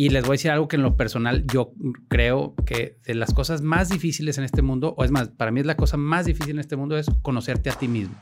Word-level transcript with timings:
Y 0.00 0.08
les 0.08 0.22
voy 0.22 0.30
a 0.30 0.36
decir 0.36 0.50
algo 0.50 0.66
que 0.66 0.76
en 0.76 0.82
lo 0.82 0.96
personal 0.96 1.44
yo 1.52 1.74
creo 2.08 2.54
que 2.64 2.96
de 3.04 3.14
las 3.14 3.34
cosas 3.34 3.60
más 3.60 3.90
difíciles 3.90 4.38
en 4.38 4.44
este 4.44 4.62
mundo, 4.62 4.94
o 4.96 5.04
es 5.04 5.10
más, 5.10 5.28
para 5.28 5.50
mí 5.50 5.60
es 5.60 5.66
la 5.66 5.76
cosa 5.76 5.98
más 5.98 6.24
difícil 6.24 6.52
en 6.52 6.60
este 6.60 6.74
mundo, 6.74 6.96
es 6.96 7.10
conocerte 7.20 7.68
a 7.68 7.74
ti 7.74 7.86
mismo. 7.86 8.14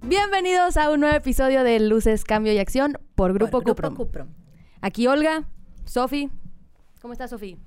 Bienvenidos 0.00 0.78
a 0.78 0.90
un 0.90 1.00
nuevo 1.00 1.14
episodio 1.14 1.62
de 1.62 1.78
Luces, 1.78 2.24
Cambio 2.24 2.54
y 2.54 2.58
Acción 2.58 2.96
por 3.14 3.34
Grupo, 3.34 3.60
Cupro. 3.60 4.28
Aquí 4.80 5.06
Olga, 5.06 5.46
Sofi. 5.84 6.30
¿Cómo 7.02 7.12
estás, 7.12 7.28
Sofi? 7.28 7.58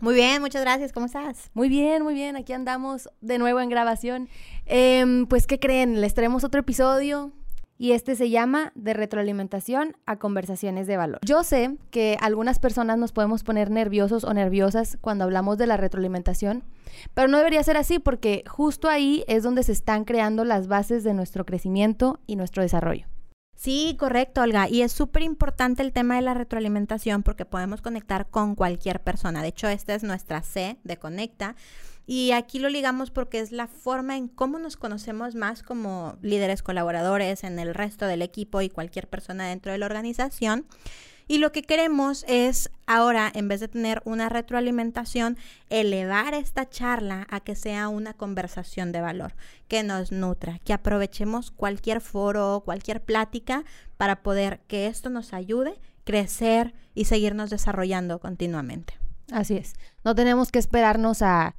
Muy 0.00 0.14
bien, 0.14 0.40
muchas 0.40 0.62
gracias. 0.62 0.92
¿Cómo 0.92 1.06
estás? 1.06 1.50
Muy 1.54 1.68
bien, 1.68 2.04
muy 2.04 2.14
bien. 2.14 2.36
Aquí 2.36 2.52
andamos 2.52 3.08
de 3.20 3.38
nuevo 3.38 3.58
en 3.60 3.68
grabación. 3.68 4.28
Em, 4.66 5.26
pues, 5.26 5.48
¿qué 5.48 5.58
creen? 5.58 6.00
Les 6.00 6.14
traemos 6.14 6.44
otro 6.44 6.60
episodio 6.60 7.32
y 7.78 7.92
este 7.92 8.14
se 8.14 8.30
llama 8.30 8.70
De 8.76 8.94
retroalimentación 8.94 9.96
a 10.06 10.16
conversaciones 10.16 10.86
de 10.86 10.96
valor. 10.96 11.18
Yo 11.24 11.42
sé 11.42 11.76
que 11.90 12.16
algunas 12.20 12.60
personas 12.60 12.96
nos 12.96 13.10
podemos 13.10 13.42
poner 13.42 13.70
nerviosos 13.70 14.22
o 14.22 14.32
nerviosas 14.32 14.98
cuando 15.00 15.24
hablamos 15.24 15.58
de 15.58 15.66
la 15.66 15.76
retroalimentación, 15.76 16.62
pero 17.14 17.26
no 17.26 17.38
debería 17.38 17.62
ser 17.64 17.76
así 17.76 17.98
porque 17.98 18.44
justo 18.46 18.88
ahí 18.88 19.24
es 19.26 19.42
donde 19.42 19.64
se 19.64 19.72
están 19.72 20.04
creando 20.04 20.44
las 20.44 20.68
bases 20.68 21.02
de 21.02 21.14
nuestro 21.14 21.44
crecimiento 21.44 22.20
y 22.26 22.36
nuestro 22.36 22.62
desarrollo. 22.62 23.06
Sí, 23.58 23.96
correcto, 23.98 24.42
Olga. 24.42 24.68
Y 24.68 24.82
es 24.82 24.92
súper 24.92 25.24
importante 25.24 25.82
el 25.82 25.92
tema 25.92 26.14
de 26.14 26.22
la 26.22 26.32
retroalimentación 26.32 27.24
porque 27.24 27.44
podemos 27.44 27.82
conectar 27.82 28.30
con 28.30 28.54
cualquier 28.54 29.02
persona. 29.02 29.42
De 29.42 29.48
hecho, 29.48 29.66
esta 29.66 29.96
es 29.96 30.04
nuestra 30.04 30.42
C 30.42 30.78
de 30.84 30.96
Conecta. 30.96 31.56
Y 32.06 32.30
aquí 32.30 32.60
lo 32.60 32.68
ligamos 32.68 33.10
porque 33.10 33.40
es 33.40 33.50
la 33.50 33.66
forma 33.66 34.16
en 34.16 34.28
cómo 34.28 34.60
nos 34.60 34.76
conocemos 34.76 35.34
más 35.34 35.64
como 35.64 36.18
líderes 36.22 36.62
colaboradores 36.62 37.42
en 37.42 37.58
el 37.58 37.74
resto 37.74 38.06
del 38.06 38.22
equipo 38.22 38.62
y 38.62 38.70
cualquier 38.70 39.08
persona 39.08 39.48
dentro 39.48 39.72
de 39.72 39.78
la 39.78 39.86
organización. 39.86 40.64
Y 41.28 41.38
lo 41.38 41.52
que 41.52 41.62
queremos 41.62 42.24
es 42.26 42.70
ahora, 42.86 43.30
en 43.34 43.48
vez 43.48 43.60
de 43.60 43.68
tener 43.68 44.00
una 44.06 44.30
retroalimentación, 44.30 45.36
elevar 45.68 46.32
esta 46.32 46.68
charla 46.68 47.26
a 47.28 47.40
que 47.40 47.54
sea 47.54 47.88
una 47.88 48.14
conversación 48.14 48.92
de 48.92 49.02
valor, 49.02 49.34
que 49.68 49.82
nos 49.82 50.10
nutra, 50.10 50.58
que 50.60 50.72
aprovechemos 50.72 51.50
cualquier 51.50 52.00
foro, 52.00 52.62
cualquier 52.64 53.04
plática 53.04 53.64
para 53.98 54.22
poder 54.22 54.60
que 54.68 54.86
esto 54.86 55.10
nos 55.10 55.34
ayude, 55.34 55.78
crecer 56.04 56.72
y 56.94 57.04
seguirnos 57.04 57.50
desarrollando 57.50 58.20
continuamente. 58.20 58.94
Así 59.30 59.58
es. 59.58 59.74
No 60.04 60.14
tenemos 60.14 60.50
que 60.50 60.58
esperarnos 60.58 61.20
a 61.20 61.56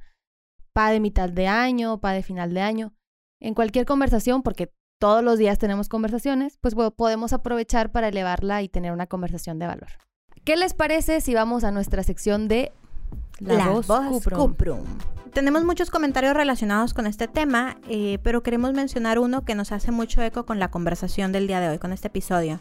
pa 0.72 0.90
de 0.90 0.98
mitad 0.98 1.28
de 1.28 1.46
año, 1.46 2.00
pa 2.00 2.12
de 2.12 2.24
final 2.24 2.52
de 2.54 2.60
año. 2.60 2.92
En 3.38 3.54
cualquier 3.54 3.86
conversación, 3.86 4.42
porque 4.42 4.72
todos 5.00 5.24
los 5.24 5.38
días 5.38 5.58
tenemos 5.58 5.88
conversaciones, 5.88 6.58
pues 6.60 6.74
podemos 6.94 7.32
aprovechar 7.32 7.90
para 7.90 8.08
elevarla 8.08 8.62
y 8.62 8.68
tener 8.68 8.92
una 8.92 9.06
conversación 9.06 9.58
de 9.58 9.66
valor. 9.66 9.88
¿Qué 10.44 10.56
les 10.56 10.74
parece 10.74 11.22
si 11.22 11.34
vamos 11.34 11.64
a 11.64 11.72
nuestra 11.72 12.02
sección 12.02 12.48
de 12.48 12.70
La, 13.40 13.70
voz, 13.70 13.86
Cuprum? 13.86 14.84
Tenemos 15.32 15.64
muchos 15.64 15.90
comentarios 15.90 16.34
relacionados 16.34 16.92
con 16.92 17.06
este 17.06 17.28
tema, 17.28 17.78
eh, 17.88 18.18
pero 18.22 18.42
queremos 18.42 18.74
mencionar 18.74 19.18
uno 19.18 19.42
que 19.42 19.54
nos 19.54 19.72
hace 19.72 19.90
mucho 19.90 20.20
eco 20.20 20.44
con 20.44 20.58
la 20.58 20.70
conversación 20.70 21.32
del 21.32 21.46
día 21.46 21.60
de 21.60 21.70
hoy, 21.70 21.78
con 21.78 21.92
este 21.94 22.08
episodio. 22.08 22.60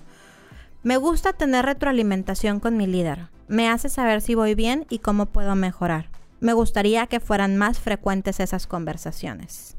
Me 0.81 0.95
gusta 0.95 1.33
tener 1.33 1.65
retroalimentación 1.65 2.61
con 2.61 2.77
mi 2.77 2.87
líder. 2.87 3.27
Me 3.49 3.67
hace 3.67 3.89
saber 3.89 4.21
si 4.21 4.33
voy 4.33 4.55
bien 4.55 4.85
y 4.89 4.99
cómo 4.99 5.25
puedo 5.25 5.55
mejorar. 5.55 6.09
Me 6.39 6.53
gustaría 6.53 7.05
que 7.07 7.19
fueran 7.19 7.57
más 7.57 7.79
frecuentes 7.79 8.39
esas 8.39 8.65
conversaciones. 8.65 9.75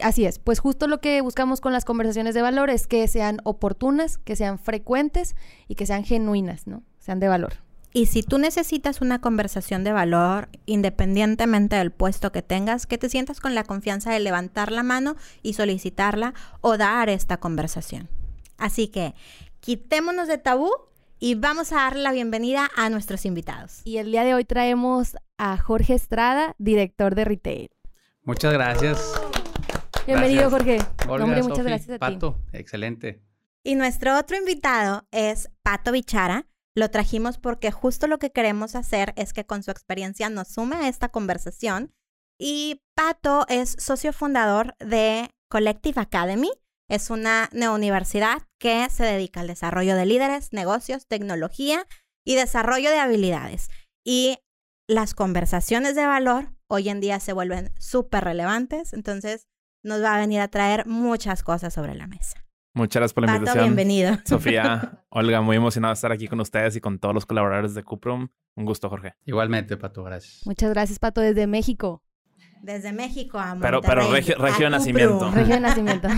Así 0.00 0.24
es, 0.24 0.38
pues 0.38 0.58
justo 0.58 0.86
lo 0.86 1.00
que 1.00 1.20
buscamos 1.20 1.60
con 1.60 1.72
las 1.72 1.84
conversaciones 1.84 2.34
de 2.34 2.42
valor 2.42 2.70
es 2.70 2.86
que 2.86 3.06
sean 3.08 3.38
oportunas, 3.44 4.18
que 4.18 4.36
sean 4.36 4.58
frecuentes 4.58 5.36
y 5.68 5.74
que 5.74 5.86
sean 5.86 6.04
genuinas, 6.04 6.66
¿no? 6.66 6.82
Sean 6.98 7.20
de 7.20 7.28
valor. 7.28 7.54
Y 7.94 8.06
si 8.06 8.22
tú 8.22 8.38
necesitas 8.38 9.02
una 9.02 9.20
conversación 9.20 9.84
de 9.84 9.92
valor, 9.92 10.48
independientemente 10.64 11.76
del 11.76 11.90
puesto 11.90 12.32
que 12.32 12.40
tengas, 12.40 12.86
que 12.86 12.96
te 12.96 13.10
sientas 13.10 13.38
con 13.38 13.54
la 13.54 13.64
confianza 13.64 14.10
de 14.10 14.20
levantar 14.20 14.72
la 14.72 14.82
mano 14.82 15.16
y 15.42 15.52
solicitarla 15.52 16.32
o 16.62 16.78
dar 16.78 17.10
esta 17.10 17.36
conversación. 17.36 18.08
Así 18.56 18.88
que 18.88 19.14
quitémonos 19.60 20.26
de 20.26 20.38
tabú 20.38 20.70
y 21.18 21.34
vamos 21.34 21.72
a 21.72 21.76
dar 21.76 21.96
la 21.96 22.12
bienvenida 22.12 22.70
a 22.76 22.88
nuestros 22.88 23.26
invitados. 23.26 23.82
Y 23.84 23.98
el 23.98 24.10
día 24.10 24.24
de 24.24 24.34
hoy 24.34 24.44
traemos 24.44 25.16
a 25.36 25.58
Jorge 25.58 25.94
Estrada, 25.94 26.54
director 26.58 27.14
de 27.14 27.24
retail. 27.26 27.70
Muchas 28.24 28.52
gracias. 28.54 29.12
Bienvenido, 30.06 30.50
Jorge. 30.50 30.78
Hombre, 31.08 31.42
muchas 31.42 31.64
gracias 31.64 31.90
a 31.90 31.94
ti. 31.94 32.14
Pato, 32.14 32.40
excelente. 32.52 33.22
Y 33.62 33.76
nuestro 33.76 34.18
otro 34.18 34.36
invitado 34.36 35.06
es 35.12 35.50
Pato 35.62 35.92
Bichara. 35.92 36.48
Lo 36.74 36.90
trajimos 36.90 37.38
porque 37.38 37.70
justo 37.70 38.08
lo 38.08 38.18
que 38.18 38.32
queremos 38.32 38.74
hacer 38.74 39.12
es 39.16 39.32
que 39.32 39.46
con 39.46 39.62
su 39.62 39.70
experiencia 39.70 40.28
nos 40.28 40.48
sume 40.48 40.76
a 40.76 40.88
esta 40.88 41.10
conversación. 41.10 41.94
Y 42.36 42.82
Pato 42.96 43.46
es 43.48 43.76
socio 43.78 44.12
fundador 44.12 44.74
de 44.78 45.30
Collective 45.48 46.00
Academy. 46.00 46.50
Es 46.88 47.10
una 47.10 47.48
neouniversidad 47.52 48.42
que 48.58 48.88
se 48.90 49.04
dedica 49.04 49.40
al 49.40 49.46
desarrollo 49.46 49.94
de 49.94 50.06
líderes, 50.06 50.52
negocios, 50.52 51.06
tecnología 51.06 51.86
y 52.24 52.34
desarrollo 52.34 52.90
de 52.90 52.98
habilidades. 52.98 53.68
Y 54.04 54.38
las 54.88 55.14
conversaciones 55.14 55.94
de 55.94 56.06
valor 56.06 56.48
hoy 56.66 56.88
en 56.88 57.00
día 57.00 57.20
se 57.20 57.32
vuelven 57.32 57.72
súper 57.78 58.24
relevantes. 58.24 58.94
Entonces, 58.94 59.46
nos 59.82 60.02
va 60.02 60.14
a 60.14 60.18
venir 60.18 60.40
a 60.40 60.48
traer 60.48 60.86
muchas 60.86 61.42
cosas 61.42 61.72
sobre 61.74 61.94
la 61.94 62.06
mesa. 62.06 62.42
Muchas 62.74 63.00
gracias 63.00 63.12
por 63.14 63.26
la 63.26 63.34
invitación. 63.34 63.64
bienvenido. 63.64 64.16
Sofía, 64.24 65.04
Olga, 65.10 65.42
muy 65.42 65.56
emocionado 65.56 65.92
de 65.92 65.94
estar 65.94 66.10
aquí 66.10 66.26
con 66.26 66.40
ustedes 66.40 66.74
y 66.76 66.80
con 66.80 66.98
todos 66.98 67.14
los 67.14 67.26
colaboradores 67.26 67.74
de 67.74 67.82
Cuprum. 67.82 68.28
Un 68.54 68.64
gusto, 68.64 68.88
Jorge. 68.88 69.14
Igualmente, 69.26 69.76
Pato, 69.76 70.02
gracias. 70.02 70.40
Muchas 70.46 70.70
gracias, 70.70 70.98
Pato, 70.98 71.20
desde 71.20 71.46
México. 71.46 72.02
Desde 72.62 72.92
México 72.92 73.38
a 73.38 73.56
Pero, 73.60 73.82
pero 73.82 74.10
regio, 74.10 74.36
de 74.58 74.70
nacimiento. 74.70 75.30
Regio 75.32 75.54
de 75.54 75.60
nacimiento. 75.60 76.08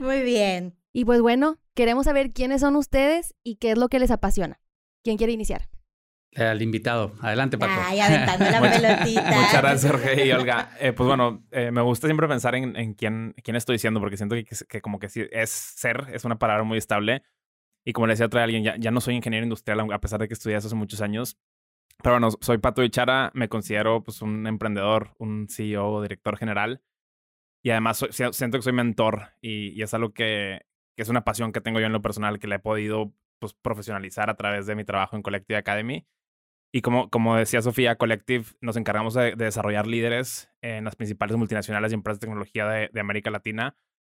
muy 0.00 0.22
bien. 0.22 0.76
Y 0.92 1.04
pues 1.04 1.20
bueno, 1.22 1.58
queremos 1.74 2.04
saber 2.04 2.32
quiénes 2.32 2.60
son 2.60 2.76
ustedes 2.76 3.34
y 3.42 3.56
qué 3.56 3.70
es 3.70 3.78
lo 3.78 3.88
que 3.88 4.00
les 4.00 4.10
apasiona. 4.10 4.60
¿Quién 5.02 5.16
quiere 5.16 5.32
iniciar? 5.32 5.68
Al 6.34 6.62
invitado. 6.62 7.12
Adelante, 7.20 7.58
Paco. 7.58 7.72
Ay, 7.84 8.00
aventando 8.00 8.44
la 8.46 8.60
pelotita. 8.60 9.22
Muchas 9.22 9.62
gracias, 9.62 9.92
Jorge 9.92 10.26
y 10.26 10.32
Olga. 10.32 10.70
Eh, 10.80 10.92
pues 10.92 11.06
bueno, 11.06 11.44
eh, 11.50 11.70
me 11.70 11.82
gusta 11.82 12.06
siempre 12.06 12.26
pensar 12.26 12.54
en, 12.54 12.74
en 12.74 12.94
quién, 12.94 13.34
quién, 13.44 13.56
estoy 13.56 13.74
diciendo, 13.74 14.00
porque 14.00 14.16
siento 14.16 14.34
que, 14.34 14.46
que, 14.68 14.80
como 14.80 14.98
que 14.98 15.10
sí, 15.10 15.26
es 15.30 15.50
ser, 15.50 16.06
es 16.12 16.24
una 16.24 16.38
palabra 16.38 16.64
muy 16.64 16.78
estable. 16.78 17.22
Y 17.84 17.92
como 17.92 18.06
le 18.06 18.14
decía 18.14 18.26
otra 18.26 18.44
alguien, 18.44 18.64
ya, 18.64 18.76
ya, 18.78 18.90
no 18.90 19.00
soy 19.00 19.14
ingeniero 19.14 19.44
industrial, 19.44 19.92
a 19.92 20.00
pesar 20.00 20.20
de 20.20 20.28
que 20.28 20.34
estudié 20.34 20.56
eso 20.56 20.68
hace 20.68 20.76
muchos 20.76 21.02
años. 21.02 21.36
Pero 22.02 22.14
bueno, 22.14 22.30
soy 22.40 22.58
Pato 22.58 22.82
Ichara, 22.82 23.30
me 23.34 23.48
considero 23.48 24.02
pues 24.02 24.22
un 24.22 24.46
emprendedor, 24.46 25.14
un 25.18 25.48
CEO, 25.50 26.00
director 26.00 26.38
general. 26.38 26.82
Y 27.62 27.70
además 27.70 28.04
siento 28.10 28.58
que 28.58 28.62
soy 28.62 28.72
mentor 28.72 29.34
y, 29.40 29.70
y 29.70 29.82
es 29.82 29.92
algo 29.94 30.12
que, 30.12 30.62
que, 30.96 31.02
es 31.02 31.08
una 31.08 31.24
pasión 31.24 31.52
que 31.52 31.60
tengo 31.60 31.78
yo 31.78 31.86
en 31.86 31.92
lo 31.92 32.02
personal, 32.02 32.38
que 32.38 32.48
le 32.48 32.56
he 32.56 32.58
podido 32.58 33.12
pues, 33.38 33.54
profesionalizar 33.54 34.30
a 34.30 34.36
través 34.36 34.66
de 34.66 34.74
mi 34.74 34.84
trabajo 34.84 35.14
en 35.14 35.22
Collective 35.22 35.58
Academy. 35.58 36.06
Y 36.74 36.80
como, 36.80 37.10
como 37.10 37.36
decía 37.36 37.60
Sofía, 37.60 37.96
Collective 37.96 38.46
nos 38.62 38.76
encargamos 38.78 39.12
de, 39.12 39.36
desarrollar 39.36 39.86
líderes 39.86 40.50
en 40.62 40.84
las 40.84 40.96
principales 40.96 41.36
multinacionales 41.36 41.92
y 41.92 41.94
empresas 41.94 42.18
de 42.18 42.26
tecnología 42.26 42.66
de, 42.66 43.00
América 43.00 43.30
Latina 43.30 43.76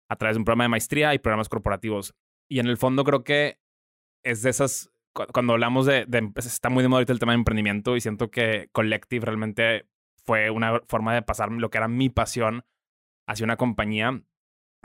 a 0.09 0.15
través 0.15 0.35
de 0.35 0.39
un 0.39 0.45
programa 0.45 0.63
de 0.63 0.69
maestría 0.69 1.13
y 1.13 1.19
programas 1.19 1.49
corporativos. 1.49 2.15
Y 2.47 2.59
en 2.59 2.67
el 2.67 2.77
fondo 2.77 3.03
creo 3.03 3.25
que 3.25 3.59
es 4.23 4.41
de 4.41 4.51
esas, 4.51 4.89
cuando 5.33 5.53
hablamos 5.53 5.85
de, 5.85 6.05
de 6.05 6.31
está 6.37 6.69
muy 6.69 6.81
de 6.81 6.87
moda 6.87 6.99
ahorita 6.99 7.11
el 7.11 7.19
tema 7.19 7.33
de 7.33 7.39
emprendimiento 7.39 7.97
y 7.97 8.01
siento 8.01 8.31
que 8.31 8.69
Collective 8.71 9.25
realmente 9.25 9.89
fue 10.23 10.49
una 10.49 10.81
forma 10.87 11.13
de 11.13 11.23
pasar 11.23 11.51
lo 11.51 11.69
que 11.69 11.77
era 11.77 11.89
mi 11.89 12.09
pasión 12.09 12.63
hacia 13.27 13.43
una 13.43 13.57
compañía, 13.57 14.23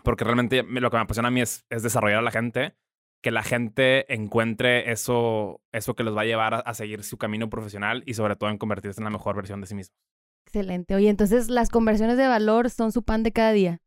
porque 0.02 0.24
realmente 0.24 0.64
lo 0.64 0.90
que 0.90 0.96
me 0.96 1.02
apasiona 1.02 1.28
a 1.28 1.30
mí 1.30 1.40
es, 1.40 1.66
es 1.70 1.82
desarrollar 1.84 2.18
a 2.18 2.22
la 2.22 2.30
gente 2.32 2.74
que 3.22 3.30
la 3.30 3.42
gente 3.42 4.12
encuentre 4.12 4.90
eso, 4.90 5.60
eso 5.72 5.94
que 5.94 6.02
los 6.02 6.16
va 6.16 6.22
a 6.22 6.26
llevar 6.26 6.62
a, 6.64 6.74
seguir 6.74 7.02
su 7.02 7.18
camino 7.18 7.50
profesional 7.50 8.02
y 8.06 8.14
sobre 8.14 8.36
todo 8.36 8.50
en 8.50 8.58
convertirse 8.58 9.00
en 9.00 9.04
la 9.04 9.10
mejor 9.10 9.36
versión 9.36 9.60
de 9.60 9.66
sí 9.66 9.74
mismos. 9.74 9.96
Excelente. 10.46 10.94
Oye, 10.94 11.08
entonces 11.08 11.48
las 11.48 11.68
conversiones 11.68 12.16
de 12.16 12.26
valor 12.26 12.70
son 12.70 12.92
su 12.92 13.02
pan 13.02 13.22
de 13.22 13.32
cada 13.32 13.52
día. 13.52 13.78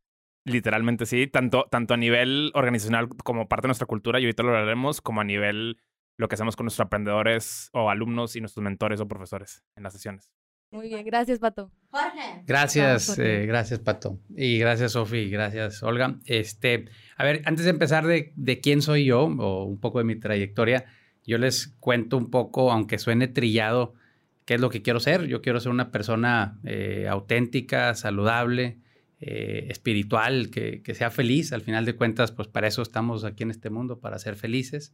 Literalmente 0.46 1.06
sí, 1.06 1.26
tanto, 1.26 1.66
tanto 1.70 1.94
a 1.94 1.96
nivel 1.96 2.52
organizacional 2.54 3.08
como 3.08 3.48
parte 3.48 3.64
de 3.64 3.68
nuestra 3.68 3.86
cultura, 3.86 4.20
y 4.20 4.24
ahorita 4.24 4.42
lo 4.42 4.50
hablaremos, 4.50 5.00
como 5.00 5.20
a 5.20 5.24
nivel 5.24 5.78
lo 6.16 6.28
que 6.28 6.34
hacemos 6.34 6.54
con 6.54 6.64
nuestros 6.64 6.86
aprendedores 6.86 7.70
o 7.72 7.90
alumnos 7.90 8.36
y 8.36 8.40
nuestros 8.40 8.62
mentores 8.62 9.00
o 9.00 9.08
profesores 9.08 9.64
en 9.76 9.82
las 9.82 9.94
sesiones. 9.94 10.30
Muy 10.74 10.88
bien, 10.88 11.06
gracias 11.06 11.38
Pato. 11.38 11.70
Jorge. 11.90 12.42
Gracias, 12.48 13.16
eh, 13.20 13.46
gracias 13.46 13.78
Pato. 13.78 14.18
Y 14.36 14.58
gracias 14.58 14.92
Sofi, 14.92 15.30
gracias 15.30 15.84
Olga. 15.84 16.18
Este, 16.26 16.86
a 17.16 17.22
ver, 17.22 17.42
antes 17.44 17.64
de 17.64 17.70
empezar 17.70 18.04
de, 18.04 18.32
de, 18.34 18.60
quién 18.60 18.82
soy 18.82 19.04
yo 19.04 19.22
o 19.22 19.64
un 19.64 19.78
poco 19.78 19.98
de 19.98 20.04
mi 20.04 20.16
trayectoria, 20.16 20.86
yo 21.24 21.38
les 21.38 21.68
cuento 21.78 22.16
un 22.16 22.28
poco, 22.28 22.72
aunque 22.72 22.98
suene 22.98 23.28
trillado, 23.28 23.94
qué 24.46 24.54
es 24.54 24.60
lo 24.60 24.68
que 24.68 24.82
quiero 24.82 24.98
ser. 24.98 25.26
Yo 25.28 25.42
quiero 25.42 25.60
ser 25.60 25.70
una 25.70 25.92
persona 25.92 26.58
eh, 26.64 27.06
auténtica, 27.08 27.94
saludable, 27.94 28.78
eh, 29.20 29.68
espiritual, 29.70 30.50
que, 30.50 30.82
que, 30.82 30.94
sea 30.94 31.12
feliz. 31.12 31.52
Al 31.52 31.62
final 31.62 31.84
de 31.84 31.94
cuentas, 31.94 32.32
pues 32.32 32.48
para 32.48 32.66
eso 32.66 32.82
estamos 32.82 33.22
aquí 33.22 33.44
en 33.44 33.52
este 33.52 33.70
mundo, 33.70 34.00
para 34.00 34.18
ser 34.18 34.34
felices 34.34 34.92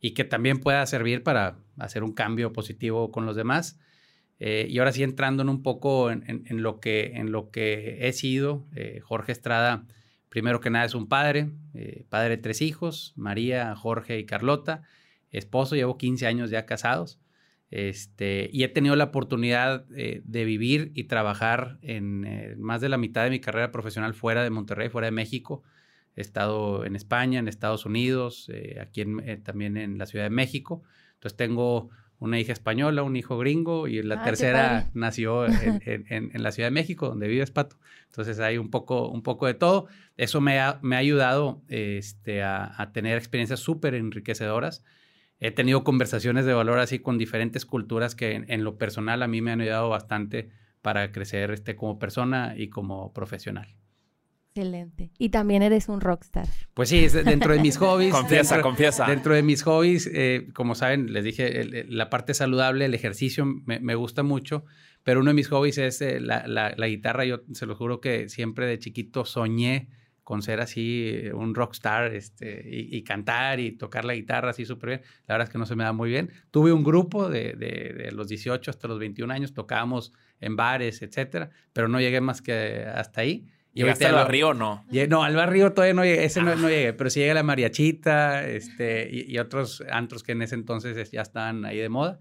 y 0.00 0.14
que 0.14 0.24
también 0.24 0.58
pueda 0.58 0.84
servir 0.84 1.22
para 1.22 1.58
hacer 1.78 2.02
un 2.02 2.12
cambio 2.12 2.52
positivo 2.52 3.12
con 3.12 3.24
los 3.24 3.36
demás. 3.36 3.78
Eh, 4.44 4.66
y 4.68 4.78
ahora 4.78 4.90
sí 4.90 5.04
entrando 5.04 5.42
en 5.42 5.48
un 5.48 5.62
poco 5.62 6.10
en, 6.10 6.42
lo, 6.62 6.80
que, 6.80 7.12
en 7.14 7.30
lo 7.30 7.50
que 7.52 8.08
he 8.08 8.12
sido, 8.12 8.66
Jorge 9.02 9.30
Estrada, 9.30 9.86
primero 10.28 10.60
que 10.60 10.68
nada 10.68 10.84
es 10.84 10.96
un 10.96 11.08
padre, 11.08 11.50
padre 12.08 12.30
de 12.30 12.38
tres 12.38 12.60
hijos, 12.60 13.12
María, 13.14 13.76
Jorge 13.76 14.18
y 14.18 14.26
Carlota, 14.26 14.82
esposo, 15.30 15.76
llevo 15.76 15.96
15 15.96 16.26
años 16.26 16.50
ya 16.50 16.66
casados. 16.66 17.20
Este, 17.72 18.50
y 18.52 18.64
he 18.64 18.68
tenido 18.68 18.96
la 18.96 19.04
oportunidad 19.04 19.86
eh, 19.96 20.20
de 20.26 20.44
vivir 20.44 20.92
y 20.94 21.04
trabajar 21.04 21.78
en 21.80 22.26
eh, 22.26 22.54
más 22.58 22.82
de 22.82 22.90
la 22.90 22.98
mitad 22.98 23.24
de 23.24 23.30
mi 23.30 23.40
carrera 23.40 23.72
profesional 23.72 24.12
fuera 24.12 24.44
de 24.44 24.50
Monterrey, 24.50 24.90
fuera 24.90 25.06
de 25.06 25.12
México. 25.12 25.62
He 26.14 26.20
estado 26.20 26.84
en 26.84 26.96
España, 26.96 27.38
en 27.38 27.48
Estados 27.48 27.86
Unidos, 27.86 28.50
eh, 28.52 28.76
aquí 28.78 29.06
también 29.42 29.78
en 29.78 29.96
la 29.96 30.04
Ciudad 30.04 30.26
de 30.26 30.30
México. 30.30 30.82
Entonces 31.14 31.34
tengo 31.38 31.88
una 32.22 32.38
hija 32.38 32.52
española, 32.52 33.02
un 33.02 33.16
hijo 33.16 33.36
gringo 33.38 33.88
y 33.88 34.02
la 34.02 34.22
tercera 34.22 34.90
nació 34.94 35.46
en, 35.46 36.42
la 36.42 36.52
Ciudad 36.52 36.68
de 36.68 36.72
México, 36.72 37.08
donde 37.08 37.28
vive 37.28 37.46
Pato. 37.48 37.76
Entonces 38.06 38.38
hay 38.40 38.58
un 38.58 38.70
poco, 38.70 39.08
un 39.08 39.22
poco 39.22 39.46
de 39.46 39.54
todo. 39.54 39.86
Eso 40.16 40.40
me 40.40 40.60
ha, 40.60 40.78
me 40.82 40.96
ha 40.96 41.00
ayudado 41.00 41.62
este, 41.68 42.42
a, 42.42 42.80
a 42.80 42.92
tener 42.92 43.18
experiencias 43.18 43.60
súper 43.60 43.94
enriquecedoras 43.94 44.84
he 45.42 45.50
tenido 45.50 45.82
conversaciones 45.82 46.44
de 46.44 46.54
valor 46.54 46.78
así 46.78 47.00
con 47.00 47.18
diferentes 47.18 47.66
culturas 47.66 48.14
que 48.14 48.44
en, 48.46 48.62
lo 48.62 48.78
personal 48.78 49.24
a 49.24 49.26
mí 49.26 49.40
me 49.40 49.50
han 49.50 49.60
ayudado 49.60 49.88
bastante 49.88 50.50
para 50.82 51.10
crecer 51.10 51.50
este, 51.50 51.74
como 51.74 51.98
persona 51.98 52.54
y 52.56 52.68
como 52.68 53.12
profesional. 53.12 53.74
Excelente. 54.54 55.10
Y 55.18 55.30
también 55.30 55.62
eres 55.62 55.88
un 55.88 56.02
rockstar. 56.02 56.46
Pues 56.74 56.90
sí, 56.90 57.08
dentro 57.08 57.54
de 57.54 57.60
mis 57.60 57.78
hobbies. 57.78 58.12
confiesa, 58.12 58.60
confiesa. 58.60 59.06
Dentro 59.06 59.34
de 59.34 59.42
mis 59.42 59.62
hobbies, 59.62 60.10
eh, 60.12 60.48
como 60.52 60.74
saben, 60.74 61.10
les 61.12 61.24
dije, 61.24 61.86
la 61.88 62.10
parte 62.10 62.34
saludable, 62.34 62.84
el 62.84 62.92
ejercicio 62.92 63.46
me, 63.46 63.80
me, 63.80 63.94
gusta 63.94 64.22
mucho, 64.22 64.64
pero 65.04 65.20
uno 65.20 65.30
de 65.30 65.34
mis 65.34 65.48
hobbies 65.48 65.78
es 65.78 66.02
eh, 66.02 66.20
la, 66.20 66.46
la, 66.46 66.74
la, 66.76 66.86
guitarra. 66.86 67.24
Yo 67.24 67.40
se 67.54 67.64
lo 67.64 67.74
juro 67.76 68.02
que 68.02 68.28
siempre 68.28 68.66
de 68.66 68.78
chiquito 68.78 69.24
soñé 69.24 69.88
con 70.22 70.42
ser 70.42 70.60
así 70.60 71.14
un 71.32 71.54
rockstar 71.54 72.14
este, 72.14 72.62
y, 72.70 73.02
cantar 73.02 73.58
y 73.58 73.72
tocar 73.72 74.04
la 74.04 74.14
guitarra 74.14 74.50
así 74.50 74.66
súper 74.66 74.88
bien. 74.88 75.00
La 75.26 75.34
verdad 75.34 75.48
es 75.48 75.52
que 75.52 75.58
no 75.58 75.66
se 75.66 75.76
me 75.76 75.84
da 75.84 75.92
muy 75.92 76.10
bien. 76.10 76.30
Tuve 76.50 76.72
un 76.72 76.84
grupo 76.84 77.28
de, 77.28 77.54
de, 77.54 78.12
los 78.12 78.28
18 78.28 78.70
hasta 78.70 78.86
los 78.86 78.98
21 78.98 79.32
años, 79.32 79.54
tocábamos 79.54 80.12
en 80.40 80.56
bares, 80.56 81.00
etcétera, 81.00 81.50
pero 81.72 81.88
no 81.88 82.00
llegué 82.00 82.20
más 82.20 82.42
que 82.42 82.84
hasta 82.84 83.22
ahí. 83.22 83.46
¿Llegaste 83.74 84.06
al 84.06 84.14
barrio 84.14 84.48
o 84.48 84.54
no? 84.54 84.84
No, 85.08 85.22
al 85.22 85.34
barrio 85.34 85.72
todavía 85.72 85.94
no 85.94 86.04
llegué, 86.04 86.24
ese 86.24 86.42
no, 86.42 86.54
no, 86.56 86.68
llegué, 86.68 86.92
pero 86.92 87.10
sí 87.10 87.20
llegué 87.20 87.32
a 87.32 87.34
la 87.34 87.42
mariachita 87.42 88.46
este, 88.46 89.08
y, 89.10 89.38
otros 89.38 89.82
antros 89.90 90.22
que 90.22 90.32
en 90.32 90.42
ese 90.42 90.54
entonces 90.54 91.10
ya 91.10 91.22
estaban 91.22 91.64
ahí 91.64 91.78
de 91.78 91.88
moda. 91.88 92.20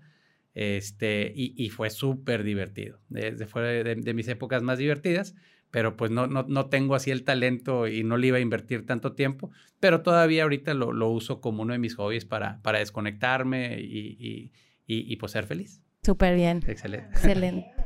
Este, 0.53 1.31
y, 1.33 1.53
y 1.57 1.69
fue 1.69 1.89
súper 1.89 2.43
divertido. 2.43 2.99
fue 3.47 3.83
de, 3.83 4.13
mis 4.13 4.27
épocas 4.27 4.61
más 4.63 4.77
divertidas 4.77 5.35
pero 5.71 5.95
pues 5.95 6.11
no, 6.11 6.27
no, 6.27 6.43
no, 6.43 6.65
tengo 6.65 6.95
así 6.95 7.11
el 7.11 7.23
talento 7.23 7.87
y 7.87 8.03
no 8.03 8.17
le 8.17 8.27
iba 8.27 8.37
a 8.37 8.41
invertir 8.41 8.85
tanto 8.85 9.13
tiempo, 9.13 9.51
pero 9.79 10.01
todavía 10.01 10.43
ahorita 10.43 10.73
lo, 10.73 10.91
lo 10.91 11.09
uso 11.09 11.39
como 11.39 11.63
uno 11.63 11.71
de 11.71 11.79
mis 11.79 11.95
hobbies 11.95 12.25
para, 12.25 12.61
para 12.61 12.79
desconectarme 12.79 13.79
y, 13.79 14.17
y, 14.19 14.51
y, 14.85 15.15
pues 15.15 15.31
ser 15.31 15.45
feliz. 15.45 15.81
Súper 16.03 16.35
bien. 16.35 16.61
Excelente. 16.67 17.07
Excelente. 17.13 17.80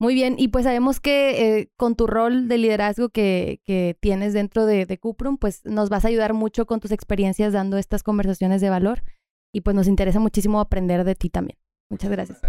Muy 0.00 0.14
bien, 0.14 0.34
y 0.38 0.48
pues 0.48 0.64
sabemos 0.64 1.00
que 1.00 1.58
eh, 1.58 1.72
con 1.76 1.94
tu 1.94 2.06
rol 2.06 2.48
de 2.48 2.58
liderazgo 2.58 3.10
que, 3.10 3.60
que 3.64 3.96
tienes 4.00 4.32
dentro 4.32 4.66
de, 4.66 4.86
de, 4.86 4.98
Cuprum, 4.98 5.38
pues 5.38 5.64
nos 5.64 5.88
vas 5.88 6.04
a 6.04 6.08
ayudar 6.08 6.34
mucho 6.34 6.66
con 6.66 6.80
tus 6.80 6.90
experiencias 6.90 7.52
dando 7.52 7.78
estas 7.78 8.02
conversaciones 8.02 8.60
de 8.60 8.70
valor 8.70 9.02
y 9.52 9.60
pues 9.60 9.76
nos 9.76 9.86
interesa 9.86 10.18
muchísimo 10.18 10.60
aprender 10.60 11.04
de 11.04 11.14
ti 11.14 11.30
también. 11.30 11.58
Muchas 11.88 12.10
gracias. 12.10 12.40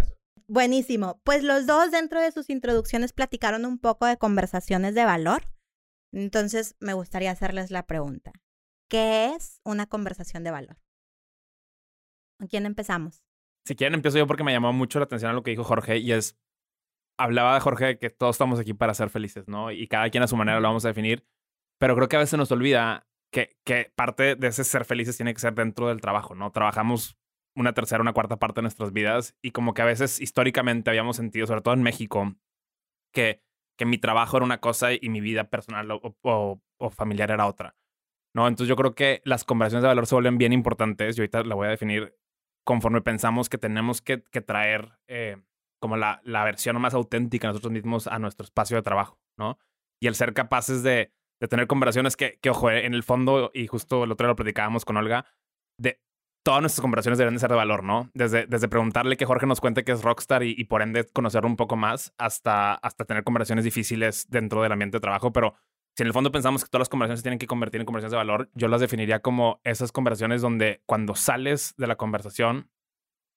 Buenísimo. 0.47 1.19
Pues 1.23 1.43
los 1.43 1.65
dos 1.65 1.91
dentro 1.91 2.21
de 2.21 2.31
sus 2.31 2.49
introducciones 2.49 3.13
platicaron 3.13 3.65
un 3.65 3.79
poco 3.79 4.05
de 4.05 4.17
conversaciones 4.17 4.95
de 4.95 5.05
valor. 5.05 5.43
Entonces 6.11 6.75
me 6.79 6.93
gustaría 6.93 7.31
hacerles 7.31 7.71
la 7.71 7.85
pregunta. 7.85 8.31
¿Qué 8.89 9.33
es 9.35 9.59
una 9.63 9.87
conversación 9.87 10.43
de 10.43 10.51
valor? 10.51 10.77
¿Con 12.39 12.47
quién 12.47 12.65
empezamos? 12.65 13.23
Si 13.65 13.75
quieren 13.75 13.95
empiezo 13.95 14.19
yo 14.19 14.27
porque 14.27 14.43
me 14.43 14.51
llamó 14.51 14.71
mucho 14.73 14.99
la 14.99 15.05
atención 15.05 15.31
a 15.31 15.33
lo 15.33 15.41
que 15.41 15.51
dijo 15.51 15.63
Jorge 15.63 15.97
y 15.97 16.11
es, 16.11 16.37
hablaba 17.17 17.59
Jorge 17.59 17.97
que 17.97 18.09
todos 18.09 18.35
estamos 18.35 18.59
aquí 18.59 18.73
para 18.73 18.93
ser 18.93 19.09
felices, 19.09 19.47
¿no? 19.47 19.71
Y 19.71 19.87
cada 19.87 20.09
quien 20.09 20.23
a 20.23 20.27
su 20.27 20.35
manera 20.35 20.59
lo 20.59 20.67
vamos 20.67 20.85
a 20.85 20.89
definir, 20.89 21.25
pero 21.79 21.95
creo 21.95 22.07
que 22.07 22.15
a 22.15 22.19
veces 22.19 22.37
nos 22.37 22.51
olvida 22.51 23.07
que, 23.31 23.57
que 23.65 23.91
parte 23.95 24.35
de 24.35 24.47
ese 24.47 24.63
ser 24.63 24.85
felices 24.85 25.17
tiene 25.17 25.33
que 25.33 25.39
ser 25.39 25.53
dentro 25.55 25.87
del 25.87 26.01
trabajo, 26.01 26.35
¿no? 26.35 26.51
Trabajamos 26.51 27.17
una 27.55 27.73
tercera, 27.73 28.01
una 28.01 28.13
cuarta 28.13 28.37
parte 28.37 28.59
de 28.59 28.63
nuestras 28.63 28.91
vidas 28.91 29.35
y 29.41 29.51
como 29.51 29.73
que 29.73 29.81
a 29.81 29.85
veces 29.85 30.19
históricamente 30.19 30.89
habíamos 30.89 31.15
sentido, 31.15 31.47
sobre 31.47 31.61
todo 31.61 31.73
en 31.73 31.83
México, 31.83 32.35
que, 33.13 33.41
que 33.77 33.85
mi 33.85 33.97
trabajo 33.97 34.37
era 34.37 34.45
una 34.45 34.59
cosa 34.59 34.89
y 34.93 35.09
mi 35.09 35.21
vida 35.21 35.49
personal 35.49 35.89
o, 35.91 36.17
o, 36.21 36.89
familiar 36.89 37.31
era 37.31 37.47
otra. 37.47 37.75
¿no? 38.33 38.47
Entonces 38.47 38.67
yo 38.67 38.75
creo 38.75 38.93
que 38.95 39.21
las 39.23 39.45
conversaciones 39.45 39.83
de 39.83 39.87
valor 39.87 40.07
se 40.07 40.15
vuelven 40.15 40.37
bien 40.37 40.51
importantes 40.51 41.17
y 41.17 41.21
ahorita 41.21 41.43
la 41.43 41.55
voy 41.55 41.67
a 41.67 41.71
definir 41.71 42.15
conforme 42.65 43.01
pensamos 43.01 43.47
que 43.47 43.57
tenemos 43.57 44.01
que, 44.01 44.23
que 44.23 44.41
traer 44.41 44.99
eh, 45.07 45.37
como 45.85 45.97
la, 45.97 46.19
la 46.23 46.43
versión 46.43 46.81
más 46.81 46.95
auténtica 46.95 47.45
de 47.45 47.51
nosotros 47.51 47.71
mismos 47.71 48.07
a 48.07 48.17
nuestro 48.17 48.43
espacio 48.43 48.75
de 48.75 48.81
trabajo, 48.81 49.19
¿no? 49.37 49.59
Y 50.01 50.07
el 50.07 50.15
ser 50.15 50.33
capaces 50.33 50.81
de, 50.81 51.11
de 51.39 51.47
tener 51.47 51.67
conversaciones 51.67 52.17
que, 52.17 52.39
que, 52.41 52.49
ojo, 52.49 52.71
en 52.71 52.95
el 52.95 53.03
fondo, 53.03 53.51
y 53.53 53.67
justo 53.67 54.03
el 54.03 54.11
otro 54.11 54.25
día 54.25 54.31
lo 54.31 54.35
platicábamos 54.35 54.83
con 54.83 54.97
Olga, 54.97 55.27
de 55.79 56.01
todas 56.43 56.61
nuestras 56.61 56.81
conversaciones 56.81 57.19
deberían 57.19 57.35
de 57.35 57.39
ser 57.39 57.51
de 57.51 57.55
valor, 57.55 57.83
¿no? 57.83 58.09
Desde, 58.15 58.47
desde 58.47 58.67
preguntarle 58.67 59.15
que 59.15 59.27
Jorge 59.27 59.45
nos 59.45 59.61
cuente 59.61 59.83
que 59.83 59.91
es 59.91 60.01
rockstar 60.01 60.41
y, 60.41 60.63
por 60.63 60.81
ende 60.81 61.05
conocerlo 61.05 61.47
un 61.47 61.55
poco 61.55 61.75
más 61.75 62.15
hasta, 62.17 62.73
hasta 62.73 63.05
tener 63.05 63.23
conversaciones 63.23 63.63
difíciles 63.63 64.25
dentro 64.27 64.63
del 64.63 64.71
ambiente 64.71 64.97
de 64.97 65.01
trabajo. 65.01 65.31
Pero 65.31 65.53
si 65.95 66.01
en 66.01 66.07
el 66.07 66.13
fondo 66.13 66.31
pensamos 66.31 66.63
que 66.63 66.69
todas 66.71 66.81
las 66.81 66.89
conversaciones 66.89 67.21
tienen 67.21 67.37
que 67.37 67.45
convertir 67.45 67.79
en 67.79 67.85
conversaciones 67.85 68.13
de 68.13 68.17
valor, 68.17 68.49
yo 68.55 68.67
las 68.69 68.81
definiría 68.81 69.19
como 69.19 69.61
esas 69.63 69.91
conversaciones 69.91 70.41
donde 70.41 70.81
cuando 70.87 71.13
sales 71.13 71.75
de 71.77 71.85
la 71.85 71.95
conversación 71.95 72.71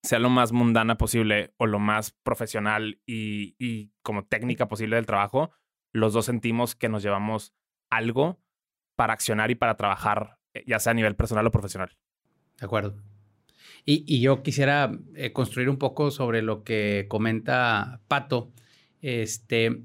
sea 0.02 0.18
lo 0.18 0.30
más 0.30 0.52
mundana 0.52 0.96
posible 0.96 1.54
o 1.56 1.66
lo 1.66 1.78
más 1.78 2.12
profesional 2.22 3.00
y, 3.06 3.56
y 3.58 3.92
como 4.02 4.24
técnica 4.26 4.68
posible 4.68 4.96
del 4.96 5.06
trabajo, 5.06 5.50
los 5.92 6.12
dos 6.12 6.26
sentimos 6.26 6.74
que 6.74 6.88
nos 6.88 7.02
llevamos 7.02 7.54
algo 7.90 8.40
para 8.96 9.12
accionar 9.12 9.50
y 9.50 9.54
para 9.54 9.76
trabajar, 9.76 10.38
eh, 10.54 10.64
ya 10.66 10.78
sea 10.78 10.92
a 10.92 10.94
nivel 10.94 11.16
personal 11.16 11.46
o 11.46 11.50
profesional. 11.50 11.96
De 12.58 12.66
acuerdo. 12.66 12.96
Y, 13.84 14.04
y 14.06 14.20
yo 14.20 14.42
quisiera 14.42 14.90
eh, 15.14 15.32
construir 15.32 15.70
un 15.70 15.78
poco 15.78 16.10
sobre 16.10 16.42
lo 16.42 16.64
que 16.64 17.06
comenta 17.08 18.00
Pato. 18.08 18.52
Este, 19.00 19.82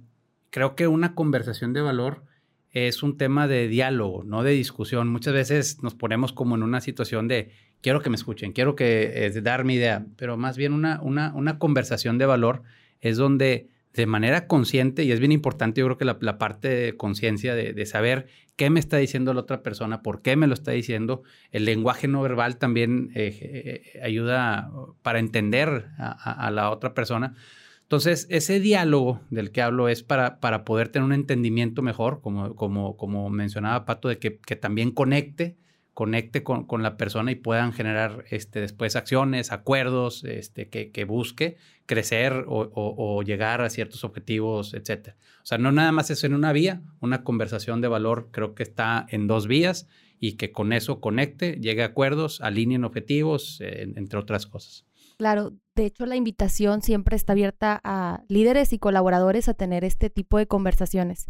creo 0.50 0.76
que 0.76 0.88
una 0.88 1.16
conversación 1.16 1.74
de 1.74 1.82
valor 1.82 2.26
es 2.72 3.04
un 3.04 3.18
tema 3.18 3.48
de 3.48 3.68
diálogo, 3.68 4.24
no 4.24 4.44
de 4.44 4.52
discusión. 4.52 5.08
Muchas 5.10 5.34
veces 5.34 5.84
nos 5.84 5.94
ponemos 5.94 6.34
como 6.34 6.56
en 6.56 6.64
una 6.64 6.82
situación 6.82 7.28
de 7.28 7.52
quiero 7.84 8.02
que 8.02 8.10
me 8.10 8.16
escuchen, 8.16 8.54
quiero 8.54 8.76
que 8.76 9.26
eh, 9.26 9.42
dar 9.42 9.66
mi 9.66 9.76
idea, 9.76 10.08
pero 10.16 10.38
más 10.38 10.58
bien 10.58 10.74
una, 10.74 11.00
una, 11.04 11.34
una 11.36 11.60
conversación 11.60 12.18
de 12.18 12.26
valor 12.26 12.64
es 13.02 13.18
donde 13.18 13.68
de 13.94 14.08
manera 14.08 14.48
consciente, 14.48 15.04
y 15.04 15.12
es 15.12 15.20
bien 15.20 15.32
importante, 15.32 15.82
yo 15.82 15.86
creo 15.86 15.98
que 16.00 16.06
la, 16.06 16.38
parte 16.40 16.68
de 16.68 16.98
conciencia 16.98 17.54
de, 17.54 17.86
saber 17.86 18.26
qué 18.56 18.72
me 18.72 18.80
está 18.80 18.98
diciendo 18.98 19.36
la 19.36 19.42
otra 19.42 19.62
persona, 19.62 20.02
por 20.02 20.24
qué 20.24 20.36
me 20.36 20.48
lo 20.48 20.56
está 20.56 20.72
diciendo. 20.72 21.22
El 21.52 21.66
lenguaje 21.66 22.08
no 22.08 22.22
verbal 22.24 22.58
también 22.58 23.12
eh, 23.14 23.84
eh, 23.94 24.02
ayuda 24.02 24.72
para 25.04 25.20
entender 25.20 25.90
a, 26.00 26.50
la 26.50 26.72
otra 26.72 26.96
persona. 26.96 27.36
Entonces, 27.84 28.26
ese 28.32 28.60
diálogo 28.60 29.22
del 29.30 29.52
que 29.52 29.62
hablo 29.62 29.88
es 29.90 30.02
para, 30.02 30.40
para 30.40 30.66
poder 30.66 30.90
tener 30.90 31.06
un 31.06 31.14
entendimiento 31.14 31.84
mejor, 31.84 32.20
como, 32.22 32.56
como, 32.56 32.98
como 32.98 33.30
mencionaba 33.30 33.86
Pato, 33.86 34.08
de 34.08 34.18
que, 34.18 34.40
que 34.40 34.56
también 34.56 34.90
conecte 34.90 35.56
conecte 35.94 36.44
con, 36.44 36.66
con, 36.66 36.82
la 36.82 36.98
persona 36.98 37.32
y 37.32 37.36
puedan 37.36 37.72
generar 37.72 38.26
este, 38.30 38.62
después 38.62 38.96
acciones, 38.96 39.52
acuerdos, 39.52 40.24
este, 40.24 40.70
que, 40.70 40.92
que 40.92 41.06
busque 41.06 41.58
crecer 41.86 42.46
o, 42.48 42.72
o, 42.74 43.22
llegar 43.22 43.62
a 43.62 43.70
ciertos 43.70 44.04
objetivos, 44.04 44.74
etc. 44.74 45.10
O 45.42 45.46
sea, 45.46 45.58
no 45.58 45.72
nada 45.72 45.92
más 45.92 46.10
es 46.10 46.24
en 46.24 46.34
una 46.34 46.52
vía, 46.52 46.82
una 47.00 47.24
conversación 47.24 47.82
de 47.82 47.88
valor 47.90 48.30
creo 48.32 48.56
que 48.56 48.64
está 48.64 49.06
en 49.10 49.28
dos 49.28 49.48
vías 49.48 49.88
y 50.20 50.34
que 50.34 50.52
con 50.52 50.74
eso 50.74 51.00
conecte, 51.00 51.60
llegue 51.60 51.84
a 51.84 51.88
acuerdos, 51.88 52.42
alineen 52.42 52.86
objetivos, 52.86 53.60
entre 53.62 54.18
otras 54.18 54.48
cosas. 54.48 54.86
Claro, 55.18 55.54
de 55.76 55.86
hecho 55.86 56.06
la 56.06 56.16
invitación 56.16 56.82
siempre 56.82 57.16
está 57.16 57.34
abierta 57.34 57.80
a 57.84 58.24
líderes 58.30 58.74
y 58.74 58.80
colaboradores 58.80 59.48
a 59.48 59.54
tener 59.54 59.84
este 59.84 60.10
tipo 60.10 60.38
de 60.38 60.48
conversaciones. 60.48 61.28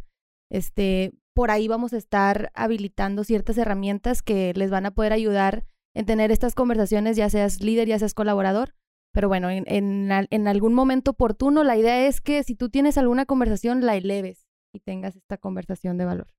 Este, 0.54 1.14
por 1.34 1.50
ahí 1.50 1.68
vamos 1.68 1.94
a 1.94 1.98
estar 1.98 2.52
habilitando 2.54 3.24
ciertas 3.24 3.58
herramientas 3.58 4.22
que 4.22 4.54
les 4.54 4.70
van 4.70 4.86
a 4.86 4.92
poder 4.92 5.12
ayudar 5.12 5.66
en 5.96 6.06
tener 6.06 6.32
estas 6.32 6.54
conversaciones, 6.54 7.18
ya 7.18 7.28
seas 7.30 7.60
líder, 7.60 7.88
ya 7.88 7.98
seas 7.98 8.14
colaborador, 8.14 8.76
Pero 9.12 9.28
bueno, 9.28 9.50
en, 9.50 9.64
en, 9.68 10.12
en, 10.30 10.48
algún 10.48 10.76
momento 10.76 11.12
oportuno, 11.12 11.64
la 11.64 11.76
idea 11.76 12.08
es 12.08 12.22
que 12.22 12.44
si 12.44 12.56
tú 12.56 12.70
tienes 12.70 12.98
alguna 13.00 13.26
conversación, 13.26 13.84
la 13.84 13.96
eleves 13.96 14.48
y 14.74 14.80
tengas 14.80 15.16
esta 15.16 15.38
conversación 15.38 15.98
de 15.98 16.06
valor. 16.06 16.34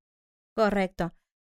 Correcto. 0.57 1.13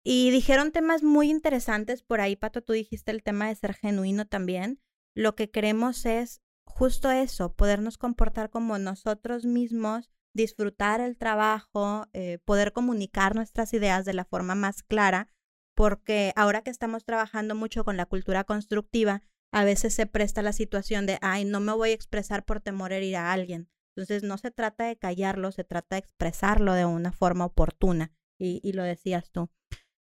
Y 0.05 0.31
dijeron 0.31 0.71
temas 0.71 1.03
muy 1.03 1.31
interesantes 1.31 2.03
por 2.03 2.21
ahí, 2.21 2.37
Pato, 2.37 2.63
tú 2.63 2.73
dijiste 2.73 3.11
el 3.11 3.23
tema 3.25 3.49
de 3.49 3.55
ser 3.57 3.75
genuino 3.75 4.27
también. 4.27 4.81
Lo 5.17 5.35
que 5.35 5.51
queremos 5.51 6.07
es 6.07 6.41
justo 6.65 7.11
eso, 7.11 7.53
podernos 7.55 7.99
comportar 7.99 8.51
como 8.51 8.79
nosotros 8.79 9.45
mismos, 9.45 10.11
disfrutar 10.35 11.01
el 11.01 11.17
trabajo, 11.17 12.07
eh, 12.13 12.39
poder 12.45 12.73
comunicar 12.73 13.35
nuestras 13.35 13.73
ideas 13.73 14.05
de 14.05 14.15
la 14.15 14.25
forma 14.25 14.55
más 14.55 14.83
clara, 14.83 15.29
porque 15.75 16.33
ahora 16.37 16.63
que 16.63 16.71
estamos 16.71 17.05
trabajando 17.05 17.55
mucho 17.55 17.85
con 17.85 17.97
la 17.97 18.07
cultura 18.07 18.45
constructiva, 18.45 19.23
a 19.53 19.65
veces 19.65 19.95
se 19.95 20.07
presta 20.07 20.43
la 20.43 20.53
situación 20.53 21.07
de, 21.07 21.19
ay, 21.23 21.45
no 21.45 21.61
me 21.61 21.73
voy 21.73 21.91
a 21.91 21.95
expresar 21.95 22.45
por 22.45 22.61
temor 22.61 22.93
a 22.93 22.97
herir 22.97 23.17
a 23.17 23.33
alguien. 23.33 23.71
Entonces 23.97 24.25
no 24.25 24.37
se 24.39 24.51
trata 24.51 24.85
de 24.85 24.97
callarlo, 24.97 25.53
se 25.53 25.65
trata 25.65 25.97
de 25.97 26.01
expresarlo 26.01 26.75
de 26.75 26.85
una 26.85 27.13
forma 27.13 27.45
oportuna, 27.45 28.13
y 28.39 28.73
lo 28.73 28.83
decías 28.83 29.31
tú. 29.31 29.49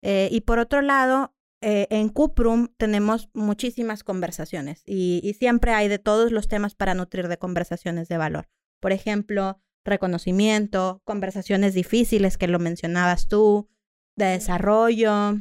Eh, 0.02 0.30
y 0.32 0.42
por 0.42 0.60
otro 0.60 0.82
lado, 0.82 1.36
eh, 1.62 1.88
en 1.90 2.10
Cuprum 2.10 2.68
tenemos 2.78 3.30
muchísimas 3.34 4.04
conversaciones 4.04 4.84
y, 4.86 5.36
siempre 5.40 5.72
hay 5.72 5.88
de 5.88 5.98
todos 5.98 6.32
los 6.32 6.48
temas 6.48 6.76
para 6.76 6.94
nutrir 6.94 7.28
de 7.28 7.40
conversaciones 7.40 8.08
de 8.08 8.18
valor. 8.18 8.48
Por 8.80 8.92
ejemplo, 8.92 9.60
reconocimiento, 9.86 11.02
conversaciones 11.06 11.74
difíciles 11.74 12.38
que 12.38 12.48
lo 12.48 12.60
mencionabas 12.60 13.28
tú, 13.28 13.70
de 14.16 14.26
desarrollo, 14.26 15.36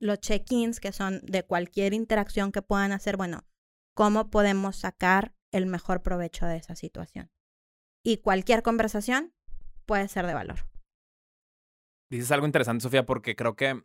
los 0.00 0.20
check-ins 0.20 0.80
que 0.80 0.92
son 0.92 1.20
de 1.24 1.44
cualquier 1.44 1.94
interacción 1.94 2.52
que 2.52 2.62
puedan 2.62 2.92
hacer, 2.92 3.16
bueno, 3.16 3.46
cómo 3.94 4.30
podemos 4.30 4.76
sacar 4.76 5.34
el 5.52 5.66
mejor 5.66 6.02
provecho 6.02 6.46
de 6.46 6.56
esa 6.56 6.74
situación. 6.74 7.30
Y 8.04 8.18
cualquier 8.18 8.62
conversación 8.62 9.34
puede 9.86 10.08
ser 10.08 10.26
de 10.26 10.34
valor. 10.34 10.68
Dices 12.10 12.30
algo 12.32 12.46
interesante, 12.46 12.82
Sofía, 12.82 13.04
porque 13.04 13.36
creo 13.36 13.56
que 13.56 13.82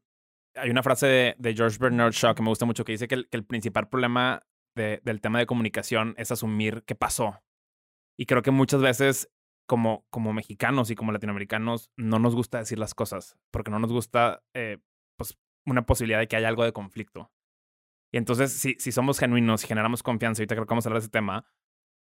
hay 0.56 0.70
una 0.70 0.84
frase 0.84 1.36
de, 1.38 1.54
George 1.56 1.78
Bernard 1.80 2.14
Shaw 2.14 2.36
que 2.36 2.44
me 2.44 2.50
gusta 2.50 2.66
mucho 2.66 2.86
que 2.86 2.92
dice 2.92 3.08
que 3.08 3.26
el, 3.30 3.46
principal 3.46 3.90
problema 3.90 4.46
del 4.76 5.22
tema 5.22 5.40
de 5.40 5.46
comunicación 5.46 6.16
es 6.18 6.32
asumir 6.32 6.84
qué 6.86 6.96
pasó. 6.96 7.44
Y 8.18 8.26
creo 8.26 8.42
que 8.42 8.52
muchas 8.52 8.82
veces, 8.82 9.30
como, 9.66 10.06
como 10.10 10.34
mexicanos 10.34 10.92
y 10.92 10.96
como 10.96 11.12
latinoamericanos, 11.12 11.92
no 11.96 12.20
nos 12.20 12.36
gusta 12.36 12.60
decir 12.60 12.80
las 12.80 12.94
cosas, 12.94 13.38
porque 13.52 13.72
no 13.72 13.80
nos 13.80 13.92
gusta 13.92 14.44
eh, 14.54 14.80
pues, 15.18 15.38
una 15.66 15.86
posibilidad 15.86 16.20
de 16.20 16.28
que 16.28 16.36
haya 16.36 16.48
algo 16.48 16.64
de 16.64 16.74
conflicto. 16.74 17.32
Y 18.12 18.18
entonces, 18.18 18.54
si, 18.54 18.76
si 18.78 18.92
somos 18.92 19.20
genuinos 19.20 19.64
y 19.64 19.68
generamos 19.68 20.04
confianza, 20.04 20.42
ahorita 20.42 20.56
creo 20.56 20.66
que 20.68 20.72
vamos 20.72 20.86
a 20.86 20.90
hablar 20.90 21.02
de 21.02 21.06
ese 21.06 21.12
tema, 21.12 21.46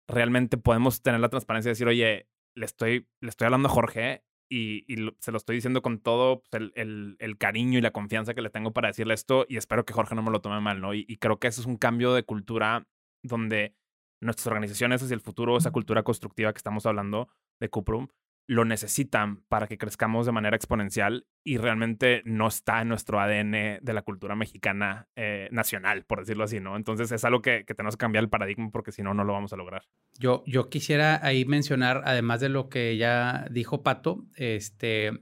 realmente 0.09 0.59
podemos 0.59 1.03
tener 1.03 1.21
la 1.21 1.29
transparencia 1.29 1.71
de 1.71 1.73
decir, 1.73 1.87
oye, 1.87 2.29
le 2.55 2.67
estoy, 2.67 3.09
le 3.21 3.31
estoy 3.31 3.47
hablando 3.47 3.69
a 3.69 3.73
Jorge 3.73 4.25
y, 4.51 4.85
se 5.21 5.31
lo 5.31 5.39
estoy 5.39 5.57
diciendo 5.57 5.81
con 5.81 6.01
todo 6.01 6.43
pues, 6.51 6.71
el, 6.75 7.17
el, 7.19 7.39
cariño 7.39 7.79
y 7.79 7.83
la 7.83 7.93
confianza 7.93 8.35
que 8.35 8.43
le 8.43 8.51
tengo 8.51 8.75
para 8.75 8.89
decirle 8.89 9.15
esto 9.15 9.47
y 9.49 9.57
espero 9.57 9.87
que 9.87 9.95
Jorge 9.95 10.15
no 10.15 10.23
me 10.23 10.31
lo 10.31 10.43
tome 10.43 10.61
mal, 10.61 10.81
¿no? 10.83 10.93
Y, 10.93 11.07
y 11.09 11.17
creo 11.17 11.39
que 11.39 11.49
eso 11.49 11.63
es 11.63 11.67
un 11.67 11.79
cambio 11.79 12.13
de 12.13 12.25
cultura 12.25 12.87
donde 13.23 13.75
nuestras 14.23 14.47
organizaciones 14.47 15.03
hacia 15.03 15.15
el 15.15 15.21
futuro, 15.21 15.57
esa 15.57 15.71
cultura 15.71 16.03
constructiva 16.03 16.53
que 16.53 16.59
estamos 16.59 16.87
hablando 16.87 17.29
de 17.61 17.69
Cuprum, 17.69 18.09
lo 18.47 18.65
necesitan 18.65 19.43
para 19.49 19.67
que 19.67 19.79
crezcamos 19.79 20.27
de 20.27 20.33
manera 20.33 20.57
exponencial 20.57 21.27
y 21.45 21.59
realmente 21.59 22.23
no 22.25 22.49
está 22.49 22.83
en 22.83 22.89
nuestro 22.89 23.21
ADN 23.21 23.79
de 23.81 23.93
la 23.93 24.03
cultura 24.03 24.35
mexicana 24.35 25.09
eh, 25.17 25.49
nacional, 25.53 26.05
por 26.05 26.21
decirlo 26.21 26.45
así, 26.45 26.61
¿no? 26.61 26.77
Entonces 26.77 27.13
es 27.13 27.25
algo 27.25 27.41
que, 27.41 27.65
tenemos 27.65 27.97
que 27.97 28.01
cambiar 28.01 28.25
el 28.25 28.31
paradigma 28.31 28.71
porque 28.71 28.93
si 28.93 29.03
no, 29.03 29.15
no 29.15 29.25
lo 29.25 29.33
vamos 29.33 29.53
a 29.53 29.57
lograr. 29.57 29.85
Yo, 30.19 30.43
yo 30.47 30.69
quisiera 30.69 31.25
ahí 31.25 31.45
mencionar, 31.45 32.03
además 32.05 32.41
de 32.41 32.49
lo 32.49 32.69
que 32.69 32.97
ya 32.97 33.47
dijo 33.51 33.83
Pato, 33.83 34.25
este, 34.35 35.13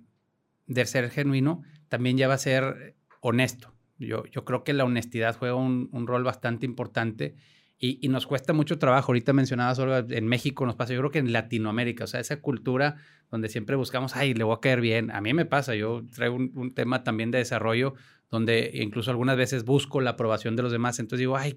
de 0.67 0.87
ser 0.87 1.11
genuino, 1.11 1.63
también 1.89 2.17
ya 2.17 2.27
va 2.27 2.35
a 2.35 2.39
ser 2.39 2.97
honesto. 3.21 3.75
Yo, 3.99 4.25
yo 4.27 4.47
creo 4.47 4.65
que 4.65 4.73
la 4.73 4.85
honestidad 4.85 5.37
juega 5.37 5.57
un, 5.57 5.91
un 5.93 6.07
rol 6.07 6.25
bastante 6.25 6.65
importante 6.65 7.37
y, 7.83 8.09
nos 8.09 8.27
cuesta 8.27 8.53
mucho 8.53 8.79
trabajo. 8.79 9.11
Ahorita 9.11 9.33
mencionabas, 9.33 9.79
Olga, 9.79 10.05
en 10.11 10.27
México 10.27 10.67
nos 10.67 10.77
pasa, 10.77 10.93
yo 10.93 11.01
creo 11.01 11.11
que 11.11 11.19
en 11.19 11.33
Latinoamérica, 11.33 12.05
o 12.05 12.07
sea, 12.07 12.21
esa 12.21 12.43
cultura 12.43 12.97
donde 13.31 13.49
siempre 13.49 13.75
buscamos, 13.75 14.15
ay, 14.17 14.35
le 14.35 14.45
voy 14.45 14.55
a 14.55 14.61
caer 14.61 14.83
bien. 14.83 15.11
A 15.11 15.23
mí 15.23 15.33
me 15.33 15.47
pasa, 15.47 15.75
yo 15.75 16.03
traigo 16.15 16.37
un, 16.37 16.75
tema 16.75 17.05
también 17.05 17.31
de 17.31 17.39
desarrollo 17.39 17.95
donde 18.31 18.71
incluso 18.75 19.11
algunas 19.11 19.39
veces 19.39 19.65
busco 19.65 20.03
la 20.03 20.11
aprobación 20.11 20.57
de 20.57 20.63
los 20.63 20.73
demás. 20.73 20.99
Entonces 20.99 21.21
digo, 21.21 21.39
ay, 21.39 21.57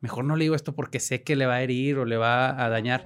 mejor 0.00 0.24
no 0.24 0.36
le 0.36 0.44
digo 0.44 0.54
esto 0.54 0.74
porque 0.74 1.00
sé 1.00 1.22
que 1.22 1.36
le 1.36 1.44
va 1.44 1.56
a 1.56 1.62
herir 1.62 1.98
o 1.98 2.06
le 2.06 2.16
va 2.16 2.64
a 2.64 2.70
dañar. 2.70 3.04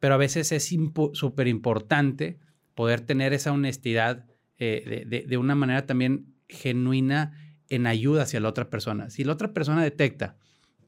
Pero 0.00 0.14
a 0.14 0.18
veces 0.18 0.50
es 0.50 0.68
súper 1.12 1.46
importante 1.46 2.40
poder 2.74 3.02
tener 3.02 3.32
esa 3.32 3.52
honestidad 3.52 4.26
eh, 4.58 5.04
de, 5.08 5.20
de 5.20 5.36
una 5.36 5.54
manera 5.54 5.86
también 5.86 6.34
genuina 6.48 7.54
en 7.68 7.86
ayuda 7.86 8.24
hacia 8.24 8.40
la 8.40 8.48
otra 8.48 8.68
persona. 8.68 9.10
Si 9.10 9.22
la 9.22 9.32
otra 9.32 9.52
persona 9.52 9.82
detecta, 9.82 10.36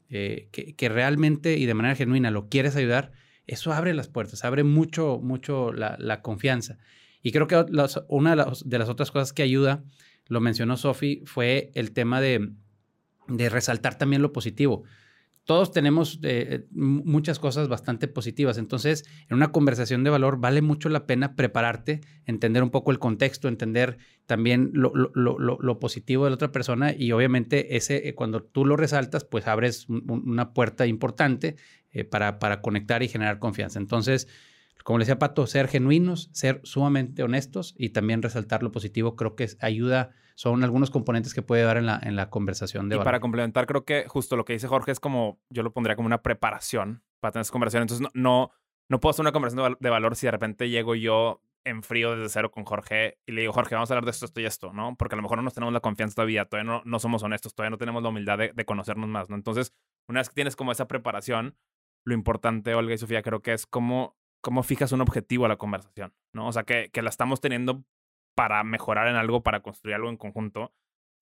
eh, 0.09 0.49
que, 0.51 0.89
realmente 0.89 1.57
y 1.57 1.65
de 1.65 1.73
manera 1.73 1.95
genuina 1.95 2.31
lo 2.31 2.47
quieres 2.49 2.75
ayudar, 2.75 3.11
eso 3.45 3.73
abre 3.73 3.93
las 3.93 4.07
puertas, 4.07 4.43
abre 4.45 4.63
mucho, 4.63 5.19
mucho 5.21 5.71
la, 5.73 6.21
confianza. 6.21 6.77
Y 7.21 7.31
creo 7.31 7.47
que 7.47 7.65
una 8.07 8.31
de 8.31 8.77
las, 8.77 8.89
otras 8.89 9.11
cosas 9.11 9.33
que 9.33 9.43
ayuda, 9.43 9.83
lo 10.27 10.41
mencionó 10.41 10.77
Sofi, 10.77 11.23
fue 11.25 11.71
el 11.73 11.91
tema 11.91 12.21
de, 12.21 12.51
de 13.27 13.49
resaltar 13.49 13.97
también 13.97 14.21
lo 14.21 14.33
positivo 14.33 14.83
todos 15.47 15.71
tenemos 15.71 16.19
eh, 16.23 16.65
muchas 16.71 17.39
cosas 17.39 17.69
bastante 17.69 18.09
positivas. 18.09 18.57
Entonces, 18.57 19.05
en 19.29 19.37
una 19.37 19.53
conversación 19.53 20.03
de 20.03 20.09
valor 20.09 20.41
vale 20.41 20.61
mucho 20.61 20.89
la 20.89 21.07
pena 21.07 21.37
prepararte, 21.37 22.01
entender 22.25 22.63
un 22.63 22.69
poco 22.69 22.91
el 22.91 22.99
contexto, 22.99 23.47
entender 23.47 23.97
también 24.25 24.71
lo, 24.73 25.79
positivo 25.79 26.25
de 26.25 26.31
la 26.31 26.35
otra 26.35 26.51
persona 26.51 26.93
y 26.93 27.13
obviamente 27.13 27.77
ese, 27.77 28.09
eh, 28.09 28.13
cuando 28.13 28.43
tú 28.43 28.65
lo 28.65 28.75
resaltas, 28.75 29.23
pues 29.23 29.47
abres 29.47 29.87
una 29.87 30.53
puerta 30.53 30.85
importante 30.85 31.55
eh, 31.93 32.03
para, 32.03 32.39
para 32.39 32.59
conectar 32.61 33.01
y 33.01 33.07
generar 33.07 33.39
confianza. 33.39 33.79
Entonces, 33.79 34.27
como 34.83 34.99
le 34.99 35.03
decía 35.03 35.17
Pato, 35.17 35.47
ser 35.47 35.69
genuinos, 35.69 36.29
ser 36.33 36.59
sumamente 36.65 37.23
honestos 37.23 37.73
y 37.77 37.91
también 37.91 38.21
resaltar 38.21 38.63
lo 38.63 38.73
positivo, 38.73 39.15
creo 39.15 39.37
que 39.37 39.47
ayuda 39.61 40.11
son 40.37 40.63
algunos 40.63 40.91
componentes 40.91 41.33
que 41.33 41.41
puede 41.41 41.63
dar 41.63 41.77
en 41.77 41.87
la, 41.87 41.99
en 42.03 42.15
la 42.15 42.29
conversación 42.29 42.89
de 42.89 42.97
Y 42.97 42.99
para 42.99 43.19
complementar, 43.19 43.65
creo 43.65 43.85
que 43.85 44.05
justo 44.07 44.35
lo 44.35 44.45
que 44.45 44.53
dice 44.53 44.67
Jorge 44.67 44.91
es 44.91 44.99
como, 44.99 45.39
yo 45.49 45.63
lo 45.63 45.73
pondría 45.73 45.95
como 45.95 46.05
una 46.05 46.21
preparación 46.21 47.01
para 47.19 47.31
tener 47.31 47.41
esa 47.41 47.51
conversación. 47.51 47.81
Entonces, 47.81 48.07
no, 48.13 48.51
no, 48.87 48.99
puedo 48.99 49.09
hacer 49.09 49.23
una 49.23 49.31
conversación 49.31 49.77
de 49.79 49.89
valor 49.89 50.15
si 50.15 50.27
de 50.27 50.31
repente 50.31 50.69
llego 50.69 50.93
yo 50.93 51.41
en 51.65 51.81
frío 51.81 52.15
desde 52.15 52.29
cero 52.29 52.51
con 52.51 52.65
Jorge 52.65 53.17
y 53.25 53.31
le 53.31 53.41
digo, 53.41 53.51
Jorge, 53.51 53.73
vamos 53.73 53.89
a 53.89 53.95
hablar 53.95 54.05
de 54.05 54.11
esto, 54.11 54.25
esto 54.25 54.39
y 54.39 54.45
esto, 54.45 54.73
¿no? 54.73 54.95
Porque 54.95 55.15
a 55.15 55.17
lo 55.17 55.23
mejor 55.23 55.39
no 55.39 55.43
nos 55.43 55.55
tenemos 55.55 55.73
la 55.73 55.79
confianza 55.79 56.13
todavía, 56.13 56.45
todavía 56.45 56.71
no, 56.71 56.81
no 56.85 56.99
somos 56.99 57.23
honestos, 57.23 57.55
todavía 57.55 57.71
no 57.71 57.79
tenemos 57.79 58.03
la 58.03 58.09
humildad 58.09 58.37
de, 58.37 58.53
de, 58.53 58.65
conocernos 58.65 59.09
más, 59.09 59.31
¿no? 59.31 59.35
Entonces, 59.35 59.73
una 60.07 60.19
vez 60.19 60.29
que 60.29 60.35
tienes 60.35 60.55
como 60.55 60.71
esa 60.71 60.87
preparación, 60.87 61.57
lo 62.05 62.13
importante, 62.13 62.75
Olga 62.75 62.93
y 62.93 62.99
Sofía, 62.99 63.23
creo 63.23 63.41
que 63.41 63.53
es 63.53 63.65
cómo, 63.65 64.15
cómo 64.41 64.61
fijas 64.61 64.91
un 64.91 65.01
objetivo 65.01 65.45
a 65.45 65.49
la 65.49 65.57
conversación, 65.57 66.13
¿no? 66.31 66.47
O 66.47 66.51
sea, 66.51 66.61
que, 66.61 66.91
que 66.93 67.01
la 67.01 67.09
estamos 67.09 67.41
teniendo 67.41 67.83
para 68.37 68.63
mejorar 68.63 69.07
en 69.07 69.15
algo, 69.15 69.41
para 69.41 69.61
construir 69.61 69.95
algo 69.95 70.09
en 70.09 70.17
conjunto. 70.17 70.71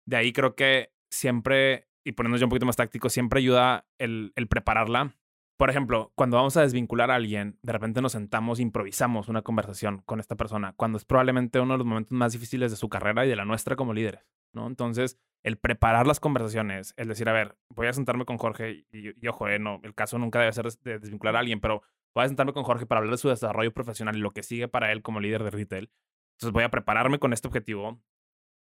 De 0.06 0.18
ahí 0.18 0.34
creo 0.34 0.54
que 0.54 0.92
siempre, 1.10 1.88
y 2.04 2.12
poniéndonos 2.12 2.42
ya 2.42 2.46
un 2.46 2.50
poquito 2.50 2.66
más 2.66 2.76
táctico, 2.76 3.08
siempre 3.08 3.40
ayuda 3.40 3.88
el, 3.98 4.34
prepararla. 4.50 5.16
Por 5.58 5.70
ejemplo, 5.70 6.12
cuando 6.16 6.36
vamos 6.36 6.58
a 6.58 6.62
desvincular 6.62 7.10
a 7.12 7.16
alguien, 7.16 7.58
de 7.64 7.72
repente 7.72 8.02
nos 8.02 8.12
sentamos, 8.12 8.60
improvisamos 8.60 9.30
una 9.30 9.44
conversación 9.44 10.02
con 10.06 10.20
esta 10.20 10.36
persona, 10.36 10.74
cuando 10.76 10.98
es 10.98 11.06
probablemente 11.06 11.62
uno 11.62 11.76
de 11.76 11.78
los 11.78 11.88
momentos 11.88 12.12
más 12.12 12.34
difíciles 12.34 12.70
de 12.70 12.76
su 12.76 12.90
carrera 12.90 13.26
y 13.26 13.30
de 13.30 13.38
la 13.38 13.46
nuestra 13.46 13.78
como 13.78 13.94
líderes, 13.94 14.28
¿no? 14.54 14.68
Entonces, 14.68 15.18
el 15.42 15.58
preparar 15.58 16.08
las 16.08 16.20
conversaciones, 16.20 16.94
el 16.98 17.08
decir, 17.08 17.30
a 17.30 17.34
ver, 17.34 17.56
voy 17.70 17.88
a 17.88 17.94
sentarme 17.94 18.26
con 18.26 18.38
Jorge 18.38 18.86
y, 18.92 19.26
y 19.26 19.28
ojo, 19.30 19.48
eh, 19.48 19.58
no, 19.58 19.80
el 19.84 19.96
caso 19.96 20.20
nunca 20.20 20.40
debe 20.40 20.52
ser 20.52 20.70
de 20.84 21.00
desvincular 21.00 21.38
a 21.38 21.40
alguien, 21.40 21.62
pero 21.62 21.82
voy 22.14 22.26
a 22.26 22.28
sentarme 22.28 22.52
con 22.52 22.64
Jorge 22.64 22.86
para 22.86 23.00
hablar 23.00 23.14
de 23.14 23.20
su 23.20 23.30
desarrollo 23.30 23.74
profesional 23.74 24.18
y 24.18 24.20
lo 24.20 24.32
que 24.32 24.44
sigue 24.44 24.68
para 24.68 24.92
él 24.92 25.02
como 25.02 25.22
líder 25.22 25.46
de 25.46 25.52
retail. 25.52 25.90
Entonces 26.36 26.54
voy 26.54 26.64
a 26.64 26.70
prepararme 26.70 27.20
con 27.20 27.34
este 27.34 27.48
objetivo. 27.48 28.02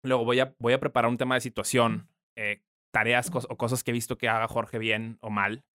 Luego 0.04 0.26
voy 0.26 0.40
a, 0.40 0.56
voy 0.60 0.74
a 0.74 0.80
preparar 0.80 1.10
un 1.10 1.18
tema 1.18 1.36
de 1.36 1.42
situación, 1.42 2.10
eh, 2.36 2.62
tareas 2.92 3.32
o 3.34 3.58
cosas 3.58 3.84
que 3.84 3.92
he 3.92 3.94
visto 3.94 4.18
que 4.18 4.30
haga 4.30 4.48
Jorge 4.48 4.78
bien 4.78 5.18
o 5.22 5.30
mal. 5.30 5.66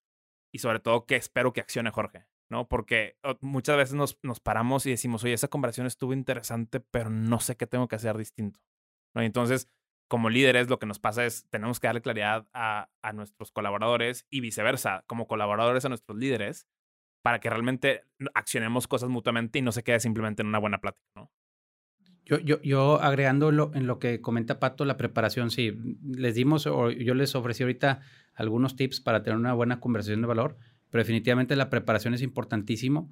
Y 0.53 0.61
sobre 0.61 0.81
todo 0.81 1.07
que 1.07 1.17
espero 1.17 1.53
que 1.53 1.61
accione 1.61 1.91
Jorge, 1.91 2.27
¿no? 2.51 2.69
Porque 2.69 3.17
muchas 3.41 3.77
veces 3.77 3.95
nos, 3.95 4.19
nos 4.23 4.41
paramos 4.41 4.87
y 4.87 4.91
decimos, 4.91 5.25
oye, 5.25 5.35
esa 5.35 5.49
conversación 5.49 5.87
estuvo 5.87 6.13
interesante, 6.13 6.81
pero 6.81 7.11
no 7.11 7.41
sé 7.41 7.57
qué 7.57 7.67
tengo 7.67 7.89
que 7.89 7.97
hacer 7.97 8.17
distinto. 8.17 8.61
¿no? 9.15 9.23
Y 9.23 9.27
entonces, 9.27 9.69
como 10.09 10.31
líderes, 10.31 10.71
lo 10.71 10.79
que 10.79 10.87
nos 10.87 11.01
pasa 11.01 11.27
es, 11.27 11.47
tenemos 11.51 11.81
que 11.81 11.89
darle 11.89 12.01
claridad 12.01 12.47
a, 12.55 12.89
a 13.03 13.13
nuestros 13.13 13.53
colaboradores 13.53 14.27
y 14.31 14.41
viceversa, 14.41 15.05
como 15.07 15.27
colaboradores 15.27 15.85
a 15.85 15.91
nuestros 15.91 16.17
líderes, 16.17 16.67
para 17.23 17.41
que 17.41 17.51
realmente 17.51 18.05
accionemos 18.35 18.89
cosas 18.89 19.11
mutuamente 19.11 19.59
y 19.59 19.63
no 19.63 19.73
se 19.73 19.83
quede 19.83 20.01
simplemente 20.01 20.41
en 20.41 20.49
una 20.49 20.59
buena 20.59 20.79
plática, 20.79 21.11
¿no? 21.15 21.31
Yo, 22.29 22.39
yo, 22.41 22.61
yo 22.61 23.01
agregándolo 23.01 23.71
en 23.75 23.87
lo 23.87 23.99
que 23.99 24.21
comenta 24.21 24.61
Pato, 24.61 24.85
la 24.85 24.99
preparación, 24.99 25.51
sí, 25.51 25.73
les 26.07 26.35
dimos 26.35 26.67
o 26.67 26.91
yo 26.91 27.15
les 27.15 27.35
ofrecí 27.35 27.63
ahorita 27.63 28.01
algunos 28.35 28.77
tips 28.77 29.01
para 29.01 29.23
tener 29.23 29.39
una 29.39 29.55
buena 29.55 29.81
conversación 29.81 30.21
de 30.21 30.27
valor, 30.27 30.59
pero 30.91 31.01
definitivamente 31.01 31.57
la 31.57 31.71
preparación 31.71 32.13
es 32.13 32.21
importantísimo 32.21 33.11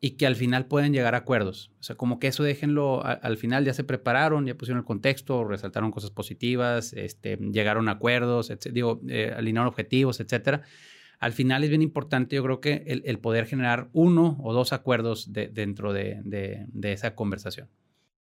y 0.00 0.12
que 0.12 0.26
al 0.26 0.34
final 0.34 0.64
pueden 0.64 0.94
llegar 0.94 1.14
a 1.14 1.18
acuerdos. 1.18 1.72
O 1.78 1.82
sea, 1.82 1.96
como 1.96 2.18
que 2.18 2.28
eso 2.28 2.42
déjenlo 2.42 3.04
al 3.04 3.36
final, 3.36 3.66
ya 3.66 3.74
se 3.74 3.84
prepararon, 3.84 4.46
ya 4.46 4.54
pusieron 4.54 4.78
el 4.78 4.86
contexto, 4.86 5.44
resaltaron 5.44 5.90
cosas 5.90 6.10
positivas, 6.10 6.94
este, 6.94 7.36
llegaron 7.36 7.90
a 7.90 7.92
acuerdos, 7.92 8.50
digo, 8.72 9.02
eh, 9.08 9.34
alinearon 9.36 9.68
objetivos, 9.68 10.20
etcétera. 10.20 10.62
Al 11.18 11.32
final 11.32 11.64
es 11.64 11.68
bien 11.68 11.82
importante, 11.82 12.36
yo 12.36 12.42
creo 12.42 12.60
que 12.62 13.02
el, 13.04 13.18
poder 13.18 13.44
generar 13.44 13.90
uno 13.92 14.38
o 14.42 14.54
dos 14.54 14.72
acuerdos 14.72 15.32
dentro 15.32 15.92
de, 15.92 16.20
de 16.22 16.92
esa 16.92 17.14
conversación. 17.14 17.68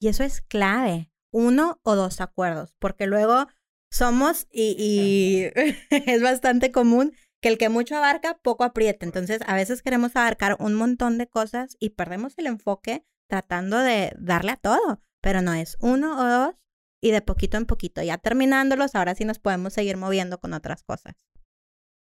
Y 0.02 0.08
eso 0.08 0.24
es 0.24 0.42
clave, 0.42 1.12
uno 1.32 1.80
o 1.84 1.96
dos 1.96 2.22
acuerdos, 2.22 2.74
porque 2.80 3.06
luego 3.06 3.46
somos 3.92 4.48
y, 4.52 5.46
es 5.92 6.24
bastante 6.24 6.72
común 6.72 7.14
que 7.40 7.50
el 7.50 7.60
que 7.60 7.70
mucho 7.70 7.96
abarca, 7.96 8.40
poco 8.42 8.64
aprieta. 8.64 9.06
Entonces, 9.06 9.42
a 9.46 9.54
veces 9.54 9.84
queremos 9.84 10.16
abarcar 10.16 10.58
un 10.60 10.74
montón 10.74 11.20
de 11.20 11.28
cosas 11.28 11.78
y 11.80 11.92
perdemos 11.92 12.36
el 12.40 12.48
enfoque 12.48 13.06
tratando 13.30 13.78
de 13.78 14.12
darle 14.18 14.54
a 14.54 14.58
todo, 14.58 15.04
pero 15.22 15.44
no 15.44 15.54
es 15.54 15.78
uno 15.80 16.20
o 16.20 16.28
dos 16.28 16.56
y 17.00 17.12
de 17.12 17.22
poquito 17.22 17.58
en 17.58 17.68
poquito. 17.68 18.02
Ya 18.02 18.18
terminándolos, 18.18 18.96
ahora 18.96 19.14
sí 19.14 19.24
nos 19.24 19.38
podemos 19.38 19.74
seguir 19.74 19.98
moviendo 19.98 20.40
con 20.40 20.54
otras 20.54 20.82
cosas. 20.82 21.14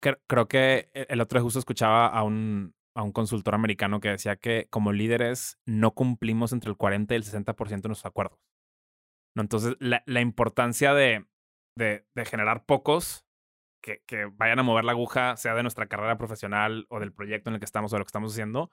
Creo 0.01 0.49
que 0.49 0.91
e, 0.95 1.07
el 1.11 1.21
otro 1.21 1.39
día 1.39 1.45
justo 1.45 1.61
escuchaba 1.61 2.09
a 2.09 2.25
un, 2.25 2.75
a 2.95 3.03
un 3.03 3.13
consultor 3.13 3.55
americano 3.55 4.01
que 4.01 4.11
decía 4.11 4.37
que 4.37 4.69
como 4.71 4.93
líderes 4.93 5.59
no 5.67 5.93
cumplimos 5.93 6.53
entre 6.53 6.71
el 6.71 6.77
40 6.77 7.15
y 7.15 7.17
el 7.17 7.25
60% 7.25 7.83
de 7.83 7.89
nuestros 7.89 8.07
acuerdos. 8.07 8.39
¿No? 9.37 9.43
Entonces, 9.43 9.77
la, 9.81 10.03
la 10.07 10.21
importancia 10.21 10.95
de, 10.95 11.27
de, 11.77 12.05
generar 12.25 12.65
pocos 12.65 13.27
que, 13.83 14.03
que, 14.07 14.27
vayan 14.27 14.61
a 14.61 14.63
mover 14.63 14.85
la 14.85 14.93
aguja, 14.93 15.37
sea 15.37 15.55
de 15.55 15.63
nuestra 15.63 15.87
carrera 15.87 16.17
profesional 16.17 16.87
o 16.89 17.01
del 17.01 17.13
proyecto 17.13 17.51
en 17.51 17.55
el 17.55 17.61
que 17.61 17.67
estamos 17.67 17.93
o 17.93 17.97
de 17.97 17.99
lo 17.99 18.05
que 18.05 18.11
estamos 18.11 18.33
haciendo. 18.33 18.71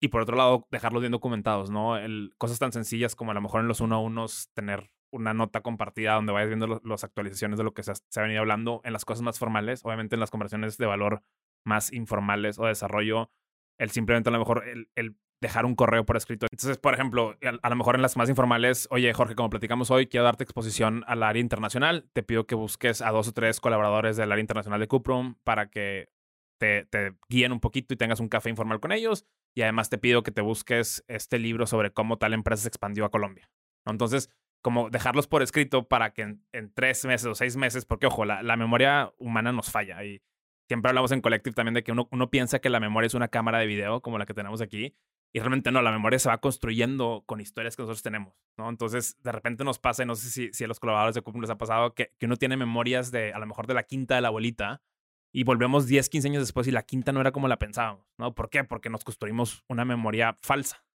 Y 0.00 0.08
por 0.08 0.20
otro 0.20 0.36
lado, 0.36 0.68
dejarlos 0.70 1.00
bien 1.00 1.12
documentados, 1.12 1.70
¿no? 1.70 1.96
El, 1.96 2.34
cosas 2.38 2.58
tan 2.58 2.72
sencillas 2.72 3.16
como 3.16 3.30
a 3.30 3.34
lo 3.34 3.40
mejor 3.40 3.62
en 3.62 3.68
los 3.68 3.80
uno 3.80 3.96
a 3.96 4.00
unos 4.00 4.50
tener 4.54 4.90
una 5.12 5.32
nota 5.32 5.62
compartida 5.62 6.14
donde 6.14 6.32
vayas 6.32 6.48
viendo 6.48 6.80
las 6.84 7.04
actualizaciones 7.04 7.58
de 7.58 7.64
lo 7.64 7.72
que 7.72 7.82
se 7.82 7.92
ha, 7.92 8.22
venido 8.22 8.40
hablando 8.40 8.80
en 8.84 8.92
las 8.92 9.04
cosas 9.04 9.22
más 9.22 9.38
formales, 9.38 9.84
obviamente 9.84 10.16
en 10.16 10.20
las 10.20 10.30
conversaciones 10.30 10.76
de 10.76 10.86
valor 10.86 11.22
más 11.64 11.92
informales 11.92 12.58
o 12.58 12.64
de 12.64 12.68
desarrollo, 12.70 13.30
el 13.78 13.90
simplemente 13.90 14.28
a 14.30 14.32
lo 14.32 14.38
mejor 14.38 14.66
el, 14.68 14.88
el 14.94 15.16
dejar 15.40 15.66
un 15.66 15.74
correo 15.74 16.04
por 16.04 16.16
escrito. 16.16 16.46
Entonces, 16.50 16.78
por 16.78 16.94
ejemplo, 16.94 17.36
a, 17.62 17.68
lo 17.68 17.76
mejor 17.76 17.94
en 17.96 18.02
las 18.02 18.16
más 18.16 18.28
informales, 18.28 18.88
oye, 18.90 19.12
Jorge, 19.12 19.34
como 19.34 19.50
platicamos 19.50 19.90
hoy, 19.90 20.06
quiero 20.06 20.24
darte 20.24 20.44
exposición 20.44 21.04
al 21.06 21.22
área 21.22 21.40
internacional. 21.40 22.08
Te 22.12 22.22
pido 22.22 22.46
que 22.46 22.54
busques 22.54 23.02
a 23.02 23.10
dos 23.10 23.28
o 23.28 23.32
tres 23.32 23.60
colaboradores 23.60 24.16
del 24.16 24.32
área 24.32 24.40
internacional 24.40 24.80
de 24.80 24.88
Cuprum 24.88 25.34
para 25.44 25.70
que 25.70 26.08
te, 26.58 26.86
guíen 27.28 27.52
un 27.52 27.60
poquito 27.60 27.92
y 27.92 27.96
tengas 27.96 28.20
un 28.20 28.28
café 28.28 28.50
informal 28.50 28.80
con 28.80 28.92
ellos. 28.92 29.26
Y 29.54 29.62
además 29.62 29.88
te 29.88 29.98
pido 29.98 30.22
que 30.22 30.32
te 30.32 30.42
busques 30.42 31.04
este 31.08 31.38
libro 31.38 31.66
sobre 31.66 31.90
cómo 31.90 32.18
tal 32.18 32.34
empresa 32.34 32.62
se 32.62 32.68
expandió 32.68 33.04
a 33.04 33.10
Colombia. 33.10 33.50
Entonces, 33.86 34.30
como 34.62 34.90
dejarlos 34.90 35.28
por 35.28 35.42
escrito 35.42 35.88
para 35.88 36.12
que 36.12 36.22
en, 36.22 36.72
tres 36.74 37.04
meses 37.04 37.26
o 37.26 37.34
seis 37.34 37.56
meses, 37.56 37.84
porque 37.84 38.06
ojo, 38.06 38.24
la, 38.24 38.42
la 38.42 38.56
memoria 38.56 39.12
humana 39.18 39.52
nos 39.52 39.70
falla 39.70 40.02
y 40.04 40.20
siempre 40.68 40.90
hablamos 40.90 41.12
en 41.12 41.20
Collective 41.20 41.54
también 41.54 41.74
de 41.74 41.82
que 41.82 41.92
uno, 41.92 42.08
uno 42.10 42.30
piensa 42.30 42.58
que 42.58 42.70
la 42.70 42.80
memoria 42.80 43.06
es 43.06 43.14
una 43.14 43.28
cámara 43.28 43.58
de 43.58 43.66
video 43.66 44.00
como 44.00 44.18
la 44.18 44.26
que 44.26 44.34
tenemos 44.34 44.60
aquí 44.60 44.94
y 45.36 45.38
realmente 45.38 45.70
no, 45.70 45.82
la 45.82 45.92
memoria 45.92 46.18
se 46.18 46.30
va 46.30 46.38
construyendo 46.38 47.22
con 47.26 47.42
historias 47.42 47.76
que 47.76 47.82
nosotros 47.82 48.02
tenemos, 48.02 48.34
¿no? 48.56 48.70
Entonces, 48.70 49.20
de 49.22 49.32
repente 49.32 49.64
nos 49.64 49.78
pasa, 49.78 50.02
y 50.02 50.06
no 50.06 50.14
sé 50.14 50.30
si, 50.30 50.50
si 50.54 50.64
a 50.64 50.66
los 50.66 50.80
colaboradores 50.80 51.14
de 51.14 51.20
Cuprum 51.20 51.42
les 51.42 51.50
ha 51.50 51.58
pasado, 51.58 51.94
que, 51.94 52.14
que 52.18 52.24
uno 52.24 52.36
tiene 52.36 52.56
memorias 52.56 53.10
de, 53.10 53.34
a 53.34 53.38
lo 53.38 53.46
mejor, 53.46 53.66
de 53.66 53.74
la 53.74 53.82
quinta 53.82 54.14
de 54.14 54.22
la 54.22 54.28
abuelita, 54.28 54.80
y 55.34 55.44
volvemos 55.44 55.86
10, 55.86 56.08
15 56.08 56.28
años 56.28 56.42
después 56.42 56.66
y 56.68 56.70
la 56.70 56.84
quinta 56.84 57.12
no 57.12 57.20
era 57.20 57.32
como 57.32 57.48
la 57.48 57.58
pensábamos, 57.58 58.06
¿no? 58.18 58.34
¿Por 58.34 58.48
qué? 58.48 58.64
Porque 58.64 58.88
nos 58.88 59.04
construimos 59.04 59.62
una 59.68 59.84
memoria 59.84 60.38
falsa, 60.40 60.86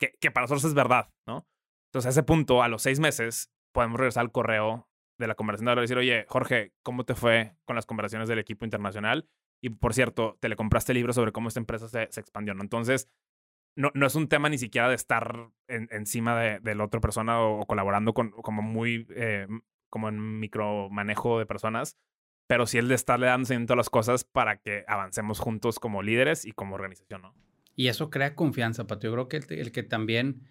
que, 0.00 0.14
que 0.18 0.30
para 0.30 0.44
nosotros 0.44 0.64
es 0.64 0.74
verdad, 0.74 1.12
¿no? 1.26 1.46
Entonces, 1.90 2.06
a 2.06 2.10
ese 2.10 2.22
punto, 2.22 2.62
a 2.62 2.68
los 2.68 2.80
seis 2.80 2.98
meses, 2.98 3.52
podemos 3.74 3.98
regresar 3.98 4.22
al 4.22 4.32
correo 4.32 4.88
de 5.18 5.26
la 5.26 5.34
conversación 5.34 5.76
y 5.78 5.80
decir, 5.80 5.96
oye, 5.96 6.26
Jorge, 6.28 6.72
¿cómo 6.82 7.04
te 7.04 7.14
fue 7.14 7.54
con 7.64 7.76
las 7.76 7.86
conversaciones 7.86 8.28
del 8.28 8.38
equipo 8.38 8.64
internacional? 8.64 9.28
Y 9.60 9.70
por 9.70 9.94
cierto, 9.94 10.36
te 10.40 10.48
le 10.48 10.56
compraste 10.56 10.92
el 10.92 10.96
libro 10.98 11.12
sobre 11.12 11.32
cómo 11.32 11.48
esta 11.48 11.60
empresa 11.60 11.88
se, 11.88 12.08
se 12.10 12.20
expandió, 12.20 12.54
¿no? 12.54 12.62
Entonces, 12.62 13.08
no, 13.74 13.90
no 13.94 14.06
es 14.06 14.14
un 14.14 14.28
tema 14.28 14.48
ni 14.48 14.58
siquiera 14.58 14.88
de 14.88 14.94
estar 14.94 15.50
encima 15.68 16.38
de, 16.38 16.74
la 16.74 16.84
otra 16.84 17.00
persona 17.00 17.40
o, 17.40 17.64
colaborando 17.66 18.12
con, 18.12 18.30
como 18.30 18.62
muy, 18.62 19.06
eh, 19.10 19.46
como 19.88 20.08
en 20.08 20.40
micromanejo 20.40 21.38
de 21.38 21.46
personas, 21.46 21.96
pero 22.46 22.66
sí 22.66 22.78
el 22.78 22.88
de 22.88 22.94
estarle 22.94 23.26
dando 23.26 23.46
seguimiento 23.46 23.72
a 23.72 23.76
las 23.76 23.88
cosas 23.90 24.24
para 24.24 24.58
que 24.58 24.84
avancemos 24.88 25.38
juntos 25.38 25.78
como 25.78 26.02
líderes 26.02 26.44
y 26.44 26.52
como 26.52 26.74
organización, 26.74 27.22
¿no? 27.22 27.34
Y 27.74 27.88
eso 27.88 28.10
crea 28.10 28.34
confianza, 28.34 28.86
Pato. 28.86 29.06
Yo 29.06 29.12
creo 29.12 29.28
que 29.28 29.38
el, 29.54 29.72
que 29.72 29.82
también 29.82 30.42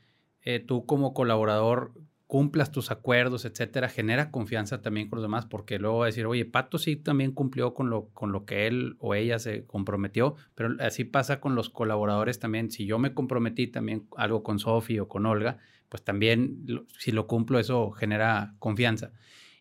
eh, 0.41 0.59
tú 0.59 0.87
como 0.87 1.13
colaborador 1.13 1.93
cumplas 2.31 2.71
tus 2.71 2.91
acuerdos, 2.91 3.43
etcétera, 3.43 3.89
genera 3.89 4.31
confianza 4.31 4.81
también 4.81 5.09
con 5.09 5.17
los 5.17 5.23
demás, 5.25 5.45
porque 5.45 5.79
luego 5.79 5.97
va 5.97 6.05
a 6.05 6.07
decir, 6.07 6.25
oye, 6.25 6.45
Pato 6.45 6.77
sí 6.77 6.95
también 6.95 7.33
cumplió 7.33 7.73
con 7.73 7.89
lo, 7.89 8.07
con 8.13 8.31
lo 8.31 8.45
que 8.45 8.67
él 8.67 8.95
o 8.99 9.15
ella 9.15 9.37
se 9.37 9.65
comprometió, 9.65 10.35
pero 10.55 10.77
así 10.79 11.03
pasa 11.03 11.41
con 11.41 11.55
los 11.55 11.69
colaboradores 11.69 12.39
también. 12.39 12.71
Si 12.71 12.85
yo 12.85 12.99
me 12.99 13.13
comprometí 13.13 13.67
también 13.67 14.07
algo 14.15 14.43
con 14.43 14.59
Sofi 14.59 14.97
o 14.97 15.09
con 15.09 15.25
Olga, 15.25 15.57
pues 15.89 16.05
también 16.05 16.85
si 16.97 17.11
lo 17.11 17.27
cumplo, 17.27 17.59
eso 17.59 17.91
genera 17.91 18.55
confianza. 18.59 19.11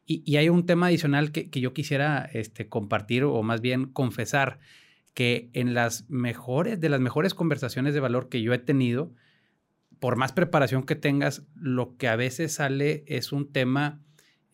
Y, 0.06 0.36
hay 0.36 0.48
un 0.48 0.64
tema 0.64 0.86
adicional 0.86 1.32
que, 1.32 1.50
que, 1.50 1.60
yo 1.60 1.72
quisiera 1.72 2.30
este, 2.32 2.68
compartir 2.68 3.24
o 3.24 3.42
más 3.42 3.62
bien 3.62 3.86
confesar, 3.86 4.60
que 5.12 5.50
en 5.54 5.74
las 5.74 6.08
mejores, 6.08 6.80
de 6.80 6.88
las 6.88 7.00
mejores 7.00 7.34
conversaciones 7.34 7.94
de 7.94 8.00
valor 8.00 8.28
que 8.28 8.42
yo 8.42 8.54
he 8.54 8.58
tenido, 8.58 9.12
por 10.00 10.16
más 10.16 10.32
preparación 10.32 10.82
que 10.82 10.96
tengas, 10.96 11.42
lo 11.54 11.96
que 11.96 12.08
a 12.08 12.16
veces 12.16 12.54
sale 12.54 13.04
es 13.06 13.32
un 13.32 13.52
tema 13.52 14.00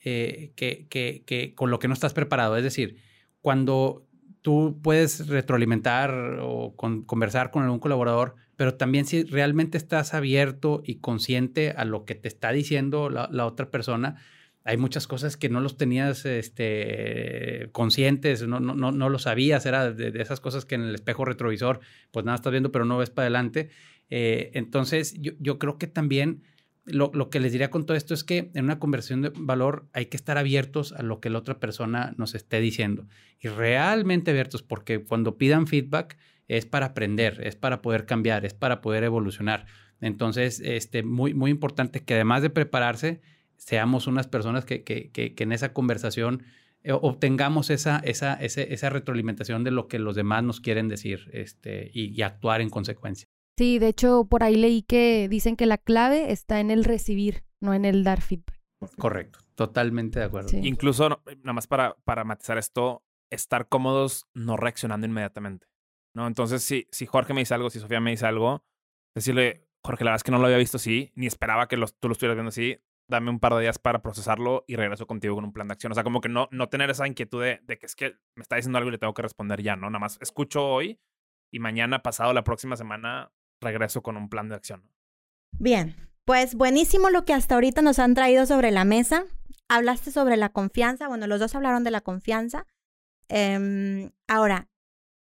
eh, 0.05 0.53
que, 0.57 1.55
con 1.55 1.71
lo 1.71 1.79
que 1.79 1.89
no 1.89 1.95
estás 1.95 2.13
preparado. 2.13 2.57
Es 2.57 2.65
decir, 2.65 2.97
cuando 3.41 4.07
tú 4.43 4.79
puedes 4.83 5.29
retroalimentar 5.29 6.39
o 6.41 6.75
conversar 6.77 7.51
con 7.51 7.63
algún 7.63 7.79
colaborador, 7.79 8.35
pero 8.57 8.75
también 8.75 9.07
si 9.07 9.23
realmente 9.25 9.79
estás 9.79 10.15
abierto 10.15 10.83
y 10.85 10.97
consciente 10.97 11.71
a 11.71 11.85
lo 11.85 12.05
que 12.05 12.15
te 12.15 12.29
está 12.29 12.53
diciendo 12.53 13.11
la, 13.11 13.47
otra 13.47 13.71
persona, 13.71 14.17
hay 14.65 14.77
muchas 14.77 15.07
cosas 15.07 15.37
que 15.37 15.49
no 15.49 15.61
los 15.61 15.77
tenías 15.77 16.25
este, 16.25 17.69
conscientes, 17.73 18.47
no, 18.47 18.59
no, 18.59 18.75
no, 18.75 19.09
lo 19.09 19.19
sabías, 19.19 19.67
era 19.67 19.93
de, 19.93 20.11
de, 20.11 20.23
esas 20.23 20.41
cosas 20.41 20.65
que 20.65 20.75
en 20.75 20.83
el 20.83 20.95
espejo 20.95 21.25
retrovisor, 21.25 21.81
pues 22.11 22.25
nada 22.25 22.37
estás 22.37 22.51
viendo, 22.51 22.73
pero 22.73 22.85
no 22.85 22.99
ves 22.99 23.11
para 23.11 23.25
adelante. 23.25 23.71
Eh, 24.11 24.51
entonces, 24.55 25.15
yo, 25.21 25.59
creo 25.59 25.79
que 25.79 25.87
también 25.87 26.43
lo, 26.85 27.11
que 27.31 27.41
les 27.41 27.53
diría 27.53 27.71
con 27.71 27.87
todo 27.87 27.97
esto 27.97 28.15
es 28.15 28.23
que 28.25 28.51
en 28.55 28.65
una 28.65 28.79
conversación 28.79 29.23
de 29.23 29.33
valor 29.37 29.89
hay 29.93 30.07
que 30.07 30.17
estar 30.17 30.39
abiertos 30.39 30.93
a 30.93 31.03
lo 31.03 31.21
que 31.21 31.31
la 31.31 31.39
otra 31.39 31.59
persona 31.59 32.15
nos 32.17 32.35
esté 32.35 32.61
diciendo 32.61 33.09
y 33.41 33.49
realmente 33.49 34.31
abiertos 34.31 34.63
porque 34.63 35.03
cuando 35.03 35.37
pidan 35.37 35.67
feedback 35.67 36.17
es 36.47 36.65
para 36.65 36.87
aprender, 36.87 37.41
es 37.43 37.57
para 37.57 37.83
poder 37.83 38.07
cambiar, 38.07 38.45
es 38.45 38.55
para 38.55 38.81
poder 38.81 39.03
evolucionar. 39.03 39.67
Entonces, 40.01 40.61
este, 40.61 41.03
muy, 41.03 41.35
muy 41.35 41.51
importante 41.51 42.05
que 42.05 42.15
además 42.15 42.43
de 42.43 42.51
prepararse, 42.51 43.21
seamos 43.57 44.07
unas 44.07 44.29
personas 44.29 44.65
que, 44.65 44.85
que, 44.85 45.11
que, 45.11 45.35
en 45.39 45.51
esa 45.51 45.73
conversación 45.73 46.45
eh, 46.85 46.93
obtengamos 46.93 47.71
esa, 47.71 47.99
esa, 48.05 48.35
esa, 48.35 48.91
retroalimentación 48.91 49.65
de 49.65 49.73
lo 49.73 49.89
que 49.89 49.99
los 49.99 50.15
demás 50.15 50.45
nos 50.45 50.61
quieren 50.61 50.89
decir 50.89 51.29
este, 51.33 51.91
y 51.93 52.23
actuar 52.23 52.61
en 52.61 52.71
consecuencia. 52.71 53.29
Sí, 53.59 53.79
de 53.79 53.89
hecho, 53.89 54.27
por 54.29 54.43
ahí 54.43 54.57
leí 54.57 54.83
que 54.83 55.29
dicen 55.29 55.57
que 55.57 55.67
la 55.67 55.79
clave 55.79 56.31
está 56.31 56.61
en 56.61 56.71
el 56.71 56.85
recibir, 56.85 57.45
no 57.61 57.73
en 57.73 57.85
el 57.85 58.05
dar 58.05 58.21
feedback. 58.21 58.61
Correcto, 58.99 59.39
totalmente 59.55 60.19
de 60.19 60.27
acuerdo. 60.27 60.51
Incluso, 60.59 61.09
nada 61.09 61.53
más 61.55 61.67
para, 61.67 61.97
para 62.05 62.25
matizar 62.25 62.59
esto, 62.59 63.03
estar 63.31 63.69
cómodos 63.69 64.27
no 64.35 64.57
reaccionando 64.57 65.07
inmediatamente. 65.07 65.67
¿no? 66.15 66.27
Entonces, 66.27 66.63
si, 66.63 66.87
si 66.91 67.07
Jorge 67.07 67.33
me 67.33 67.41
dice 67.41 67.55
algo, 67.55 67.71
si 67.71 67.81
Sofía 67.81 68.01
me 68.01 68.11
dice 68.11 68.27
algo, 68.27 68.65
decirle, 69.15 69.67
Jorge, 69.85 70.05
la 70.05 70.11
verdad 70.11 70.17
es 70.17 70.25
que 70.25 70.33
no 70.33 70.39
lo 70.39 70.47
había 70.47 70.59
visto 70.59 70.77
así, 70.77 71.13
ni 71.15 71.27
esperaba 71.27 71.67
que 71.67 71.77
tú 71.77 72.09
lo 72.09 72.13
estuvieras 72.13 72.37
viendo 72.37 72.49
así, 72.49 72.79
dame 73.09 73.31
un 73.31 73.41
par 73.41 73.55
de 73.55 73.63
días 73.63 73.79
para 73.79 74.03
procesarlo 74.03 74.65
y 74.67 74.77
regreso 74.77 75.07
contigo 75.07 75.35
con 75.35 75.45
un 75.45 75.53
plan 75.53 75.69
de 75.69 75.73
acción. 75.73 75.93
O 75.93 75.95
sea, 75.95 76.05
como 76.05 76.21
que 76.21 76.29
no, 76.29 76.49
no 76.51 76.69
tener 76.69 76.91
esa 76.91 77.07
inquietud 77.07 77.43
de, 77.43 77.61
de 77.63 77.79
que 77.79 77.87
es 77.87 77.97
que 77.97 78.17
me 78.35 78.43
está 78.43 78.57
diciendo 78.57 78.77
algo 78.79 78.89
y 78.89 78.93
le 78.93 78.99
tengo 78.99 79.15
que 79.15 79.23
responder 79.23 79.63
ya, 79.63 79.77
¿no? 79.77 79.89
Nada 79.89 80.01
más 80.01 80.19
escucho 80.21 80.67
hoy 80.67 81.01
y 81.53 81.59
mañana, 81.59 82.03
pasado, 82.03 82.33
la 82.33 82.45
próxima 82.45 82.77
semana, 82.77 83.33
regreso 83.67 84.03
con 84.03 84.17
un 84.17 84.29
plan 84.29 84.49
de 84.49 84.55
acción. 84.55 84.89
Bien, 85.59 85.97
pues 86.25 86.55
buenísimo 86.55 87.11
lo 87.11 87.25
que 87.25 87.35
hasta 87.35 87.55
ahorita 87.55 87.83
nos 87.83 87.99
han 87.99 88.15
traído 88.15 88.47
sobre 88.47 88.71
la 88.71 88.85
mesa. 88.85 89.25
Hablaste 89.69 90.11
sobre 90.11 90.37
la 90.37 90.51
confianza, 90.51 91.09
bueno, 91.09 91.27
los 91.27 91.41
dos 91.41 91.55
hablaron 91.55 91.85
de 91.85 91.91
la 91.91 92.01
confianza. 92.01 92.67
Em, 93.29 94.11
ahora, 94.29 94.69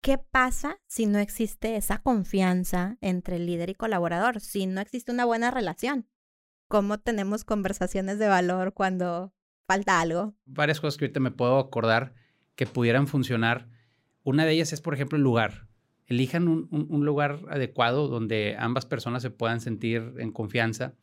¿qué 0.02 0.18
pasa 0.18 0.78
si 0.86 1.06
no 1.06 1.18
existe 1.18 1.76
esa 1.76 1.98
confianza 1.98 2.98
entre 3.00 3.36
el 3.36 3.46
líder 3.46 3.70
y 3.70 3.74
colaborador? 3.74 4.40
Si 4.40 4.66
no 4.66 4.80
existe 4.80 5.12
una 5.12 5.24
buena 5.24 5.50
relación. 5.50 6.08
¿Cómo 6.68 6.98
tenemos 6.98 7.44
conversaciones 7.44 8.18
de 8.18 8.28
valor 8.28 8.74
cuando 8.74 9.32
falta 9.66 10.00
algo? 10.00 10.34
Varias 10.44 10.80
cosas 10.80 10.98
que 10.98 11.06
ahorita 11.06 11.20
me 11.20 11.30
puedo 11.30 11.58
acordar 11.58 12.14
que 12.56 12.66
pudieran 12.66 13.06
funcionar. 13.06 13.68
Una 14.22 14.44
de 14.44 14.52
ellas 14.52 14.72
es, 14.72 14.80
por 14.80 14.92
ejemplo, 14.92 15.16
el 15.16 15.22
lugar. 15.22 15.67
Elijan 16.08 16.48
un, 16.48 17.04
lugar 17.04 17.40
adecuado 17.50 18.08
donde 18.08 18.56
ambas 18.58 18.86
personas 18.86 19.22
se 19.22 19.30
puedan 19.30 19.60
sentir 19.60 20.14
en 20.18 20.32
confianza. 20.32 20.94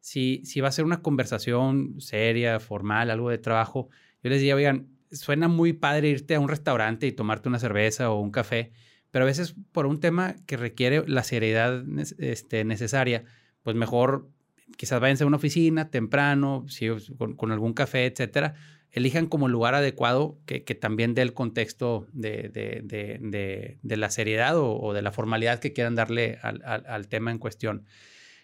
Si, 0.00 0.42
va 0.60 0.68
a 0.68 0.72
ser 0.72 0.84
una 0.84 1.02
conversación 1.02 1.98
seria, 1.98 2.60
formal, 2.60 3.10
algo 3.10 3.30
de 3.30 3.38
trabajo, 3.38 3.88
yo 4.22 4.28
les 4.28 4.40
diría, 4.40 4.54
oigan, 4.54 4.88
suena 5.10 5.48
muy 5.48 5.72
padre 5.72 6.10
irte 6.10 6.34
a 6.34 6.40
un 6.40 6.48
restaurante 6.48 7.06
y 7.06 7.12
tomarte 7.12 7.48
una 7.48 7.58
cerveza 7.58 8.10
o 8.10 8.20
un 8.20 8.30
café, 8.30 8.72
pero 9.10 9.24
a 9.24 9.26
veces 9.26 9.54
por 9.72 9.86
un 9.86 9.98
tema 9.98 10.36
que 10.46 10.58
requiere 10.58 11.08
la 11.08 11.24
seriedad 11.24 11.82
este, 12.18 12.64
necesaria, 12.64 13.24
pues 13.62 13.74
mejor 13.76 14.28
quizás 14.76 15.00
váyanse 15.00 15.24
a 15.24 15.26
una 15.26 15.38
oficina 15.38 15.90
temprano, 15.90 16.66
si, 16.68 16.88
con, 17.36 17.50
algún 17.50 17.72
café, 17.72 18.04
etcétera. 18.04 18.54
Elijan 18.92 19.26
como 19.26 19.48
lugar 19.48 19.74
adecuado 19.74 20.38
que, 20.46 20.60
también 20.74 21.14
dé 21.14 21.22
el 21.22 21.32
contexto 21.32 22.06
de, 22.12 22.48
de, 22.48 22.82
de, 22.82 23.78
de 23.80 23.96
la 23.96 24.10
seriedad 24.10 24.58
o, 24.58 24.80
o, 24.80 24.92
de 24.92 25.02
la 25.02 25.12
formalidad 25.12 25.60
que 25.60 25.72
quieran 25.72 25.94
darle 25.94 26.38
al, 26.42 27.08
tema 27.08 27.30
en 27.30 27.38
cuestión. 27.38 27.84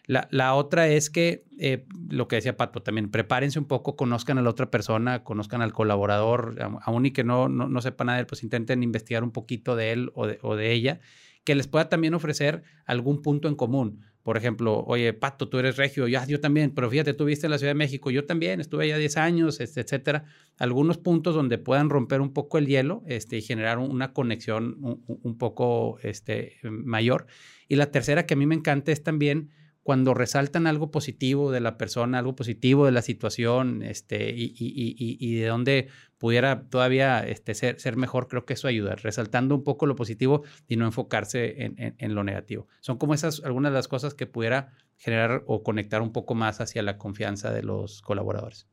La, 0.07 0.29
la, 0.31 0.55
otra 0.55 0.87
es 0.87 1.11
que, 1.11 1.45
eh, 1.59 1.85
lo 2.09 2.29
que 2.29 2.37
decía 2.37 2.57
Pato 2.57 2.81
también, 2.81 3.11
prepárense 3.11 3.59
un 3.59 3.65
poco, 3.65 3.97
conozcan 3.97 4.39
a 4.39 4.43
la 4.43 4.51
otra 4.51 4.71
persona, 4.71 5.25
conozcan 5.25 5.63
al 5.63 5.73
colaborador, 5.73 6.57
aún 6.83 7.07
y 7.07 7.11
que 7.11 7.25
no, 7.25 7.49
no, 7.49 7.81
sepan 7.81 8.07
nada 8.07 8.19
de 8.19 8.21
él, 8.21 8.27
pues 8.27 8.45
intenten 8.45 8.85
investigar 8.85 9.25
un 9.25 9.33
poquito 9.33 9.75
de 9.75 9.91
él 9.91 10.13
o 10.15 10.27
de 10.57 10.73
ella, 10.73 11.01
que 11.47 11.55
les 11.55 11.69
pueda 11.69 11.89
también 11.89 12.15
ofrecer 12.15 12.63
algún 12.87 13.23
punto 13.23 13.49
en 13.49 13.55
común. 13.55 14.05
Por 14.27 14.37
ejemplo, 14.37 14.83
oye, 14.89 15.13
Pato, 15.13 15.49
tú 15.49 15.61
eres 15.61 15.77
regio, 15.77 16.09
ya, 16.09 16.27
yo 16.27 16.41
también, 16.41 16.73
pero 16.73 16.91
fíjate, 16.91 17.15
tú 17.15 17.27
viste 17.27 17.47
en 17.47 17.53
la 17.53 17.59
Ciudad 17.59 17.71
de 17.71 17.77
México, 17.77 18.11
yo 18.11 18.25
también, 18.27 18.61
estuve 18.61 18.83
allá 18.83 18.99
10 18.99 19.19
años, 19.19 19.61
este, 19.61 19.83
etcétera. 19.83 20.25
Algunos 20.59 20.99
puntos 20.99 21.37
donde 21.37 21.59
puedan 21.59 21.91
romper 21.91 22.21
un 22.21 22.33
poco 22.33 22.59
el 22.59 22.67
hielo 22.67 23.05
este, 23.07 23.37
y 23.37 23.43
generar 23.43 23.79
una 23.79 24.13
conexión 24.13 24.79
un, 24.81 25.05
un 25.07 25.39
poco 25.39 25.99
este, 26.03 26.57
mayor. 26.65 27.29
Y 27.69 27.77
la 27.77 27.93
tercera 27.93 28.27
que 28.27 28.35
a 28.35 28.37
mí 28.37 28.47
me 28.47 28.57
encanta 28.57 28.91
es 28.91 29.05
también 29.05 29.53
cuando 29.87 30.15
resaltan 30.15 30.67
algo 30.67 30.91
positivo 30.91 31.53
de 31.53 31.61
la 31.61 31.79
persona, 31.79 32.19
algo 32.19 32.35
positivo 32.35 32.87
de 32.87 32.91
la 32.91 33.03
situación, 33.03 33.85
este, 33.85 34.31
y, 34.31 34.47
y, 34.47 34.97
y, 34.99 35.17
y 35.21 35.37
de 35.37 35.47
dónde 35.47 35.89
pudiera 36.19 36.69
todavía 36.69 37.21
este, 37.21 37.55
ser, 37.55 37.79
ser, 37.79 37.97
mejor, 37.97 38.27
creo 38.27 38.45
que 38.45 38.55
eso 38.55 38.67
ayuda, 38.67 38.97
resaltando 38.97 39.55
un 39.55 39.63
poco 39.63 39.87
lo 39.87 39.95
positivo 39.95 40.43
y 40.67 40.75
no 40.75 40.87
enfocarse 40.87 41.63
en, 41.63 41.95
en, 41.97 42.15
lo 42.17 42.25
negativo. 42.25 42.67
Son 42.81 42.99
como 42.99 43.15
esas 43.15 43.45
algunas 43.45 43.71
de 43.71 43.77
las 43.77 43.87
cosas 43.87 44.15
que 44.15 44.27
pudiera 44.27 44.73
generar 44.97 45.45
o 45.47 45.63
conectar 45.63 46.03
un 46.03 46.11
poco 46.11 46.35
más 46.35 46.61
hacia 46.61 46.83
la 46.83 46.99
confianza 46.99 47.53
de 47.53 47.63
los 47.63 48.03
colaboradores. 48.03 48.67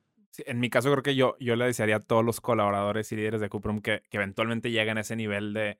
En 0.47 0.59
mi 0.59 0.71
caso 0.71 0.89
creo 0.89 1.03
que 1.03 1.15
yo, 1.15 1.35
yo 1.39 1.55
le 1.55 1.65
desearía 1.65 1.97
a 1.97 1.99
todos 1.99 2.25
los 2.25 2.41
colaboradores 2.41 3.11
y 3.11 3.17
líderes 3.17 3.39
de 3.39 3.49
Cuprum 3.49 3.81
que, 3.81 4.01
que 4.09 4.17
eventualmente 4.17 4.71
lleguen 4.71 4.97
a 4.97 5.01
ese 5.01 5.15
nivel 5.15 5.53
de, 5.53 5.77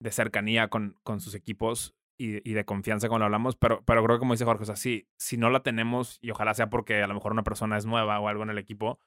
de 0.00 0.10
cercanía 0.10 0.66
con, 0.66 0.96
con 1.04 1.20
sus 1.20 1.36
equipos 1.36 1.94
y, 2.18 2.48
y, 2.48 2.54
de 2.54 2.64
confianza 2.64 3.08
lo 3.08 3.24
hablamos, 3.24 3.56
pero, 3.56 3.84
pero 3.84 4.02
creo 4.04 4.16
que 4.16 4.20
como 4.20 4.34
dice 4.34 4.44
Jorge, 4.44 4.62
o 4.62 4.66
sea, 4.66 4.76
sí, 4.76 5.08
si 5.18 5.36
no 5.36 5.50
la 5.50 5.62
tenemos, 5.62 6.18
y 6.20 6.30
ojalá 6.30 6.54
sea 6.54 6.70
porque 6.70 7.02
a 7.02 7.06
lo 7.06 7.14
mejor 7.14 7.32
una 7.32 7.44
persona 7.44 7.76
es 7.76 7.86
nueva 7.86 8.18
o 8.20 8.28
algo 8.28 8.42
en 8.42 8.50
el 8.50 8.58
equipo, 8.58 8.98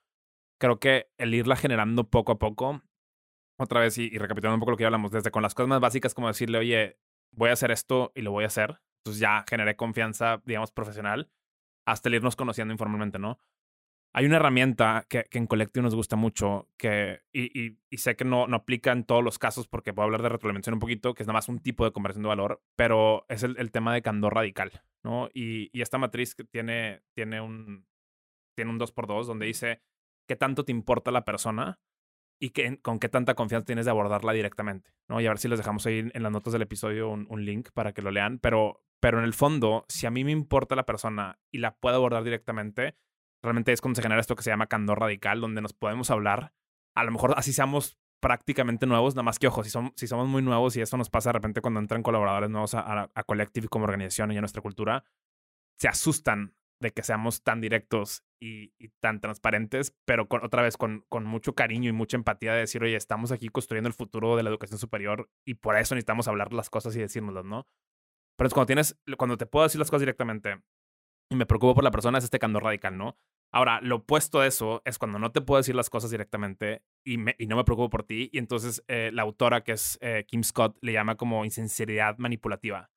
creo 0.60 0.80
que 0.80 1.10
el 1.18 1.34
irla 1.34 1.56
generando 1.56 2.10
poco 2.10 2.34
a 2.34 2.40
poco, 2.40 2.84
otra 3.58 3.82
vez 3.82 3.98
y, 3.98 4.06
y 4.06 4.18
recapitulando 4.18 4.56
un 4.56 4.60
poco 4.60 4.72
lo 4.72 4.78
que 4.78 4.84
ya 4.84 4.88
hablamos, 4.88 5.12
desde 5.12 5.32
con 5.32 5.44
las 5.44 5.56
cosas 5.56 5.70
más 5.70 5.80
básicas 5.80 6.14
como 6.14 6.28
decirle, 6.28 6.58
oye, 6.60 7.00
voy 7.32 7.50
a 7.50 7.54
hacer 7.54 7.72
esto 7.72 8.12
y 8.16 8.22
lo 8.22 8.32
voy 8.32 8.44
a 8.44 8.48
hacer, 8.48 8.82
entonces 9.00 9.20
ya 9.20 9.44
generé 9.50 9.76
confianza, 9.76 10.42
digamos, 10.46 10.72
profesional, 10.72 11.32
hasta 11.86 12.10
el 12.10 12.16
irnos 12.16 12.36
conociendo 12.36 12.74
informalmente, 12.74 13.20
¿no? 13.20 13.40
Hay 14.20 14.26
una 14.26 14.36
herramienta 14.36 15.06
que, 15.08 15.24
que 15.32 15.38
en 15.38 15.48
Collective 15.48 15.82
nos 15.82 15.96
gusta 15.96 16.18
mucho, 16.18 16.68
que, 16.76 17.22
y, 17.32 17.58
y, 17.58 17.80
y, 17.90 17.98
sé 18.00 18.18
que 18.18 18.26
no, 18.26 18.48
no 18.48 18.58
aplica 18.58 18.92
en 18.92 19.06
todos 19.06 19.24
los 19.24 19.40
casos 19.40 19.70
porque 19.70 19.94
puedo 19.94 20.08
hablar 20.08 20.22
de 20.22 20.28
retroalimentación 20.28 20.74
un 20.74 20.82
poquito, 20.82 21.14
que 21.14 21.24
es 21.24 21.28
nada 21.28 21.38
más 21.38 21.48
un 21.48 21.60
tipo 21.60 21.86
de 21.86 21.94
conversión 21.94 22.24
de 22.24 22.28
valor, 22.28 22.62
pero 22.76 23.26
es 23.30 23.44
el, 23.44 23.72
tema 23.72 23.94
de 23.94 24.02
candor 24.02 24.36
radical, 24.36 24.84
¿no? 25.06 25.30
Y, 25.34 25.70
y, 25.72 25.82
esta 25.82 25.98
matriz 25.98 26.36
tiene, 26.52 27.02
tiene 27.14 27.40
un, 27.40 27.88
tiene 28.58 28.72
un 28.72 28.78
2x2 28.78 29.24
donde 29.24 29.46
dice 29.46 29.84
qué 30.28 30.36
tanto 30.36 30.66
te 30.66 30.74
importa 30.74 31.12
la 31.12 31.24
persona 31.24 31.80
y 32.42 32.50
que, 32.50 32.82
con 32.82 33.00
qué 33.00 33.08
tanta 33.08 33.36
confianza 33.36 33.68
tienes 33.68 33.86
de 33.86 33.92
abordarla 33.92 34.34
directamente, 34.34 34.92
¿no? 35.08 35.22
Y 35.22 35.28
a 35.28 35.30
ver 35.30 35.38
si 35.38 35.48
les 35.48 35.60
dejamos 35.60 35.86
ahí 35.86 36.00
en 36.14 36.24
las 36.24 36.32
notas 36.34 36.52
del 36.52 36.64
episodio 36.64 37.08
un, 37.10 37.26
un 37.30 37.46
link 37.46 37.70
para 37.74 37.94
que 37.94 38.02
lo 38.02 38.12
lean, 38.12 38.40
pero, 38.40 38.84
pero 39.00 39.20
en 39.20 39.24
el 39.24 39.34
fondo, 39.34 39.86
si 39.88 40.08
a 40.08 40.12
mí 40.12 40.26
me 40.26 40.34
importa 40.34 40.76
la 40.76 40.86
persona 40.86 41.40
y 41.52 41.60
la 41.60 41.78
puedo 41.78 41.96
abordar 41.96 42.26
directamente, 42.26 42.98
realmente 43.44 43.72
es 43.72 43.82
cuando 43.82 43.96
se 43.98 44.02
genera 44.02 44.22
esto 44.22 44.36
que 44.36 44.44
se 44.44 44.50
llama 44.50 44.68
candor 44.68 45.00
radical, 45.00 45.42
donde 45.42 45.62
nos 45.62 45.74
podemos 45.74 46.12
hablar. 46.12 46.54
A 46.96 47.04
lo 47.04 47.12
mejor 47.12 47.34
así 47.38 47.54
seamos 47.54 48.00
prácticamente 48.20 48.86
nuevos, 48.86 49.16
nada 49.16 49.24
más 49.24 49.40
que 49.40 49.48
ojo, 49.48 49.64
si, 49.64 49.70
son, 49.70 49.94
si 49.96 50.08
somos 50.08 50.28
muy 50.28 50.42
nuevos 50.42 50.76
y 50.76 50.82
eso 50.82 50.98
nos 50.98 51.10
pasa 51.10 51.30
de 51.30 51.34
repente 51.34 51.62
cuando 51.62 51.80
entran 51.80 52.04
colaboradores 52.04 52.50
nuevos 52.50 52.74
a, 52.74 52.80
a, 52.80 53.12
a 53.16 53.24
como 53.70 53.86
organización 53.86 54.32
y 54.32 54.38
a 54.38 54.42
nuestra 54.42 54.62
cultura, 54.62 55.06
se 55.78 55.88
asustan 55.88 56.56
de 56.82 56.92
que 56.92 57.04
seamos 57.04 57.44
tan 57.44 57.62
directos 57.62 58.24
y, 58.42 58.74
y 58.78 58.90
tan 59.02 59.20
transparentes, 59.20 59.96
pero 60.06 60.28
con, 60.28 60.44
otra 60.46 60.62
vez 60.62 60.78
con, 60.78 61.06
con 61.10 61.26
mucho 61.26 61.54
cariño 61.54 61.90
y 61.90 61.94
mucha 61.94 62.18
empatía 62.18 62.54
de 62.54 62.62
decir, 62.62 62.84
oye, 62.84 62.96
estamos 62.96 63.32
aquí 63.32 63.50
construyendo 63.50 63.88
el 63.88 63.94
futuro 63.94 64.38
de 64.38 64.44
la 64.44 64.50
educación 64.50 64.80
superior 64.80 65.30
y 65.46 65.56
por 65.56 65.78
eso 65.78 65.96
necesitamos 65.96 66.28
hablar 66.28 66.54
las 66.54 66.70
cosas 66.70 66.96
y 66.96 67.00
decírnoslas, 67.00 67.46
¿no? 67.46 67.68
Pero 68.38 68.48
es 68.48 68.54
cuando 68.54 68.68
tienes, 68.68 68.98
cuando 69.18 69.38
te 69.38 69.46
puedo 69.46 69.66
decir 69.66 69.80
las 69.80 69.90
cosas 69.90 70.02
directamente, 70.02 70.62
y 71.30 71.36
me 71.36 71.46
preocupo 71.46 71.76
por 71.76 71.84
la 71.84 71.92
persona 71.92 72.18
es 72.18 72.24
este 72.24 72.40
candor 72.40 72.64
radical, 72.64 72.98
¿no? 72.98 73.18
Ahora, 73.52 73.80
lo 73.82 73.98
opuesto 73.98 74.42
a 74.42 74.48
eso 74.48 74.82
es 74.86 75.00
cuando 75.00 75.18
no 75.18 75.32
te 75.32 75.42
puedo 75.42 75.58
decir 75.58 75.76
las 75.76 75.90
cosas 75.90 76.12
directamente 76.12 76.84
y, 77.04 77.18
me, 77.18 77.36
y 77.40 77.48
no 77.48 77.56
me 77.56 77.64
preocupo 77.64 77.90
por 77.90 78.04
ti. 78.04 78.30
Y 78.32 78.38
entonces 78.38 78.84
eh, 78.88 79.10
la 79.12 79.24
autora, 79.24 79.64
que 79.64 79.72
es 79.72 79.98
eh, 80.02 80.26
Kim 80.28 80.44
Scott, 80.44 80.78
le 80.82 80.94
llama 80.94 81.16
como 81.16 81.44
insinceridad 81.46 82.18
manipulativa. 82.20 82.92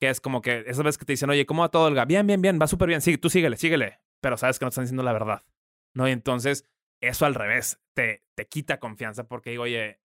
Que 0.00 0.08
es 0.08 0.20
como 0.20 0.40
que 0.40 0.64
esas 0.66 0.84
veces 0.84 0.98
que 0.98 1.04
te 1.04 1.12
dicen, 1.12 1.28
oye, 1.28 1.44
¿cómo 1.44 1.62
va 1.62 1.68
todo, 1.68 1.84
Olga? 1.84 2.06
Bien, 2.06 2.26
bien, 2.26 2.40
bien, 2.40 2.58
va 2.60 2.66
súper 2.66 2.88
bien. 2.88 3.02
Sí, 3.02 3.18
tú 3.18 3.28
síguele, 3.28 3.58
síguele. 3.58 4.00
Pero 4.22 4.38
sabes 4.38 4.58
que 4.58 4.64
no 4.64 4.70
están 4.70 4.84
diciendo 4.84 5.02
la 5.02 5.12
verdad. 5.12 5.42
¿No? 5.94 6.08
Y 6.08 6.12
entonces, 6.12 6.64
eso 7.02 7.26
al 7.26 7.34
revés, 7.34 7.78
te, 7.92 8.24
te 8.34 8.46
quita 8.46 8.80
confianza 8.80 9.28
porque 9.28 9.50
digo, 9.50 9.64
oye, 9.64 10.00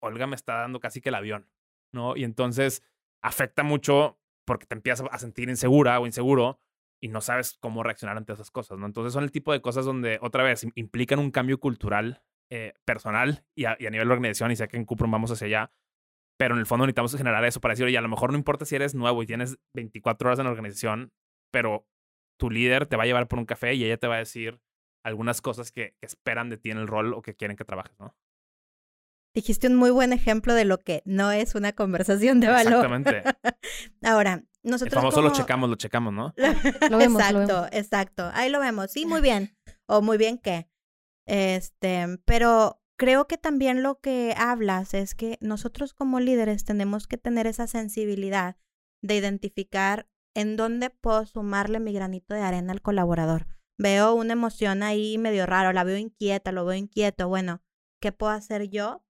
Olga 0.00 0.26
me 0.26 0.34
está 0.34 0.54
dando 0.54 0.80
casi 0.80 1.00
que 1.00 1.10
el 1.10 1.14
avión. 1.14 1.48
¿No? 1.92 2.16
Y 2.16 2.24
entonces 2.24 2.82
afecta 3.22 3.62
mucho 3.62 4.18
porque 4.44 4.66
te 4.66 4.74
empiezas 4.74 5.06
a 5.08 5.18
sentir 5.18 5.48
insegura 5.48 6.00
o 6.00 6.06
inseguro 6.06 6.58
y 7.02 7.08
no 7.08 7.20
sabes 7.20 7.56
cómo 7.60 7.82
reaccionar 7.82 8.16
ante 8.16 8.32
esas 8.32 8.50
cosas, 8.50 8.78
¿no? 8.78 8.86
Entonces 8.86 9.12
son 9.12 9.24
el 9.24 9.32
tipo 9.32 9.52
de 9.52 9.62
cosas 9.62 9.84
donde, 9.84 10.18
otra 10.20 10.42
vez, 10.42 10.66
implican 10.74 11.18
un 11.18 11.30
cambio 11.30 11.58
cultural 11.58 12.22
eh, 12.50 12.74
personal 12.84 13.44
y 13.54 13.64
a, 13.64 13.76
y 13.78 13.86
a, 13.86 13.90
nivel 13.90 14.08
de 14.08 14.14
organización, 14.14 14.50
y 14.50 14.56
sé 14.56 14.68
que 14.68 14.76
en 14.76 14.84
Cuprum 14.84 15.10
vamos 15.10 15.30
hacia 15.30 15.46
allá, 15.46 15.72
pero 16.38 16.54
en 16.54 16.60
el 16.60 16.66
fondo 16.66 16.84
necesitamos 16.84 17.16
generar 17.16 17.44
eso 17.44 17.60
para 17.60 17.72
decir, 17.72 17.86
oye, 17.86 17.96
a 17.96 18.02
lo 18.02 18.08
mejor 18.08 18.32
no 18.32 18.38
importa 18.38 18.64
si 18.64 18.74
eres 18.74 18.94
nuevo 18.94 19.22
y 19.22 19.26
tienes 19.26 19.58
24 19.74 20.28
horas 20.28 20.38
en 20.38 20.44
la 20.44 20.50
organización, 20.50 21.12
pero 21.52 21.86
tu 22.38 22.50
líder 22.50 22.86
te 22.86 22.96
va 22.96 23.04
a 23.04 23.06
llevar 23.06 23.28
por 23.28 23.38
un 23.38 23.46
café 23.46 23.74
y 23.74 23.84
ella 23.84 23.98
te 23.98 24.06
va 24.06 24.16
a 24.16 24.18
decir 24.18 24.60
algunas 25.04 25.40
cosas 25.40 25.72
que, 25.72 25.94
que 26.00 26.06
esperan 26.06 26.50
de 26.50 26.58
ti 26.58 26.70
en 26.70 26.78
el 26.78 26.86
rol 26.86 27.14
o 27.14 27.22
que 27.22 27.34
quieren 27.34 27.56
que 27.56 27.64
trabajes, 27.64 27.98
¿no? 27.98 28.14
Dijiste 29.32 29.68
un 29.68 29.76
muy 29.76 29.90
buen 29.90 30.12
ejemplo 30.12 30.54
de 30.54 30.64
lo 30.64 30.78
que 30.78 31.02
no 31.04 31.30
es 31.30 31.54
una 31.54 31.72
conversación 31.72 32.40
de 32.40 32.48
valor. 32.48 32.84
Exactamente. 32.84 33.22
Ahora, 34.02 34.42
nosotros. 34.62 34.92
El 34.92 34.98
famoso 34.98 35.16
como... 35.16 35.28
lo 35.28 35.34
checamos, 35.34 35.70
lo 35.70 35.76
checamos, 35.76 36.12
¿no? 36.12 36.34
lo 36.90 36.98
vemos, 36.98 37.20
exacto, 37.20 37.38
lo 37.38 37.62
vemos. 37.62 37.68
exacto. 37.72 38.30
Ahí 38.34 38.50
lo 38.50 38.60
vemos. 38.60 38.90
Sí, 38.90 39.06
muy 39.06 39.20
bien. 39.20 39.56
O 39.86 40.02
muy 40.02 40.18
bien 40.18 40.38
qué. 40.38 40.68
Este, 41.26 42.18
pero 42.24 42.80
creo 42.96 43.26
que 43.26 43.38
también 43.38 43.82
lo 43.82 44.00
que 44.00 44.34
hablas 44.36 44.94
es 44.94 45.14
que 45.14 45.38
nosotros 45.40 45.94
como 45.94 46.20
líderes 46.20 46.64
tenemos 46.64 47.06
que 47.06 47.16
tener 47.16 47.46
esa 47.46 47.66
sensibilidad 47.66 48.56
de 49.02 49.16
identificar 49.16 50.08
en 50.34 50.56
dónde 50.56 50.90
puedo 50.90 51.24
sumarle 51.26 51.80
mi 51.80 51.92
granito 51.92 52.34
de 52.34 52.42
arena 52.42 52.72
al 52.72 52.82
colaborador. 52.82 53.46
Veo 53.78 54.14
una 54.14 54.34
emoción 54.34 54.82
ahí 54.82 55.16
medio 55.16 55.46
raro, 55.46 55.72
la 55.72 55.84
veo 55.84 55.96
inquieta, 55.96 56.52
lo 56.52 56.66
veo 56.66 56.76
inquieto. 56.76 57.28
Bueno, 57.28 57.62
¿qué 58.00 58.12
puedo 58.12 58.32
hacer 58.32 58.68
yo 58.68 59.04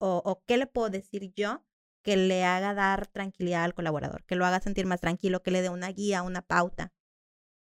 o, 0.00 0.22
o, 0.24 0.42
qué 0.46 0.56
le 0.56 0.66
puedo 0.66 0.90
decir 0.90 1.32
yo 1.34 1.64
que 2.06 2.16
le 2.16 2.44
haga 2.44 2.72
dar 2.72 3.08
tranquilidad 3.08 3.64
al 3.64 3.74
colaborador, 3.74 4.22
que 4.26 4.36
lo 4.36 4.46
haga 4.46 4.60
sentir 4.60 4.86
más 4.86 5.00
tranquilo, 5.00 5.42
que 5.42 5.50
le 5.50 5.60
dé 5.60 5.70
una 5.70 5.88
guía, 5.88 6.22
una 6.22 6.40
pauta. 6.40 6.92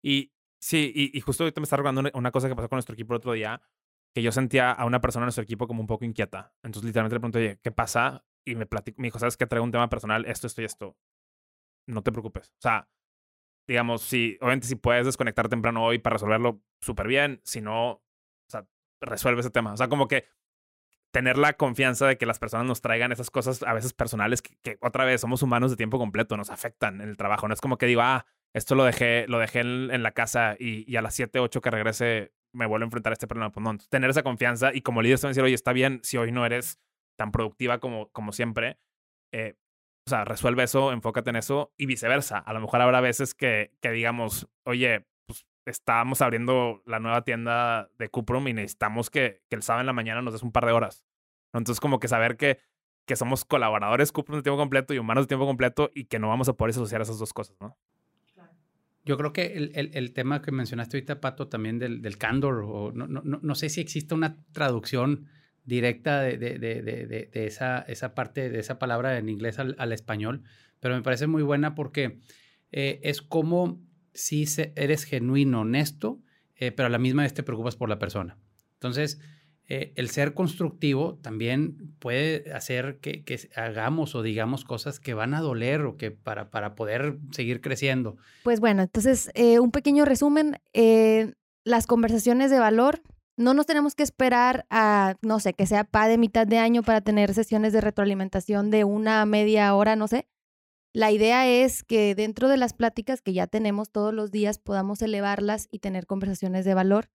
Y 0.03 0.33
sí, 0.61 0.93
y, 0.93 1.21
justo 1.21 1.45
ahorita 1.45 1.61
me 1.61 1.63
está 1.63 1.77
recordando 1.77 2.11
una, 2.13 2.33
cosa 2.33 2.49
que 2.49 2.57
pasó 2.57 2.69
con 2.69 2.79
nuestro 2.79 2.95
equipo 2.95 3.15
el 3.15 3.19
otro 3.19 3.33
día, 3.35 3.63
que 4.13 4.25
yo 4.25 4.33
sentía 4.33 4.73
a 4.73 4.87
una 4.87 5.01
persona 5.01 5.23
en 5.23 5.27
nuestro 5.27 5.45
equipo 5.45 5.69
como 5.69 5.83
un 5.83 5.87
poco 5.87 6.05
inquieta. 6.05 6.53
Entonces 6.65 6.85
literalmente 6.85 7.15
le 7.15 7.21
pregunté, 7.21 7.39
oye, 7.39 7.61
¿qué 7.63 7.71
pasa? 7.71 8.25
Y 8.45 8.57
me, 8.57 8.67
platicó, 8.67 9.01
me 9.01 9.07
dijo, 9.07 9.21
¿sabes 9.21 9.37
qué? 9.37 9.47
Traigo 9.47 9.65
un 9.65 9.71
tema 9.71 9.89
personal, 9.89 10.25
esto, 10.27 10.49
esto 10.49 10.63
y 10.63 10.65
esto. 10.65 10.97
No 11.87 12.03
te 12.03 12.11
preocupes. 12.11 12.49
O 12.49 12.61
sea, 12.61 12.89
digamos, 13.69 14.03
si, 14.03 14.37
obviamente 14.41 14.67
si 14.67 14.75
puedes 14.75 15.07
desconectar 15.07 15.49
temprano 15.49 15.85
hoy 15.85 15.99
para 15.99 16.15
resolverlo 16.15 16.61
súper 16.81 17.07
bien, 17.07 17.41
si 17.45 17.61
no, 17.61 17.93
o 17.93 18.03
resuelve 19.01 19.43
ese 19.43 19.51
tema. 19.51 19.75
O 19.75 19.77
sea, 19.77 19.89
como 19.89 20.09
que 20.09 20.27
tener 21.15 21.39
la 21.39 21.53
confianza 21.53 22.09
de 22.09 22.19
que 22.19 22.27
las 22.27 22.41
personas 22.41 22.67
nos 22.67 22.81
traigan 22.81 23.13
esas 23.13 23.31
cosas 23.31 23.63
a 23.63 23.73
veces 23.73 23.93
personales 23.93 24.43
que, 24.43 24.79
otra 24.81 25.05
vez 25.05 25.21
somos 25.21 25.45
humanos 25.45 25.71
de 25.71 25.77
tiempo 25.77 25.97
completo, 25.97 26.37
nos 26.37 26.51
afectan 26.51 27.01
en 27.01 27.09
el 27.09 27.17
trabajo. 27.17 27.47
No 27.47 27.55
es 27.55 27.61
como 27.61 27.79
que 27.79 27.87
digo, 27.87 28.01
ah, 28.03 28.27
esto 28.53 28.75
lo 28.75 28.83
dejé, 28.83 29.27
lo 29.29 29.39
dejé 29.39 29.61
en, 29.61 30.03
la 30.03 30.11
casa 30.11 30.57
y, 30.59 30.97
a 30.97 31.03
las 31.03 31.15
7, 31.15 31.39
8 31.39 31.61
que 31.61 31.71
regrese 31.71 32.33
me 32.53 32.67
vuelvo 32.67 32.83
a 32.83 32.87
enfrentar 32.87 33.13
a 33.13 33.15
este 33.15 33.29
problema. 33.29 33.53
Pues 33.53 33.89
tener 33.89 34.11
esa 34.11 34.25
confianza 34.25 34.75
y 34.75 34.81
como 34.81 35.03
líder 35.03 35.21
decir, 35.21 35.43
oye, 35.45 35.55
está 35.55 35.73
bien 35.73 36.01
si 36.03 36.17
hoy 36.17 36.33
no 36.33 36.45
eres 36.45 36.81
tan 37.17 37.31
productiva 37.31 37.79
como, 37.79 38.11
como 38.11 38.33
siempre, 38.33 38.81
eh, 39.33 39.55
o 40.09 40.11
sea, 40.11 40.25
resuelve 40.25 40.65
eso, 40.65 40.91
enfócate 40.91 41.31
en 41.31 41.37
eso 41.37 41.73
y 41.79 41.87
viceversa. 41.87 42.39
A 42.39 42.53
lo 42.53 42.61
mejor 42.61 42.81
habrá 42.81 43.01
veces 43.01 43.35
que, 43.35 43.71
que 43.81 43.93
digamos, 43.93 44.49
oye, 44.65 45.07
pues 45.27 45.47
estamos 45.65 46.23
abriendo 46.23 46.83
la 46.87 46.99
nueva 46.99 47.23
tienda 47.23 47.89
de 47.99 48.09
Cuprum 48.09 48.49
y 48.49 48.53
necesitamos 48.53 49.11
que, 49.11 49.43
que 49.49 49.55
el 49.55 49.63
sábado 49.63 49.83
en 49.83 49.87
la 49.87 49.93
mañana 49.93 50.23
nos 50.23 50.33
des 50.33 50.43
un 50.43 50.51
par 50.51 50.67
de 50.67 50.73
horas. 50.73 51.04
Entonces, 51.59 51.81
como 51.81 52.01
que 52.01 52.09
saber 52.09 52.37
que, 52.37 52.59
que 53.07 53.17
somos 53.17 53.45
colaboradores 53.45 54.13
Cuprum 54.13 54.39
de 54.39 54.43
tiempo 54.43 54.59
completo 54.59 54.95
y 54.95 54.99
humanos 54.99 55.25
de 55.25 55.29
tiempo 55.29 55.47
completo 55.47 55.91
y 55.95 56.05
que 56.05 56.19
no 56.19 56.29
vamos 56.29 56.49
a 56.49 56.55
poder 56.55 56.75
asociar 56.75 57.01
esas 57.01 57.19
dos 57.19 57.33
cosas, 57.33 57.57
¿no? 57.61 57.77
Yo 59.07 59.19
creo 59.19 59.35
que 59.35 59.53
el, 59.55 59.71
el, 59.75 59.91
el, 59.93 60.15
tema 60.15 60.41
que 60.41 60.51
mencionaste 60.51 60.97
ahorita, 60.97 61.21
Pato, 61.21 61.49
también 61.49 61.79
del, 61.79 62.01
del 62.01 62.17
candor, 62.17 62.65
o 62.67 62.91
no, 62.91 63.07
no, 63.07 63.21
no, 63.23 63.55
sé 63.55 63.69
si 63.69 63.83
existe 63.83 64.15
una 64.15 64.43
traducción 64.53 65.27
directa 65.67 66.23
de, 66.23 66.39
de, 66.39 66.59
de, 66.59 66.83
de, 66.83 67.47
esa, 67.47 67.81
esa 67.81 68.15
parte, 68.15 68.49
de 68.49 68.59
esa 68.59 68.79
palabra 68.79 69.19
en 69.19 69.29
inglés 69.29 69.59
al, 69.59 69.77
al 69.79 69.93
español, 69.93 70.43
pero 70.81 70.95
me 70.95 71.03
parece 71.03 71.27
muy 71.27 71.43
buena 71.43 71.75
porque 71.75 72.21
eh, 72.73 73.01
es 73.03 73.21
como 73.21 73.79
si 74.15 74.47
eres 74.75 75.05
genuino, 75.05 75.61
honesto, 75.61 76.23
eh, 76.57 76.73
pero 76.73 76.87
a 76.87 76.91
la 76.91 76.99
misma 76.99 77.25
vez 77.25 77.35
te 77.35 77.43
preocupas 77.43 77.77
por 77.77 77.91
la 77.91 77.99
persona. 77.99 78.39
Entonces, 78.75 79.21
eh, 79.69 79.93
el 79.97 80.11
ser 80.11 80.35
constructivo 80.35 81.19
también 81.23 81.95
puede 81.99 82.53
hacer 82.53 82.99
que, 83.01 83.25
que, 83.25 83.49
hagamos 83.57 84.15
o 84.15 84.23
digamos 84.23 84.65
cosas 84.65 85.01
que 85.01 85.15
van 85.15 85.35
a 85.35 85.41
doler 85.41 85.83
o 85.83 85.97
que 85.97 86.11
para, 86.11 86.51
para 86.51 86.75
poder 86.75 87.19
seguir 87.31 87.61
creciendo. 87.61 88.17
Pues 88.43 88.61
bueno, 88.61 88.83
entonces, 88.83 89.31
un 89.61 89.71
pequeño 89.71 90.05
resumen. 90.05 90.59
las 91.65 91.87
conversaciones 91.87 92.51
de 92.51 92.59
valor 92.59 93.01
no 93.37 93.55
nos 93.55 93.67
tenemos 93.67 93.95
que 93.95 94.03
esperar 94.03 94.67
a, 94.71 95.17
no 95.23 95.41
sé, 95.41 95.55
que 95.55 95.67
sea 95.67 95.85
pa 95.85 96.09
de 96.09 96.19
mitad 96.19 96.47
de 96.47 96.59
año 96.59 96.83
para 96.83 97.01
tener 97.01 97.35
sesiones 97.35 97.73
de 97.73 97.81
retroalimentación 97.81 98.71
de 98.71 98.85
una 98.85 99.25
media 99.27 99.75
hora, 99.75 99.97
no 99.97 100.09
sé. 100.09 100.29
La 100.93 101.11
idea 101.11 101.49
es 101.49 101.83
que 101.83 102.15
dentro 102.15 102.49
de 102.49 102.57
las 102.57 102.73
pláticas 102.73 103.21
que 103.21 103.33
ya 103.33 103.49
tenemos 103.49 103.91
todos 103.91 104.15
los 104.15 104.31
días 104.31 104.59
podamos 104.59 105.03
elevarlas 105.03 105.67
y 105.73 105.81
tener 105.81 106.07
conversaciones 106.07 106.65
de 106.65 106.75
valor, 106.75 107.09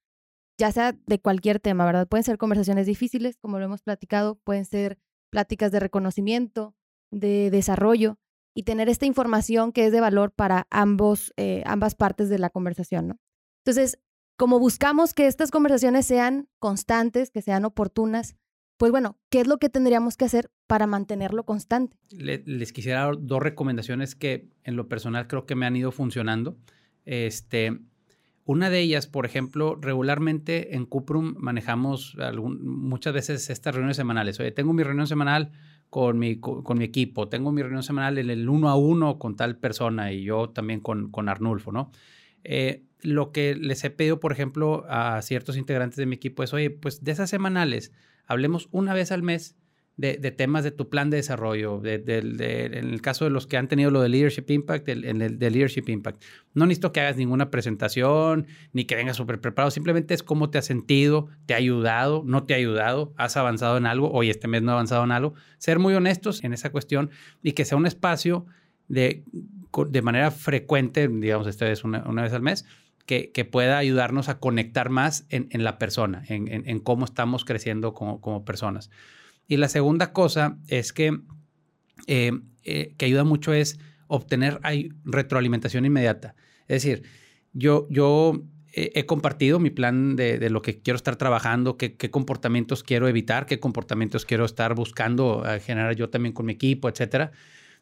ya 0.60 0.72
sea 0.74 0.96
de 1.08 1.20
cualquier 1.20 1.60
tema, 1.60 1.86
¿verdad? 1.86 2.08
Pueden 2.08 2.26
ser 2.26 2.38
conversaciones 2.38 2.86
difíciles, 2.86 3.38
como 3.38 3.58
lo 3.58 3.66
hemos 3.66 3.82
platicado, 3.82 4.36
pueden 4.44 4.66
ser 4.66 5.00
pláticas 5.32 5.72
de 5.72 5.80
reconocimiento, 5.80 6.76
de 7.12 7.50
desarrollo 7.50 8.20
y 8.54 8.64
tener 8.64 8.90
esta 8.90 9.06
información 9.06 9.72
que 9.72 9.86
es 9.86 9.94
de 9.94 10.02
valor 10.02 10.34
para 10.34 10.68
ambos, 10.70 11.34
eh, 11.38 11.64
ambas 11.66 11.96
partes 11.96 12.30
de 12.30 12.40
la 12.40 12.50
conversación, 12.50 13.08
¿no? 13.08 13.20
Entonces, 13.64 14.00
como 14.38 14.60
buscamos 14.60 15.14
que 15.14 15.28
estas 15.28 15.50
conversaciones 15.50 16.06
sean 16.06 16.50
constantes, 16.60 17.32
que 17.32 17.42
sean 17.42 17.64
oportunas, 17.64 18.36
pues 18.78 18.92
bueno, 18.92 19.18
¿qué 19.30 19.42
es 19.42 19.48
lo 19.48 19.60
que 19.60 19.70
tendríamos 19.70 20.18
que 20.18 20.26
hacer 20.26 20.52
para 20.68 20.88
mantenerlo 20.88 21.46
constante? 21.46 21.98
les 22.10 22.74
quisiera 22.74 23.06
dar 23.06 23.16
dos 23.18 23.42
recomendaciones 23.42 24.16
que 24.16 24.50
en 24.64 24.76
lo 24.76 24.90
personal 24.90 25.28
creo 25.28 25.46
que 25.46 25.56
me 25.56 25.66
han 25.66 25.76
ido 25.76 25.92
funcionando. 25.92 26.58
Este, 27.06 27.80
una 28.50 28.72
de 28.72 28.80
ellas, 28.80 29.06
por 29.06 29.28
ejemplo, 29.28 29.78
regularmente 29.80 30.76
en 30.76 30.88
Cuprum 30.88 31.36
manejamos 31.38 32.18
muchas 32.34 33.14
veces 33.14 33.48
estas 33.52 33.76
reuniones 33.76 33.96
semanales. 33.96 34.40
Oye, 34.40 34.52
tengo 34.52 34.74
mi 34.74 34.82
reunión 34.82 35.06
semanal 35.06 35.52
con 35.92 36.18
mi, 36.18 36.40
equipo, 36.82 37.30
tengo 37.30 37.52
mi 37.52 37.62
reunión 37.62 37.84
semanal 37.84 38.18
en 38.18 38.32
el 38.32 38.50
uno 38.50 38.70
a 38.70 38.76
uno 38.76 39.20
con 39.20 39.36
tal 39.36 39.58
persona 39.58 40.12
y 40.12 40.24
yo 40.24 40.50
también 40.50 40.80
con, 40.80 41.12
con 41.12 41.30
Arnulfo, 41.30 41.72
¿no? 41.72 41.92
Eh, 42.44 42.86
lo 43.02 43.32
que 43.32 43.54
les 43.54 43.84
he 43.84 43.92
pedido, 43.92 44.20
por 44.20 44.32
ejemplo, 44.32 44.84
a 44.90 45.22
ciertos 45.22 45.56
integrantes 45.56 45.98
de 45.98 46.08
mi 46.08 46.16
equipo 46.16 46.42
es, 46.42 46.52
oye, 46.52 46.72
pues 46.72 47.04
de 47.04 47.12
esas 47.12 47.30
semanales, 47.30 47.92
hablemos 48.26 48.68
una 48.72 48.96
vez 48.96 49.12
al 49.12 49.22
mes 49.22 49.60
de, 50.00 50.32
temas 50.32 50.64
de 50.64 50.72
tu 50.72 50.90
plan 50.90 51.10
de 51.10 51.18
desarrollo, 51.18 51.80
de, 51.80 52.02
en 52.72 52.90
el 52.90 53.02
caso 53.02 53.26
de 53.26 53.32
los 53.32 53.48
que 53.48 53.58
han 53.58 53.68
tenido 53.68 53.92
lo 53.92 54.02
de 54.02 54.08
Leadership 54.08 54.46
Impact, 54.48 54.88
en 54.88 55.22
el 55.22 55.38
de 55.38 55.52
Leadership 55.52 55.90
Impact. 55.90 56.24
No 56.54 56.66
necesito 56.66 56.94
que 56.94 57.02
hagas 57.02 57.18
ninguna 57.18 57.52
presentación, 57.52 58.48
ni 58.72 58.86
que 58.86 58.96
vengas 58.96 59.18
súper 59.18 59.42
preparado, 59.42 59.72
simplemente 59.72 60.14
es 60.14 60.24
cómo 60.24 60.50
te 60.50 60.58
has 60.58 60.66
sentido, 60.66 61.28
te 61.46 61.54
ha 61.54 61.58
ayudado, 61.58 62.24
no 62.26 62.46
te 62.46 62.54
ha 62.54 62.58
ayudado, 62.58 63.14
has 63.18 63.36
avanzado 63.36 63.78
en 63.78 63.86
algo, 63.86 64.10
hoy 64.12 64.30
este 64.30 64.48
mes 64.48 64.62
no 64.62 64.72
ha 64.72 64.76
avanzado 64.76 65.04
en 65.04 65.12
algo. 65.12 65.34
Ser 65.58 65.80
muy 65.80 65.94
honestos 65.94 66.44
en 66.46 66.54
esa 66.54 66.72
cuestión 66.72 67.10
y 67.44 67.52
que 67.52 67.66
sea 67.66 67.78
un 67.78 67.86
espacio 67.86 68.46
de, 68.88 69.26
de 69.90 70.02
manera 70.02 70.32
frecuente, 70.32 71.10
digamos, 71.10 71.46
esta 71.48 71.66
vez 71.66 71.84
una, 71.84 72.08
una 72.08 72.22
vez 72.22 72.32
al 72.32 72.42
mes, 72.42 72.66
que, 73.06 73.46
pueda 73.46 73.80
ayudarnos 73.80 74.30
a 74.30 74.40
conectar 74.40 74.90
más 74.90 75.26
en, 75.30 75.64
la 75.64 75.80
persona, 75.80 76.24
en, 76.28 76.80
cómo 76.80 77.06
estamos 77.06 77.44
creciendo 77.44 77.96
como, 77.96 78.46
personas. 78.46 78.92
Y 79.50 79.58
la 79.58 79.68
segunda 79.68 80.14
cosa 80.14 80.58
es 80.68 80.94
que, 80.94 81.20
eh, 82.08 82.32
eh, 82.64 82.94
que 82.98 83.06
ayuda 83.06 83.24
mucho 83.24 83.52
es 83.52 83.80
obtener 84.08 84.62
retroalimentación 85.04 85.86
inmediata. 85.86 86.36
Es 86.68 86.84
decir, 86.84 87.04
yo, 87.52 87.88
yo 87.90 88.44
he 88.72 89.08
compartido 89.08 89.60
mi 89.60 89.72
plan 89.72 90.16
de, 90.16 90.50
lo 90.52 90.62
que 90.62 90.80
quiero 90.82 90.96
estar 90.96 91.16
trabajando, 91.16 91.78
qué, 91.78 91.98
qué, 91.98 92.12
comportamientos 92.12 92.84
quiero 92.84 93.08
evitar, 93.08 93.48
qué 93.48 93.60
comportamientos 93.60 94.26
quiero 94.26 94.46
estar 94.46 94.76
buscando 94.76 95.44
generar 95.66 95.96
yo 95.96 96.10
también 96.12 96.34
con 96.34 96.46
mi 96.46 96.54
equipo, 96.54 96.88
etcétera. 96.88 97.32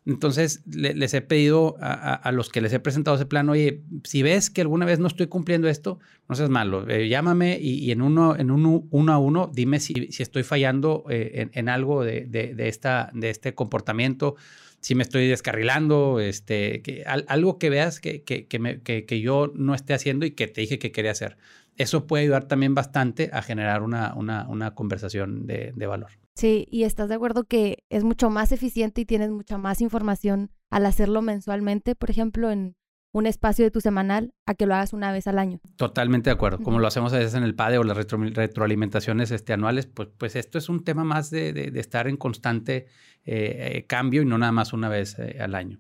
Entonces, 0.08 0.64
les 0.66 1.14
he 1.14 1.22
pedido 1.22 1.76
a, 1.82 2.32
los 2.32 2.48
que 2.48 2.62
les 2.62 2.72
he 2.72 2.80
presentado 2.80 3.18
ese 3.18 3.26
plan, 3.26 3.50
oye, 3.50 3.84
si 4.06 4.24
ves 4.24 4.50
que 4.50 4.62
alguna 4.62 4.86
vez 4.86 5.00
no 5.00 5.08
estoy 5.08 5.28
cumpliendo 5.28 5.68
esto, 5.68 6.00
no 6.30 6.36
seas 6.36 6.50
malo, 6.50 6.88
eh, 6.90 7.10
llámame 7.10 7.60
y, 7.60 7.92
en, 7.92 8.02
uno, 8.02 8.38
en 8.38 8.50
uno, 8.50 8.88
a 9.12 9.18
uno 9.18 9.52
dime 9.54 9.82
si, 9.82 10.08
estoy 10.18 10.44
fallando 10.44 11.04
eh, 11.10 11.50
en, 11.52 11.68
algo 11.68 12.06
de, 12.06 12.56
esta, 12.58 13.12
de 13.14 13.30
este 13.30 13.54
comportamiento, 13.54 14.38
si 14.80 14.96
me 14.96 15.04
estoy 15.04 15.28
descarrilando, 15.28 16.22
este, 16.22 16.82
que, 16.84 17.04
algo 17.06 17.60
que 17.60 17.70
veas 17.70 18.00
que, 18.00 18.24
que, 18.24 19.22
yo 19.22 19.52
no 19.56 19.76
esté 19.76 19.94
haciendo 19.94 20.26
y 20.26 20.32
que 20.32 20.48
te 20.48 20.62
dije 20.62 20.80
que 20.80 20.94
quería 20.94 21.12
hacer. 21.12 21.36
Eso 21.76 22.08
puede 22.08 22.24
ayudar 22.24 22.46
también 22.46 22.76
bastante 22.76 23.30
a 23.34 23.42
generar 23.42 23.84
una, 23.84 24.74
conversación 24.74 25.48
de 25.48 25.86
valor. 25.86 26.12
Sí, 26.38 26.68
y 26.70 26.84
estás 26.84 27.10
de 27.10 27.16
acuerdo 27.16 27.46
que 27.46 27.84
es 27.90 28.04
mucho 28.04 28.30
más 28.30 28.52
eficiente 28.52 29.02
y 29.02 29.06
tienes 29.06 29.32
mucha 29.32 29.58
más 29.58 29.82
información 29.82 30.52
al 30.70 30.86
hacerlo 30.86 31.24
mensualmente, 31.24 31.96
por 31.96 32.12
ejemplo, 32.12 32.52
en 32.52 32.76
un 33.12 33.26
espacio 33.26 33.66
de 33.66 33.72
tu 33.72 33.82
semanal, 33.82 34.36
a 34.46 34.54
que 34.54 34.68
lo 34.68 34.76
hagas 34.76 34.94
una 34.94 35.12
vez 35.12 35.26
al 35.26 35.40
año. 35.40 35.60
Totalmente 35.78 36.30
de 36.30 36.36
acuerdo. 36.36 36.60
Como 36.60 36.78
lo 36.78 36.86
hacemos 36.86 37.12
a 37.14 37.18
veces 37.18 37.34
en 37.34 37.42
el 37.42 37.56
PADE 37.56 37.80
o 37.80 37.84
las 37.84 37.98
retroalimentaciones 37.98 39.32
este, 39.32 39.54
anuales, 39.54 39.88
pues, 39.88 40.10
pues 40.16 40.36
esto 40.36 40.60
es 40.60 40.70
un 40.70 40.84
tema 40.84 41.04
más 41.04 41.32
de, 41.32 41.54
de, 41.54 41.80
estar 41.80 42.08
en 42.08 42.18
constante 42.18 42.86
eh, 43.26 43.72
eh, 43.74 43.86
cambio 43.88 44.22
y 44.22 44.26
no 44.26 44.38
nada 44.38 44.52
más 44.52 44.74
una 44.74 44.90
vez 44.90 45.18
eh, 45.18 45.38
al 45.40 45.56
año. 45.56 45.80